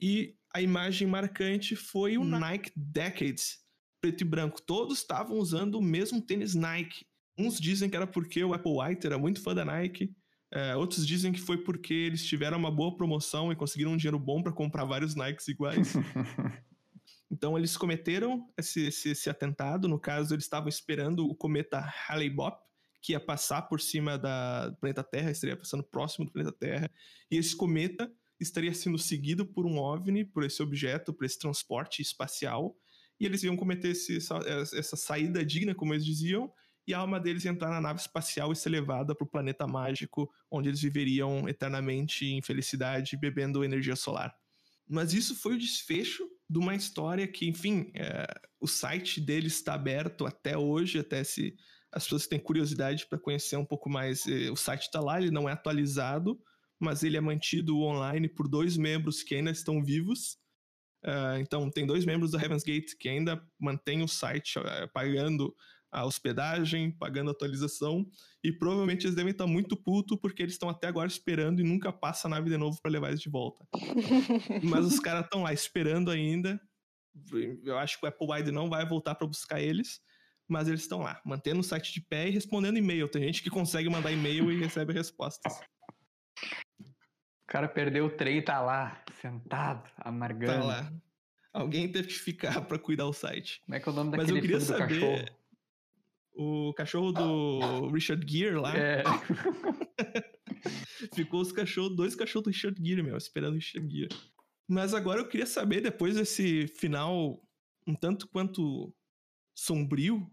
E 0.00 0.34
a 0.54 0.60
imagem 0.60 1.06
marcante 1.06 1.76
foi 1.76 2.18
o 2.18 2.24
Nike 2.24 2.72
Decades, 2.76 3.58
preto 4.00 4.22
e 4.22 4.24
branco. 4.24 4.60
Todos 4.60 4.98
estavam 4.98 5.36
usando 5.38 5.76
o 5.76 5.82
mesmo 5.82 6.20
tênis 6.20 6.54
Nike. 6.54 7.06
Uns 7.38 7.58
dizem 7.58 7.88
que 7.88 7.96
era 7.96 8.06
porque 8.06 8.42
o 8.42 8.52
Apple 8.52 8.72
White 8.72 9.06
era 9.06 9.18
muito 9.18 9.42
fã 9.42 9.54
da 9.54 9.64
Nike. 9.64 10.14
É, 10.52 10.74
outros 10.74 11.06
dizem 11.06 11.32
que 11.32 11.40
foi 11.40 11.58
porque 11.58 11.94
eles 11.94 12.24
tiveram 12.24 12.58
uma 12.58 12.70
boa 12.70 12.96
promoção 12.96 13.52
e 13.52 13.56
conseguiram 13.56 13.92
um 13.92 13.96
dinheiro 13.96 14.18
bom 14.18 14.42
para 14.42 14.52
comprar 14.52 14.84
vários 14.84 15.14
Nikes 15.14 15.48
iguais. 15.48 15.94
Então 17.30 17.56
eles 17.56 17.76
cometeram 17.76 18.50
esse, 18.58 18.88
esse, 18.88 19.10
esse 19.10 19.30
atentado. 19.30 19.86
No 19.86 20.00
caso, 20.00 20.34
eles 20.34 20.44
estavam 20.44 20.68
esperando 20.68 21.28
o 21.28 21.34
cometa 21.34 21.78
Halley-Bopp, 21.78 22.60
que 23.00 23.12
ia 23.12 23.20
passar 23.20 23.62
por 23.62 23.80
cima 23.80 24.18
da, 24.18 24.68
do 24.68 24.76
planeta 24.76 25.04
Terra, 25.04 25.30
estaria 25.30 25.56
passando 25.56 25.84
próximo 25.84 26.24
do 26.24 26.32
planeta 26.32 26.52
Terra. 26.52 26.90
E 27.30 27.36
esse 27.36 27.56
cometa 27.56 28.12
estaria 28.38 28.74
sendo 28.74 28.98
seguido 28.98 29.46
por 29.46 29.64
um 29.64 29.78
OVNI, 29.78 30.24
por 30.24 30.42
esse 30.42 30.60
objeto, 30.62 31.14
por 31.14 31.24
esse 31.24 31.38
transporte 31.38 32.02
espacial. 32.02 32.76
E 33.18 33.26
eles 33.26 33.42
iam 33.42 33.56
cometer 33.56 33.90
esse, 33.90 34.16
essa, 34.16 34.38
essa 34.74 34.96
saída 34.96 35.44
digna, 35.44 35.74
como 35.74 35.94
eles 35.94 36.04
diziam, 36.04 36.52
e 36.90 36.94
a 36.94 36.98
alma 36.98 37.18
deles 37.18 37.46
entrar 37.46 37.70
na 37.70 37.80
nave 37.80 38.00
espacial 38.00 38.52
e 38.52 38.56
ser 38.56 38.70
levada 38.70 39.14
para 39.14 39.24
o 39.24 39.28
planeta 39.28 39.66
mágico, 39.66 40.30
onde 40.50 40.68
eles 40.68 40.80
viveriam 40.80 41.48
eternamente 41.48 42.26
em 42.26 42.42
felicidade, 42.42 43.16
bebendo 43.16 43.64
energia 43.64 43.96
solar. 43.96 44.34
Mas 44.88 45.14
isso 45.14 45.34
foi 45.36 45.54
o 45.54 45.58
desfecho 45.58 46.28
de 46.48 46.58
uma 46.58 46.74
história 46.74 47.26
que, 47.28 47.48
enfim, 47.48 47.92
é, 47.94 48.26
o 48.60 48.66
site 48.66 49.20
deles 49.20 49.54
está 49.54 49.74
aberto 49.74 50.26
até 50.26 50.58
hoje, 50.58 50.98
até 50.98 51.22
se 51.22 51.54
as 51.92 52.04
pessoas 52.04 52.26
têm 52.26 52.38
curiosidade 52.38 53.06
para 53.06 53.18
conhecer 53.18 53.56
um 53.56 53.64
pouco 53.64 53.88
mais. 53.88 54.26
eh, 54.26 54.50
O 54.50 54.56
site 54.56 54.82
está 54.82 55.00
lá, 55.00 55.20
ele 55.20 55.30
não 55.30 55.48
é 55.48 55.52
atualizado, 55.52 56.40
mas 56.78 57.02
ele 57.02 57.16
é 57.16 57.20
mantido 57.20 57.78
online 57.80 58.28
por 58.28 58.48
dois 58.48 58.76
membros 58.76 59.22
que 59.22 59.34
ainda 59.34 59.50
estão 59.50 59.82
vivos. 59.82 60.38
Ah, 61.04 61.38
então, 61.40 61.70
tem 61.70 61.86
dois 61.86 62.04
membros 62.04 62.32
da 62.32 62.40
Heaven's 62.40 62.62
Gate 62.62 62.94
que 62.98 63.08
ainda 63.08 63.42
mantêm 63.58 64.02
o 64.02 64.08
site 64.08 64.58
eh, 64.58 64.86
pagando 64.88 65.54
a 65.90 66.04
hospedagem, 66.04 66.90
pagando 66.90 67.28
a 67.28 67.32
atualização, 67.32 68.06
e 68.42 68.52
provavelmente 68.52 69.06
eles 69.06 69.16
devem 69.16 69.32
estar 69.32 69.46
muito 69.46 69.76
puto 69.76 70.16
porque 70.16 70.42
eles 70.42 70.54
estão 70.54 70.68
até 70.68 70.86
agora 70.86 71.08
esperando 71.08 71.60
e 71.60 71.64
nunca 71.64 71.92
passa 71.92 72.28
a 72.28 72.30
nave 72.30 72.48
de 72.48 72.56
novo 72.56 72.80
para 72.80 72.90
levar 72.90 73.08
eles 73.08 73.20
de 73.20 73.28
volta. 73.28 73.66
Mas 74.62 74.86
os 74.86 75.00
caras 75.00 75.24
estão 75.24 75.42
lá 75.42 75.52
esperando 75.52 76.10
ainda. 76.10 76.60
Eu 77.64 77.76
acho 77.78 77.98
que 77.98 78.06
o 78.06 78.08
Apple 78.08 78.26
Wide 78.30 78.52
não 78.52 78.68
vai 78.68 78.86
voltar 78.86 79.14
para 79.16 79.26
buscar 79.26 79.60
eles, 79.60 80.00
mas 80.46 80.68
eles 80.68 80.80
estão 80.80 81.00
lá, 81.00 81.20
mantendo 81.24 81.60
o 81.60 81.64
site 81.64 81.92
de 81.92 82.00
pé 82.00 82.28
e 82.28 82.30
respondendo 82.30 82.76
e-mail. 82.76 83.08
Tem 83.08 83.22
gente 83.22 83.42
que 83.42 83.50
consegue 83.50 83.88
mandar 83.88 84.12
e-mail 84.12 84.50
e 84.50 84.58
recebe 84.58 84.92
respostas. 84.92 85.60
O 86.80 87.46
cara 87.48 87.68
perdeu 87.68 88.06
o 88.06 88.10
trem 88.10 88.38
e 88.38 88.42
tá 88.42 88.60
lá, 88.60 89.02
sentado, 89.20 89.90
amargando. 89.98 90.60
Tá 90.60 90.64
lá. 90.64 90.92
Alguém 91.52 91.90
teve 91.90 92.08
que 92.08 92.14
ficar 92.14 92.60
para 92.62 92.78
cuidar 92.78 93.06
o 93.06 93.12
site. 93.12 93.60
Como 93.66 93.74
é 93.74 93.80
que 93.80 93.88
é 93.88 93.92
o 93.92 93.94
nome 93.94 94.16
Mas 94.16 94.28
daquele 94.28 94.38
eu 94.38 94.42
queria 94.42 94.60
filme 94.60 94.72
do 94.72 94.78
saber. 94.78 95.00
cachorro? 95.00 95.39
O 96.32 96.72
cachorro 96.74 97.12
do 97.12 97.90
Richard 97.90 98.24
Gere 98.30 98.56
lá. 98.56 98.76
É. 98.76 99.02
Ficou 101.14 101.40
os 101.40 101.52
cachorros, 101.52 101.96
dois 101.96 102.14
cachorros 102.14 102.44
do 102.44 102.50
Richard 102.50 102.80
Gere, 102.82 103.02
meu, 103.02 103.16
esperando 103.16 103.52
o 103.52 103.56
Richard 103.56 103.90
Gere. 103.90 104.14
Mas 104.68 104.94
agora 104.94 105.20
eu 105.20 105.28
queria 105.28 105.46
saber, 105.46 105.80
depois 105.80 106.14
desse 106.14 106.66
final 106.68 107.42
um 107.86 107.94
tanto 107.94 108.28
quanto 108.28 108.94
sombrio, 109.54 110.30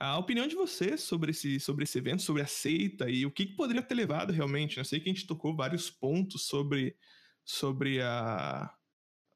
a 0.00 0.18
opinião 0.18 0.46
de 0.46 0.54
vocês 0.54 1.02
sobre 1.02 1.32
esse, 1.32 1.58
sobre 1.58 1.84
esse 1.84 1.98
evento, 1.98 2.22
sobre 2.22 2.42
a 2.42 2.46
seita 2.46 3.10
e 3.10 3.26
o 3.26 3.30
que, 3.30 3.46
que 3.46 3.56
poderia 3.56 3.82
ter 3.82 3.94
levado 3.94 4.32
realmente. 4.32 4.76
né? 4.76 4.80
Eu 4.80 4.84
sei 4.84 5.00
que 5.00 5.08
a 5.08 5.12
gente 5.12 5.26
tocou 5.26 5.56
vários 5.56 5.90
pontos 5.90 6.46
sobre, 6.46 6.96
sobre 7.44 8.00
a, 8.00 8.72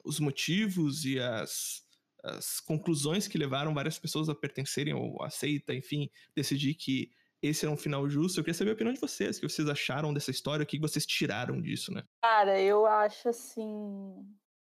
os 0.05 0.21
motivos 0.21 1.05
e 1.05 1.19
as, 1.19 1.83
as 2.23 2.61
conclusões 2.61 3.27
que 3.27 3.39
levaram 3.39 3.75
várias 3.75 3.99
pessoas 3.99 4.29
a 4.29 4.35
pertencerem 4.35 4.95
à 5.21 5.31
seita, 5.31 5.75
enfim, 5.75 6.09
decidir 6.37 6.75
que 6.75 7.11
esse 7.43 7.65
era 7.65 7.75
um 7.75 7.77
final 7.77 8.09
justo. 8.09 8.39
Eu 8.39 8.45
queria 8.45 8.57
saber 8.57 8.71
a 8.71 8.75
opinião 8.75 8.95
de 8.95 9.01
vocês, 9.01 9.37
o 9.37 9.41
que 9.41 9.49
vocês 9.49 9.69
acharam 9.69 10.15
dessa 10.15 10.31
história, 10.31 10.63
o 10.63 10.67
que 10.67 10.79
vocês 10.79 11.05
tiraram 11.05 11.61
disso, 11.61 11.93
né? 11.93 12.05
Cara, 12.23 12.61
eu 12.61 12.87
acho 12.87 13.29
assim. 13.29 14.25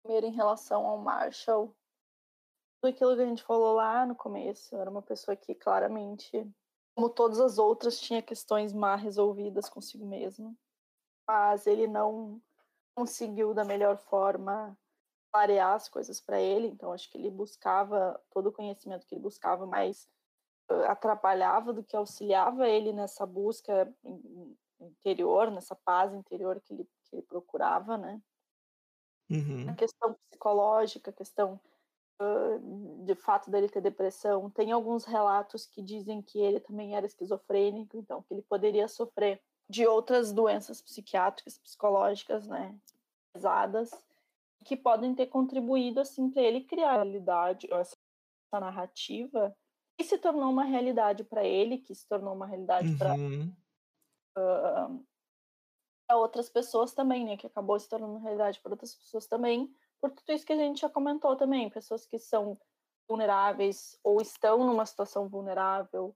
Primeiro, 0.01 0.27
em 0.27 0.35
relação 0.35 0.85
ao 0.85 0.97
Marshall, 0.97 1.75
tudo 2.81 2.91
aquilo 2.91 3.15
que 3.15 3.21
a 3.21 3.25
gente 3.25 3.43
falou 3.43 3.75
lá 3.75 4.05
no 4.05 4.15
começo, 4.15 4.75
era 4.75 4.89
uma 4.89 5.01
pessoa 5.01 5.35
que 5.35 5.53
claramente, 5.55 6.45
como 6.95 7.09
todas 7.09 7.39
as 7.39 7.57
outras, 7.57 7.99
tinha 7.99 8.21
questões 8.21 8.73
mal 8.73 8.97
resolvidas 8.97 9.69
consigo 9.69 10.05
mesmo. 10.05 10.57
Mas 11.27 11.67
ele 11.67 11.87
não 11.87 12.41
conseguiu 12.95 13.53
da 13.53 13.63
melhor 13.63 13.97
forma 13.97 14.77
clarear 15.33 15.73
as 15.73 15.89
coisas 15.89 16.21
para 16.21 16.39
ele, 16.39 16.67
então 16.67 16.93
acho 16.93 17.09
que 17.09 17.17
ele 17.17 17.31
buscava 17.31 18.21
todo 18.31 18.47
o 18.47 18.51
conhecimento 18.51 19.07
que 19.07 19.15
ele 19.15 19.21
buscava, 19.21 19.65
mas 19.65 20.07
eh, 20.69 20.85
atrapalhava 20.85 21.73
do 21.73 21.83
que 21.83 21.95
auxiliava 21.95 22.69
ele 22.69 22.93
nessa 22.93 23.25
busca 23.25 23.91
in- 24.03 24.55
interior, 24.79 25.49
nessa 25.49 25.75
paz 25.75 26.13
interior 26.13 26.61
que 26.61 26.73
ele, 26.73 26.87
que 27.05 27.15
ele 27.15 27.23
procurava, 27.23 27.97
né? 27.97 28.21
Uhum. 29.29 29.69
a 29.69 29.73
questão 29.73 30.15
psicológica, 30.29 31.09
a 31.09 31.13
questão 31.13 31.59
uh, 32.21 33.03
de 33.05 33.15
fato 33.15 33.49
dele 33.49 33.69
ter 33.69 33.81
depressão. 33.81 34.49
Tem 34.51 34.71
alguns 34.71 35.05
relatos 35.05 35.65
que 35.65 35.81
dizem 35.81 36.21
que 36.21 36.39
ele 36.39 36.59
também 36.59 36.95
era 36.95 37.07
esquizofrênico, 37.07 37.97
então 37.97 38.21
que 38.21 38.33
ele 38.33 38.43
poderia 38.43 38.87
sofrer 38.87 39.41
de 39.67 39.87
outras 39.87 40.31
doenças 40.31 40.81
psiquiátricas, 40.81 41.57
psicológicas, 41.57 42.45
né, 42.45 42.77
pesadas, 43.33 43.89
que 44.63 44.75
podem 44.77 45.13
ter 45.13 45.27
contribuído 45.27 45.99
assim 45.99 46.29
para 46.29 46.41
ele 46.41 46.61
criar 46.61 46.91
a 46.91 47.03
realidade, 47.03 47.67
ou 47.71 47.77
essa 47.77 47.95
narrativa 48.53 49.55
que 49.97 50.03
se 50.03 50.17
tornou 50.17 50.49
uma 50.49 50.63
realidade 50.63 51.23
para 51.23 51.43
ele, 51.43 51.77
que 51.77 51.93
se 51.93 52.07
tornou 52.07 52.33
uma 52.33 52.47
realidade 52.47 52.97
para 52.97 53.13
Uhum. 54.35 55.05
para 56.07 56.17
outras 56.17 56.49
pessoas 56.49 56.93
também, 56.93 57.25
né? 57.25 57.37
Que 57.37 57.47
acabou 57.47 57.79
se 57.79 57.87
tornando 57.87 58.17
realidade 58.19 58.59
para 58.59 58.71
outras 58.71 58.95
pessoas 58.95 59.27
também, 59.27 59.71
por 60.01 60.11
tudo 60.11 60.31
isso 60.33 60.45
que 60.45 60.53
a 60.53 60.57
gente 60.57 60.81
já 60.81 60.89
comentou 60.89 61.35
também, 61.35 61.69
pessoas 61.69 62.05
que 62.05 62.17
são 62.19 62.59
vulneráveis 63.07 63.99
ou 64.03 64.21
estão 64.21 64.65
numa 64.65 64.85
situação 64.85 65.29
vulnerável, 65.29 66.15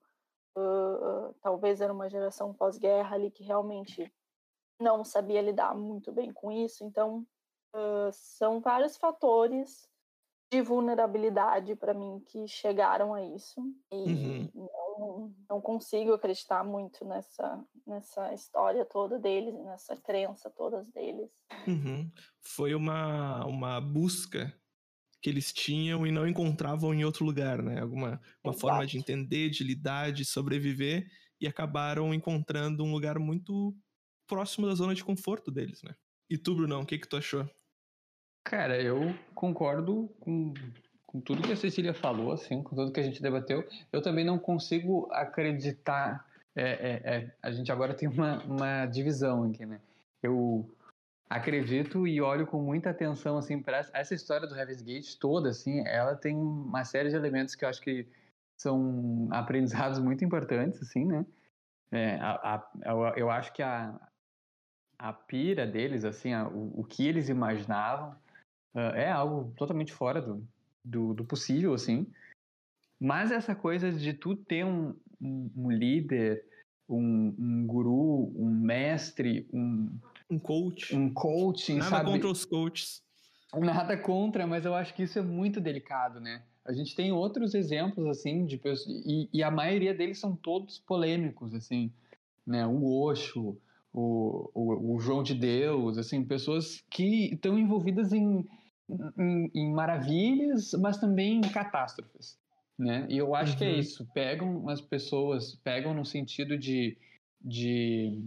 uh, 0.58 1.34
talvez 1.42 1.80
era 1.82 1.94
uma 1.94 2.10
geração 2.10 2.54
pós-guerra 2.54 3.16
ali 3.16 3.30
que 3.32 3.44
realmente 3.44 4.12
não 4.80 5.04
sabia 5.04 5.42
lidar 5.42 5.76
muito 5.76 6.12
bem 6.12 6.34
com 6.34 6.52
isso, 6.52 6.84
então 6.84 7.26
uh, 7.78 8.12
são 8.12 8.60
vários 8.60 8.98
fatores 8.98 9.90
de 10.52 10.62
vulnerabilidade 10.62 11.76
para 11.76 11.94
mim 11.94 12.22
que 12.26 12.48
chegaram 12.48 13.14
a 13.14 13.22
isso 13.22 13.62
e 13.92 14.06
Uhum. 14.06 14.52
não, 14.56 15.36
não 15.50 15.62
consigo 15.62 16.14
acreditar 16.14 16.64
muito 16.64 17.04
nessa 17.06 17.64
nessa 17.86 18.34
história 18.34 18.86
toda 18.86 19.20
deles, 19.20 19.54
nessa 19.66 19.96
crença 19.98 20.50
todas 20.50 20.88
deles. 20.92 21.30
Uhum. 21.68 22.12
Foi 22.42 22.74
uma, 22.74 23.46
uma 23.46 23.82
busca 23.82 24.54
que 25.22 25.30
eles 25.30 25.52
tinham 25.52 26.08
e 26.08 26.12
não 26.12 26.28
encontravam 26.28 26.94
em 26.94 27.04
outro 27.04 27.26
lugar, 27.26 27.62
né? 27.62 27.82
Alguma 27.82 28.22
uma 28.44 28.54
forma 28.54 28.86
de 28.86 28.98
Exato. 28.98 29.12
entender, 29.12 29.50
de 29.50 29.64
lidar, 29.64 30.12
de 30.12 30.24
sobreviver 30.24 31.08
e 31.42 31.48
acabaram 31.48 32.14
encontrando 32.14 32.84
um 32.84 32.92
lugar 32.92 33.20
muito 33.20 33.76
próximo 34.28 34.68
da 34.68 34.76
zona 34.76 34.96
de 34.96 35.04
conforto 35.04 35.52
deles, 35.52 35.82
né? 35.84 35.96
E 36.30 36.38
tu, 36.38 36.56
Brunão, 36.56 36.82
o 36.82 36.86
que 36.86 36.98
que 37.00 37.08
tu 37.08 37.18
achou? 37.18 37.50
Cara, 38.48 38.82
eu 38.82 39.14
concordo 39.36 40.10
com, 40.22 40.54
com 41.06 41.20
tudo 41.20 41.42
que 41.42 41.52
a 41.52 41.56
Cecília 41.58 41.94
falou, 41.94 42.32
assim, 42.32 42.64
com 42.64 42.78
tudo 42.78 42.94
que 42.94 43.00
a 43.02 43.04
gente 43.04 43.22
debateu. 43.22 43.68
Eu 43.92 44.02
também 44.02 44.24
não 44.24 44.40
consigo 44.40 45.10
acreditar. 45.12 46.26
é, 46.56 46.64
é, 46.64 47.16
é, 47.16 47.36
a 47.44 47.52
gente 47.52 47.70
agora 47.74 47.94
tem 47.94 48.08
uma, 48.08 48.42
uma 48.46 48.86
divisão 48.86 49.44
aqui, 49.44 49.66
né? 49.66 49.82
Eu 50.24 50.66
acredito 51.30 52.08
e 52.08 52.22
olho 52.22 52.48
com 52.48 52.62
muita 52.62 52.90
atenção, 52.90 53.38
assim, 53.38 53.62
para 53.62 53.86
essa 53.94 54.16
história 54.16 54.48
do 54.48 54.56
Heaven's 54.56 54.82
Gate 54.82 55.16
toda, 55.20 55.50
assim, 55.50 55.86
ela 55.86 56.16
tem 56.16 56.38
uma 56.38 56.86
série 56.86 57.10
de 57.10 57.18
elementos 57.18 57.54
que 57.54 57.66
eu 57.66 57.70
acho 57.70 57.82
que 57.82 58.08
são 58.56 59.28
aprendizados 59.30 60.00
muito 60.00 60.24
importantes, 60.24 60.82
assim, 60.82 61.04
né? 61.04 61.26
É, 61.92 62.16
a, 62.22 62.56
a, 62.56 62.72
eu, 63.18 63.30
acho 63.30 63.52
que 63.52 63.62
a, 63.62 63.94
a 64.98 65.12
pira 65.12 65.68
deles, 65.68 66.06
assim, 66.06 66.32
a, 66.34 66.48
o, 66.48 66.80
o 66.80 66.84
que 66.86 67.06
eles 67.06 67.28
imaginavam 67.28 68.16
ah, 68.76 68.94
é 68.96 69.10
algo 69.10 69.54
totalmente 69.56 69.94
fora 69.94 70.22
do, 70.22 70.48
do, 70.84 71.14
do 71.14 71.26
possível, 71.26 71.74
assim. 71.74 72.08
Mas 73.00 73.32
essa 73.32 73.54
coisa 73.56 73.92
de 73.92 74.14
tu 74.14 74.36
ter 74.36 74.66
um, 74.66 74.96
um, 75.22 75.52
um 75.56 75.72
líder, 75.72 76.44
um, 76.90 77.36
um 77.38 77.68
guru, 77.68 78.32
um 78.36 78.50
mestre, 78.50 79.48
um, 79.54 79.90
Um 80.30 80.40
coach. 80.40 80.96
um 80.96 81.14
coaching, 81.14 81.78
Nada 81.78 81.90
sabe? 81.90 82.12
contra 82.12 82.30
os 82.30 82.46
coaches. 82.46 83.04
Nada 83.54 83.96
contra, 83.98 84.46
mas 84.46 84.66
eu 84.66 84.76
acho 84.76 84.94
que 84.94 85.04
isso 85.04 85.18
é 85.18 85.22
muito 85.22 85.62
delicado, 85.62 86.20
né? 86.20 86.44
A 86.66 86.74
gente 86.74 86.96
tem 86.96 87.14
outros 87.14 87.54
exemplos, 87.54 88.06
assim, 88.08 88.46
de 88.46 88.58
pessoas, 88.58 89.06
e, 89.06 89.30
e 89.32 89.42
a 89.42 89.50
maioria 89.50 89.94
deles 89.94 90.20
são 90.20 90.36
todos 90.36 90.80
polêmicos, 90.80 91.54
assim, 91.54 91.92
né? 92.46 92.68
O 92.68 93.02
Osho, 93.04 93.58
o, 93.98 94.52
o, 94.54 94.96
o 94.96 95.00
João 95.00 95.24
de 95.24 95.34
Deus, 95.34 95.98
assim, 95.98 96.24
pessoas 96.24 96.84
que 96.88 97.34
estão 97.34 97.58
envolvidas 97.58 98.14
em, 98.14 98.48
em, 99.18 99.52
em 99.56 99.74
maravilhas, 99.74 100.74
mas 100.74 100.98
também 101.00 101.38
em 101.38 101.42
catástrofes, 101.42 102.38
né? 102.78 103.08
E 103.10 103.18
eu 103.18 103.34
acho 103.34 103.58
que 103.58 103.66
é 103.66 103.72
Uhum. 103.72 103.80
isso, 103.80 104.08
pegam 104.14 104.70
as 104.70 104.80
pessoas, 104.80 105.56
pegam 105.64 105.96
no 105.96 106.06
sentido 106.06 106.60
de, 106.60 106.96
de, 107.42 108.24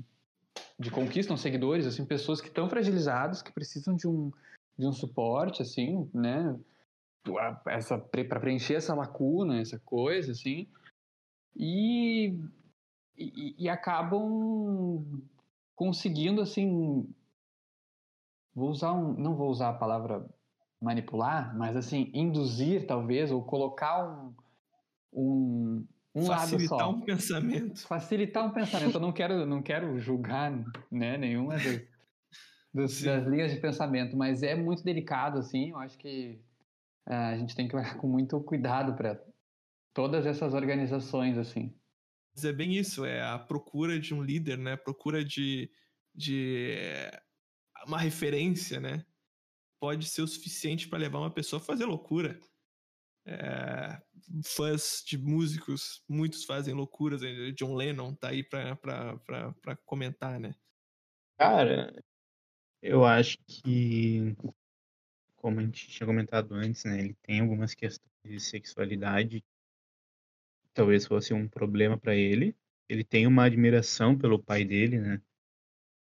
de 0.77 0.91
conquistam 0.91 1.37
seguidores, 1.37 1.87
assim, 1.87 2.05
pessoas 2.05 2.41
que 2.41 2.49
estão 2.49 2.69
fragilizadas, 2.69 3.41
que 3.41 3.53
precisam 3.53 3.95
de 3.95 4.09
um, 4.09 4.33
de 4.77 4.89
um 4.89 4.93
suporte, 4.93 5.63
assim, 5.63 6.11
né? 6.13 6.59
Essa, 7.69 7.97
para 7.97 8.41
preencher 8.41 8.75
essa 8.75 8.93
lacuna, 8.93 9.61
essa 9.61 9.79
coisa, 9.79 10.33
assim. 10.33 10.67
E, 11.55 12.35
e, 13.17 13.55
e 13.57 13.69
acabam 13.69 15.05
conseguindo, 15.81 16.43
assim. 16.43 17.09
Vou 18.55 18.69
usar 18.69 18.93
um. 18.93 19.15
Não 19.15 19.35
vou 19.35 19.49
usar 19.49 19.71
a 19.71 19.79
palavra 19.79 20.29
manipular, 20.79 21.57
mas, 21.57 21.75
assim, 21.75 22.11
induzir, 22.13 22.87
talvez, 22.87 23.33
ou 23.33 23.43
colocar 23.43 24.07
um. 24.07 24.35
Um, 25.13 25.87
um 26.15 26.29
lado 26.29 26.41
Facilitar 26.41 26.79
só 26.79 26.91
um 26.91 27.01
pensamento. 27.01 27.81
facilitar 27.87 28.47
um 28.47 28.51
pensamento. 28.51 28.97
Eu 28.97 29.01
não 29.01 29.13
quero, 29.13 29.47
não 29.47 29.63
quero 29.63 29.99
julgar 29.99 30.53
né, 30.91 31.17
nenhuma 31.17 31.55
das, 32.75 33.01
das, 33.01 33.27
linhas 33.27 33.51
de 33.51 33.59
pensamento, 33.59 34.17
mas 34.17 34.43
é 34.43 34.55
muito 34.55 34.85
delicado, 34.85 35.39
assim. 35.39 35.71
Eu 35.71 35.79
acho 35.79 35.97
que 35.97 36.39
ah, 37.07 37.31
a 37.31 37.39
gente 37.39 37.57
tem 37.57 37.67
que 37.67 37.75
olhar 37.75 37.97
com 37.97 38.07
muito 38.07 38.39
cuidado 38.43 38.95
para 38.95 39.19
todas 39.95 40.27
essas 40.27 40.53
organizações, 40.53 41.39
assim. 41.39 41.75
Mas 42.35 42.45
é 42.45 42.53
bem 42.53 42.77
isso, 42.77 43.05
é 43.05 43.23
a 43.23 43.39
procura 43.39 43.99
de 43.99 44.15
um 44.15 44.23
líder, 44.23 44.59
né? 44.59 44.77
Procura 44.77 45.25
de, 45.25 45.71
de 46.15 46.73
eh, 46.77 47.23
uma 47.87 47.99
referência, 47.99 48.81
né? 48.81 49.05
Pode 49.81 50.07
ser 50.07 50.23
o 50.23 50.29
suficiente 50.29 50.89
para 50.89 50.99
levar 50.99 51.21
uma 51.21 51.33
pessoa 51.33 51.61
a 51.61 51.65
fazer 51.65 51.87
loucura. 51.87 52.39
É, 53.27 54.01
fãs 54.45 55.03
de 55.07 55.19
músicos, 55.19 56.03
muitos 56.09 56.45
fazem 56.45 56.75
loucuras. 56.75 57.23
né? 57.23 57.53
John 57.53 57.75
Lennon 57.75 58.15
tá 58.15 58.29
aí 58.29 58.43
pra 58.43 58.79
comentar, 59.85 60.41
né? 60.41 60.55
Cara, 61.39 61.93
eu 62.83 63.05
acho 63.05 63.37
que, 63.47 64.35
como 65.37 65.61
a 65.61 65.63
gente 65.63 65.89
tinha 65.89 66.07
comentado 66.07 66.55
antes, 66.55 66.85
né, 66.85 66.99
ele 67.01 67.15
tem 67.23 67.41
algumas 67.41 67.75
questões 67.75 68.11
de 68.25 68.41
sexualidade, 68.41 69.45
talvez 70.81 71.05
fosse 71.05 71.35
um 71.35 71.47
problema 71.47 71.99
para 71.99 72.17
ele. 72.17 72.57
Ele 72.89 73.05
tem 73.05 73.27
uma 73.27 73.45
admiração 73.45 74.17
pelo 74.17 74.43
pai 74.43 74.65
dele, 74.65 74.99
né, 74.99 75.21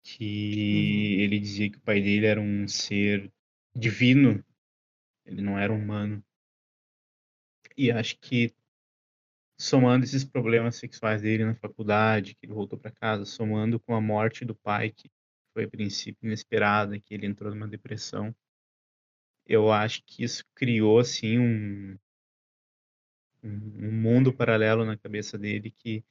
que 0.03 1.19
ele 1.19 1.39
dizia 1.39 1.71
que 1.71 1.77
o 1.77 1.81
pai 1.81 1.99
dele 1.99 2.27
era 2.27 2.39
um 2.39 2.67
ser 2.67 3.33
divino, 3.75 4.45
ele 5.25 5.41
não 5.41 5.57
era 5.57 5.73
humano. 5.73 6.23
E 7.75 7.91
acho 7.91 8.19
que 8.19 8.53
somando 9.59 10.05
esses 10.05 10.23
problemas 10.23 10.75
sexuais 10.75 11.23
dele 11.23 11.43
na 11.43 11.55
faculdade, 11.55 12.35
que 12.35 12.45
ele 12.45 12.53
voltou 12.53 12.77
para 12.77 12.91
casa, 12.91 13.25
somando 13.25 13.79
com 13.79 13.95
a 13.95 13.99
morte 13.99 14.45
do 14.45 14.53
pai, 14.53 14.91
que 14.91 15.09
foi 15.53 15.63
a 15.63 15.69
princípio 15.69 16.27
inesperada, 16.27 16.99
que 16.99 17.15
ele 17.15 17.25
entrou 17.25 17.49
numa 17.49 17.67
depressão. 17.67 18.33
Eu 19.43 19.71
acho 19.71 20.03
que 20.05 20.23
isso 20.23 20.45
criou 20.53 20.99
assim 20.99 21.39
um 21.39 21.97
um 23.47 23.91
mundo 23.91 24.33
paralelo 24.33 24.85
na 24.85 24.97
cabeça 24.97 25.37
dele 25.37 25.71
que 25.71 26.03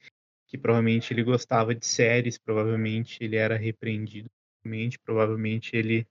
que 0.47 0.57
provavelmente 0.57 1.13
ele 1.13 1.23
gostava 1.23 1.75
de 1.75 1.85
séries, 1.85 2.37
provavelmente 2.37 3.23
ele 3.23 3.35
era 3.35 3.57
repreendido, 3.57 4.29
provavelmente, 4.63 4.99
provavelmente 4.99 5.75
ele 5.75 6.07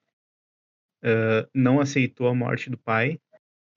ah, 1.03 1.49
não 1.55 1.81
aceitou 1.81 2.29
a 2.29 2.35
morte 2.35 2.70
do 2.70 2.79
pai 2.79 3.18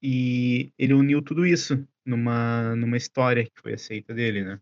e 0.02 0.72
ele 0.78 0.94
uniu 0.94 1.22
tudo 1.22 1.46
isso 1.46 1.86
numa 2.04 2.74
numa 2.76 2.96
história 2.96 3.44
que 3.44 3.60
foi 3.60 3.74
aceita 3.74 4.14
dele, 4.14 4.44
né? 4.44 4.60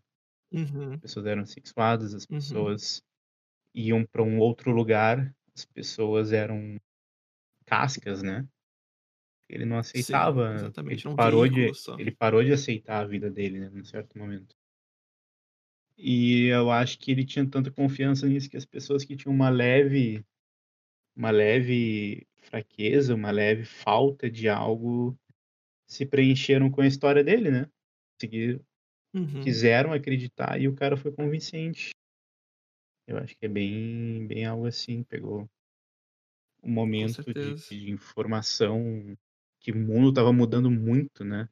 Uhum, 0.51 0.93
As 0.93 1.01
pessoas 1.01 1.25
eram 1.25 1.45
sexuadas, 1.45 2.13
as 2.13 2.25
Uhum. 2.29 2.37
pessoas 2.37 3.03
iam 3.75 4.05
para 4.05 4.23
um 4.23 4.39
outro 4.39 4.71
lugar, 4.71 5.35
as 5.55 5.65
pessoas 5.65 6.33
eram 6.33 6.79
cascas, 7.65 8.23
né? 8.23 8.47
Ele 9.49 9.65
não 9.65 9.77
aceitava, 9.77 10.53
exatamente, 10.53 10.93
ele 10.93 11.01
era 11.01 11.09
um 11.09 11.15
parou 11.15 11.47
de 11.47 11.73
só. 11.73 11.99
ele 11.99 12.11
parou 12.11 12.43
de 12.43 12.53
aceitar 12.53 13.01
a 13.01 13.07
vida 13.07 13.29
dele, 13.31 13.59
né, 13.59 13.69
num 13.69 13.83
certo 13.83 14.17
momento. 14.17 14.55
E 15.97 16.45
eu 16.45 16.71
acho 16.71 16.97
que 16.99 17.11
ele 17.11 17.25
tinha 17.25 17.45
tanta 17.49 17.71
confiança 17.71 18.27
nisso 18.27 18.49
que 18.49 18.55
as 18.55 18.65
pessoas 18.65 19.03
que 19.03 19.17
tinham 19.17 19.33
uma 19.33 19.49
leve 19.49 20.23
uma 21.15 21.31
leve 21.31 22.25
fraqueza, 22.37 23.13
uma 23.13 23.31
leve 23.31 23.65
falta 23.65 24.29
de 24.29 24.47
algo 24.47 25.17
se 25.85 26.05
preencheram 26.05 26.71
com 26.71 26.81
a 26.81 26.87
história 26.87 27.23
dele, 27.23 27.51
né? 27.51 27.69
Seguir, 28.21 28.61
Uhum. 29.13 29.41
quiseram 29.41 29.91
acreditar 29.91 30.61
e 30.61 30.67
o 30.67 30.75
cara 30.75 30.95
foi 30.95 31.11
convincente. 31.11 31.89
Eu 33.07 33.17
acho 33.17 33.35
que 33.35 33.45
é 33.45 33.49
bem, 33.49 34.27
bem 34.27 34.45
algo 34.45 34.67
assim, 34.67 35.03
pegou 35.03 35.49
um 36.61 36.71
momento 36.71 37.33
de, 37.33 37.55
de 37.55 37.91
informação 37.91 39.17
que 39.71 39.77
o 39.77 39.81
mundo 39.81 40.13
tava 40.13 40.31
mudando 40.33 40.69
muito, 40.71 41.23
né? 41.23 41.47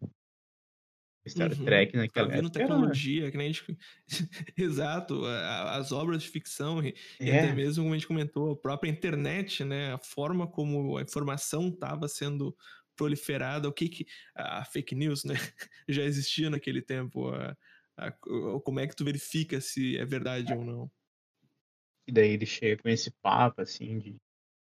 Star 1.27 1.49
Uhum. 1.49 1.63
Trek 1.63 1.95
naquela 1.95 2.27
Tá 2.27 2.31
vindo 2.33 2.49
época 2.49 2.49
tecnologia, 2.49 3.29
que 3.29 3.37
nem 3.37 3.49
a 3.49 3.51
gente... 3.51 3.77
Exato, 4.57 5.23
a- 5.25 5.75
as 5.77 5.91
obras 5.91 6.23
de 6.23 6.29
ficção 6.29 6.81
e, 6.83 6.95
e 7.25 7.31
até 7.31 7.51
é, 7.51 7.51
mesmo, 7.51 7.83
como 7.83 7.93
a 7.93 7.97
gente 7.97 8.07
comentou, 8.07 8.51
a 8.51 8.55
própria 8.57 8.89
internet, 8.89 9.63
né? 9.63 9.93
A 9.93 9.97
forma 9.99 10.47
como 10.49 10.97
a 10.97 11.01
informação 11.03 11.67
estava 11.69 12.07
sendo 12.07 12.55
proliferada, 12.95 13.67
o 13.67 13.73
que 13.73 13.89
que... 13.89 14.05
A 14.35 14.63
fake 14.65 14.95
news, 14.95 15.23
né? 15.25 15.35
Já 15.87 16.03
existia 16.03 16.49
naquele 16.49 16.81
tempo. 16.81 17.29
A, 17.29 17.55
a- 17.97 18.13
o- 18.25 18.61
como 18.61 18.79
é 18.79 18.87
que 18.87 18.95
tu 18.95 19.03
verifica 19.05 19.59
se 19.61 19.97
é 19.97 20.05
verdade 20.05 20.53
ou 20.53 20.63
não? 20.63 20.91
e 22.07 22.11
daí 22.11 22.29
ele 22.31 22.45
chega 22.45 22.81
com 22.81 22.89
esse 22.89 23.11
papo, 23.21 23.61
assim, 23.61 23.99
de 23.99 24.17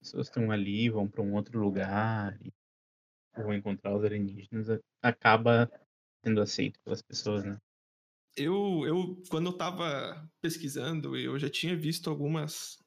pessoas 0.01 0.27
estão 0.27 0.51
ali, 0.51 0.89
vão 0.89 1.07
para 1.07 1.21
um 1.21 1.33
outro 1.33 1.59
lugar, 1.59 2.37
e 2.45 2.51
vão 3.35 3.53
encontrar 3.53 3.95
os 3.95 4.03
alienígenas, 4.03 4.79
acaba 5.01 5.69
sendo 6.23 6.41
aceito 6.41 6.79
pelas 6.83 7.01
pessoas, 7.01 7.43
né? 7.43 7.57
Eu, 8.35 8.83
eu, 8.85 9.21
quando 9.29 9.47
eu 9.47 9.53
tava 9.53 10.29
pesquisando, 10.41 11.17
eu 11.17 11.37
já 11.37 11.49
tinha 11.49 11.75
visto 11.75 12.09
algumas 12.09 12.77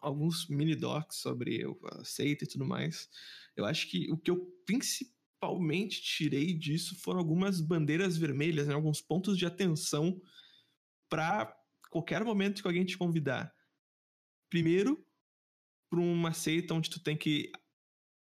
alguns 0.00 0.46
mini 0.48 0.76
docs 0.76 1.16
sobre 1.16 1.64
a 1.92 2.04
seita 2.04 2.44
e 2.44 2.46
tudo 2.46 2.66
mais. 2.66 3.08
Eu 3.56 3.64
acho 3.64 3.88
que 3.88 4.12
o 4.12 4.18
que 4.18 4.30
eu 4.30 4.46
principalmente 4.66 6.02
tirei 6.02 6.52
disso 6.52 6.94
foram 7.00 7.18
algumas 7.18 7.60
bandeiras 7.60 8.16
vermelhas, 8.16 8.66
né? 8.66 8.74
alguns 8.74 9.00
pontos 9.00 9.38
de 9.38 9.46
atenção 9.46 10.20
para 11.08 11.56
qualquer 11.90 12.22
momento 12.22 12.60
que 12.60 12.68
alguém 12.68 12.84
te 12.84 12.98
convidar. 12.98 13.52
Primeiro, 14.50 15.04
para 15.90 16.00
uma 16.00 16.32
seita 16.32 16.74
onde 16.74 16.90
tu 16.90 17.02
tem 17.02 17.16
que 17.16 17.50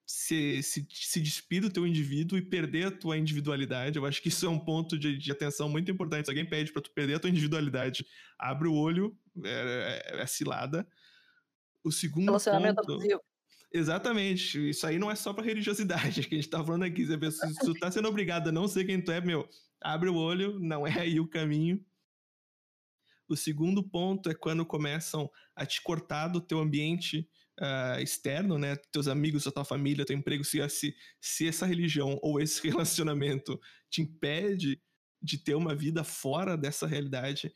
se, 0.09 0.63
se, 0.63 0.87
se 0.89 1.19
despir 1.19 1.61
do 1.61 1.69
teu 1.69 1.85
indivíduo 1.85 2.37
e 2.37 2.41
perder 2.41 2.87
a 2.87 2.91
tua 2.91 3.17
individualidade. 3.17 3.97
Eu 3.97 4.05
acho 4.05 4.21
que 4.21 4.29
isso 4.29 4.45
é 4.45 4.49
um 4.49 4.57
ponto 4.57 4.97
de, 4.97 5.17
de 5.17 5.31
atenção 5.33 5.67
muito 5.67 5.91
importante. 5.91 6.25
Se 6.25 6.31
alguém 6.31 6.47
pede 6.47 6.71
para 6.71 6.81
tu 6.81 6.91
perder 6.91 7.15
a 7.15 7.19
tua 7.19 7.29
individualidade, 7.29 8.07
abre 8.39 8.69
o 8.69 8.73
olho, 8.73 9.17
é, 9.43 10.01
é, 10.13 10.21
é 10.21 10.25
cilada. 10.25 10.87
O 11.83 11.91
segundo 11.91 12.27
Relacionamento 12.27 12.77
ponto... 12.77 12.93
abusivo. 12.93 13.21
Exatamente. 13.69 14.69
Isso 14.69 14.87
aí 14.87 14.97
não 14.97 15.11
é 15.11 15.15
só 15.15 15.33
pra 15.33 15.43
religiosidade 15.43 16.23
que 16.25 16.35
a 16.35 16.37
gente 16.37 16.49
tá 16.49 16.63
falando 16.63 16.83
aqui. 16.83 17.05
Se 17.05 17.59
tu 17.59 17.73
tá 17.73 17.91
sendo 17.91 18.07
obrigado 18.07 18.47
a 18.47 18.51
não 18.51 18.65
ser 18.65 18.85
quem 18.85 19.03
tu 19.03 19.11
é, 19.11 19.19
meu, 19.19 19.45
abre 19.81 20.07
o 20.07 20.15
olho, 20.15 20.57
não 20.57 20.87
é 20.87 21.01
aí 21.01 21.19
o 21.19 21.27
caminho. 21.27 21.85
O 23.27 23.35
segundo 23.35 23.83
ponto 23.83 24.29
é 24.29 24.33
quando 24.33 24.65
começam 24.65 25.29
a 25.53 25.65
te 25.65 25.81
cortar 25.81 26.29
do 26.29 26.39
teu 26.39 26.59
ambiente 26.59 27.27
uh, 27.59 27.99
externo, 28.01 28.57
né? 28.57 28.75
Teus 28.91 29.07
amigos, 29.07 29.47
a 29.47 29.51
tua 29.51 29.65
família, 29.65 30.05
teu 30.05 30.15
emprego. 30.15 30.43
Se, 30.43 30.67
se, 30.69 30.95
se 31.19 31.47
essa 31.47 31.65
religião 31.65 32.19
ou 32.21 32.39
esse 32.39 32.61
relacionamento 32.67 33.59
te 33.89 34.01
impede 34.01 34.81
de 35.21 35.37
ter 35.37 35.55
uma 35.55 35.75
vida 35.75 36.03
fora 36.03 36.55
dessa 36.57 36.85
realidade, 36.85 37.51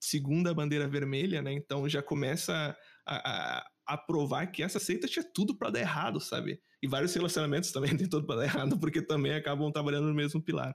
segundo 0.00 0.48
a 0.48 0.54
bandeira 0.54 0.88
vermelha, 0.88 1.40
né? 1.40 1.52
Então 1.52 1.88
já 1.88 2.02
começa 2.02 2.76
a, 3.06 3.58
a, 3.58 3.70
a 3.86 3.98
provar 3.98 4.46
que 4.48 4.62
essa 4.62 4.78
seita 4.78 5.06
tinha 5.06 5.24
tudo 5.32 5.56
para 5.56 5.70
dar 5.70 5.80
errado, 5.80 6.20
sabe? 6.20 6.60
E 6.82 6.88
vários 6.88 7.14
relacionamentos 7.14 7.70
também 7.70 7.94
têm 7.96 8.08
tudo 8.08 8.26
para 8.26 8.36
dar 8.36 8.44
errado, 8.44 8.78
porque 8.78 9.00
também 9.00 9.32
acabam 9.32 9.70
trabalhando 9.70 10.08
no 10.08 10.14
mesmo 10.14 10.42
pilar. 10.42 10.74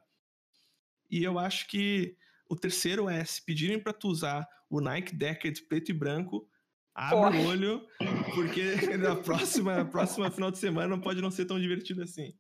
E 1.09 1.23
eu 1.23 1.37
acho 1.37 1.67
que 1.67 2.15
o 2.49 2.55
terceiro 2.55 3.09
é, 3.09 3.23
se 3.25 3.43
pedirem 3.43 3.79
para 3.81 3.93
tu 3.93 4.07
usar 4.07 4.47
o 4.69 4.79
Nike 4.81 5.15
Decade 5.15 5.61
preto 5.63 5.89
e 5.89 5.93
branco, 5.93 6.49
abre 6.97 7.37
o 7.37 7.45
olho, 7.45 7.87
porque 8.33 8.63
na 8.97 9.15
próxima, 9.15 9.85
próxima 9.85 10.31
final 10.31 10.49
de 10.49 10.57
semana 10.57 10.99
pode 10.99 11.21
não 11.21 11.29
ser 11.29 11.45
tão 11.45 11.59
divertido 11.59 12.01
assim. 12.01 12.33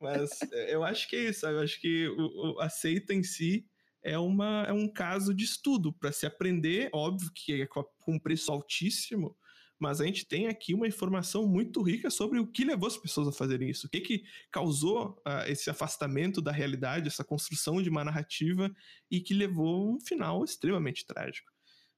Mas 0.00 0.30
é, 0.52 0.74
eu 0.74 0.84
acho 0.84 1.08
que 1.08 1.16
é 1.16 1.30
isso, 1.30 1.40
sabe? 1.40 1.54
Eu 1.54 1.62
acho 1.62 1.80
que 1.80 2.06
o, 2.08 2.56
o, 2.56 2.60
a 2.60 2.68
seita 2.68 3.14
em 3.14 3.22
si 3.22 3.66
é, 4.02 4.18
uma, 4.18 4.64
é 4.68 4.72
um 4.72 4.86
caso 4.86 5.34
de 5.34 5.44
estudo 5.44 5.92
para 5.92 6.12
se 6.12 6.26
aprender, 6.26 6.90
óbvio 6.92 7.32
que 7.34 7.62
é 7.62 7.66
com 7.66 7.86
um 8.06 8.18
preço 8.18 8.52
altíssimo, 8.52 9.34
mas 9.78 10.00
a 10.00 10.04
gente 10.04 10.26
tem 10.26 10.48
aqui 10.48 10.74
uma 10.74 10.86
informação 10.86 11.46
muito 11.46 11.80
rica 11.82 12.10
sobre 12.10 12.38
o 12.38 12.46
que 12.46 12.64
levou 12.64 12.88
as 12.88 12.96
pessoas 12.96 13.28
a 13.28 13.32
fazerem 13.32 13.70
isso, 13.70 13.86
o 13.86 13.90
que, 13.90 14.00
que 14.00 14.24
causou 14.50 15.20
uh, 15.26 15.46
esse 15.46 15.70
afastamento 15.70 16.42
da 16.42 16.52
realidade, 16.52 17.08
essa 17.08 17.24
construção 17.24 17.80
de 17.80 17.88
uma 17.88 18.04
narrativa 18.04 18.70
e 19.10 19.20
que 19.20 19.32
levou 19.32 19.94
um 19.94 20.00
final 20.00 20.44
extremamente 20.44 21.06
trágico. 21.06 21.50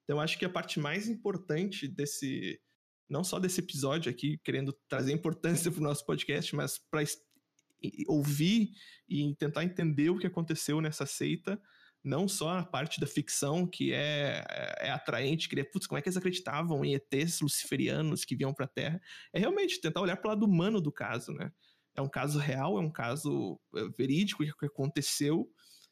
Então, 0.05 0.21
acho 0.21 0.39
que 0.39 0.45
a 0.45 0.51
parte 0.51 0.81
mais 0.81 1.09
importante 1.09 1.87
desse, 1.87 2.61
não 3.09 3.23
só 3.23 3.39
desse 3.39 3.61
episódio 3.61 4.11
aqui, 4.11 4.39
querendo 4.45 4.73
trazer 4.89 5.13
importância 5.13 5.71
para 5.71 5.81
o 5.81 5.85
nosso 5.85 6.05
podcast, 6.05 6.55
mas 6.55 6.79
para 6.91 7.03
ouvir 8.07 8.71
e 9.09 9.35
tentar 9.37 9.65
entender 9.65 10.11
o 10.11 10.19
que 10.19 10.27
aconteceu 10.27 10.81
nessa 10.81 11.07
seita, 11.07 11.61
não 12.03 12.27
só 12.27 12.59
a 12.59 12.65
parte 12.65 12.99
da 12.99 13.07
ficção, 13.07 13.67
que 13.67 13.93
é, 13.93 14.45
é, 14.49 14.89
é 14.89 14.91
atraente, 14.91 15.49
queria, 15.49 15.69
putz, 15.71 15.87
como 15.87 15.99
é 15.99 16.03
que 16.03 16.09
eles 16.09 16.17
acreditavam 16.17 16.85
em 16.85 16.95
ETs 16.95 17.41
luciferianos 17.41 18.25
que 18.25 18.35
vinham 18.35 18.55
para 18.55 18.65
a 18.65 18.69
Terra? 18.69 19.01
É 19.33 19.39
realmente 19.39 19.81
tentar 19.81 20.01
olhar 20.01 20.17
para 20.17 20.29
o 20.29 20.31
lado 20.31 20.47
humano 20.47 20.81
do 20.81 20.91
caso, 20.91 21.33
né? 21.33 21.53
É 21.95 22.01
um 22.01 22.09
caso 22.09 22.39
real, 22.39 22.79
é 22.79 22.81
um 22.81 22.91
caso 22.91 23.61
é, 23.77 23.89
verídico 23.99 24.45
que 24.45 24.67
aconteceu, 24.67 25.47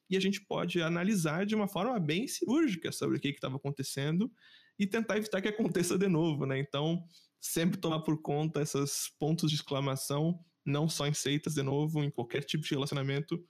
e 0.09 0.17
a 0.17 0.21
gente 0.21 0.41
pode 0.41 0.81
analisar 0.83 1.45
de 1.45 1.55
uma 1.55 1.69
forma 1.69 1.99
bem 1.99 2.27
cirúrgica 2.27 2.91
sobre 2.93 3.17
o 3.17 3.21
que 3.21 3.29
estava 3.29 3.57
acontecendo 3.57 4.31
e 4.79 4.87
tentar 4.87 5.17
evitar 5.17 5.41
que 5.43 5.49
aconteça 5.49 5.99
de 5.99 6.09
novo, 6.09 6.47
né? 6.47 6.59
Então, 6.59 7.05
sempre 7.41 7.79
tomar 7.79 8.01
por 8.01 8.21
conta 8.23 8.63
esses 8.63 9.11
pontos 9.19 9.51
de 9.51 9.57
exclamação, 9.57 10.39
não 10.65 10.89
só 10.89 11.07
em 11.07 11.15
seitas 11.15 11.55
de 11.55 11.63
novo, 11.63 12.03
em 12.03 12.11
qualquer 12.11 12.45
tipo 12.45 12.65
de 12.65 12.71
relacionamento, 12.71 13.43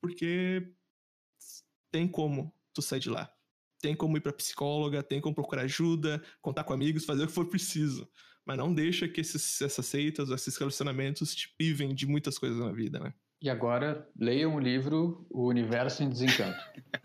porque 0.00 0.72
tem 1.90 2.08
como 2.08 2.54
tu 2.72 2.82
sair 2.82 3.00
de 3.00 3.10
lá. 3.10 3.30
Tem 3.80 3.94
como 3.94 4.16
ir 4.16 4.20
pra 4.20 4.32
psicóloga, 4.32 5.02
tem 5.02 5.20
como 5.20 5.34
procurar 5.34 5.62
ajuda, 5.62 6.22
contar 6.40 6.64
com 6.64 6.72
amigos, 6.72 7.04
fazer 7.04 7.24
o 7.24 7.26
que 7.26 7.32
for 7.32 7.48
preciso. 7.48 8.08
Mas 8.44 8.58
não 8.58 8.74
deixa 8.74 9.08
que 9.08 9.20
esses, 9.20 9.60
essas 9.62 9.86
seitas, 9.86 10.28
esses 10.30 10.56
relacionamentos 10.56 11.34
te 11.34 11.54
privem 11.56 11.94
de 11.94 12.06
muitas 12.06 12.38
coisas 12.38 12.58
na 12.58 12.72
vida, 12.72 12.98
né? 12.98 13.14
E 13.44 13.50
agora, 13.50 14.08
leiam 14.18 14.54
o 14.54 14.58
livro 14.58 15.26
O 15.30 15.48
Universo 15.48 16.02
em 16.02 16.08
Desencanto. 16.08 16.58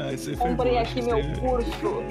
ah, 0.00 0.10
Comprei 0.36 0.78
aqui 0.78 1.00
meu 1.00 1.20
curso. 1.38 2.02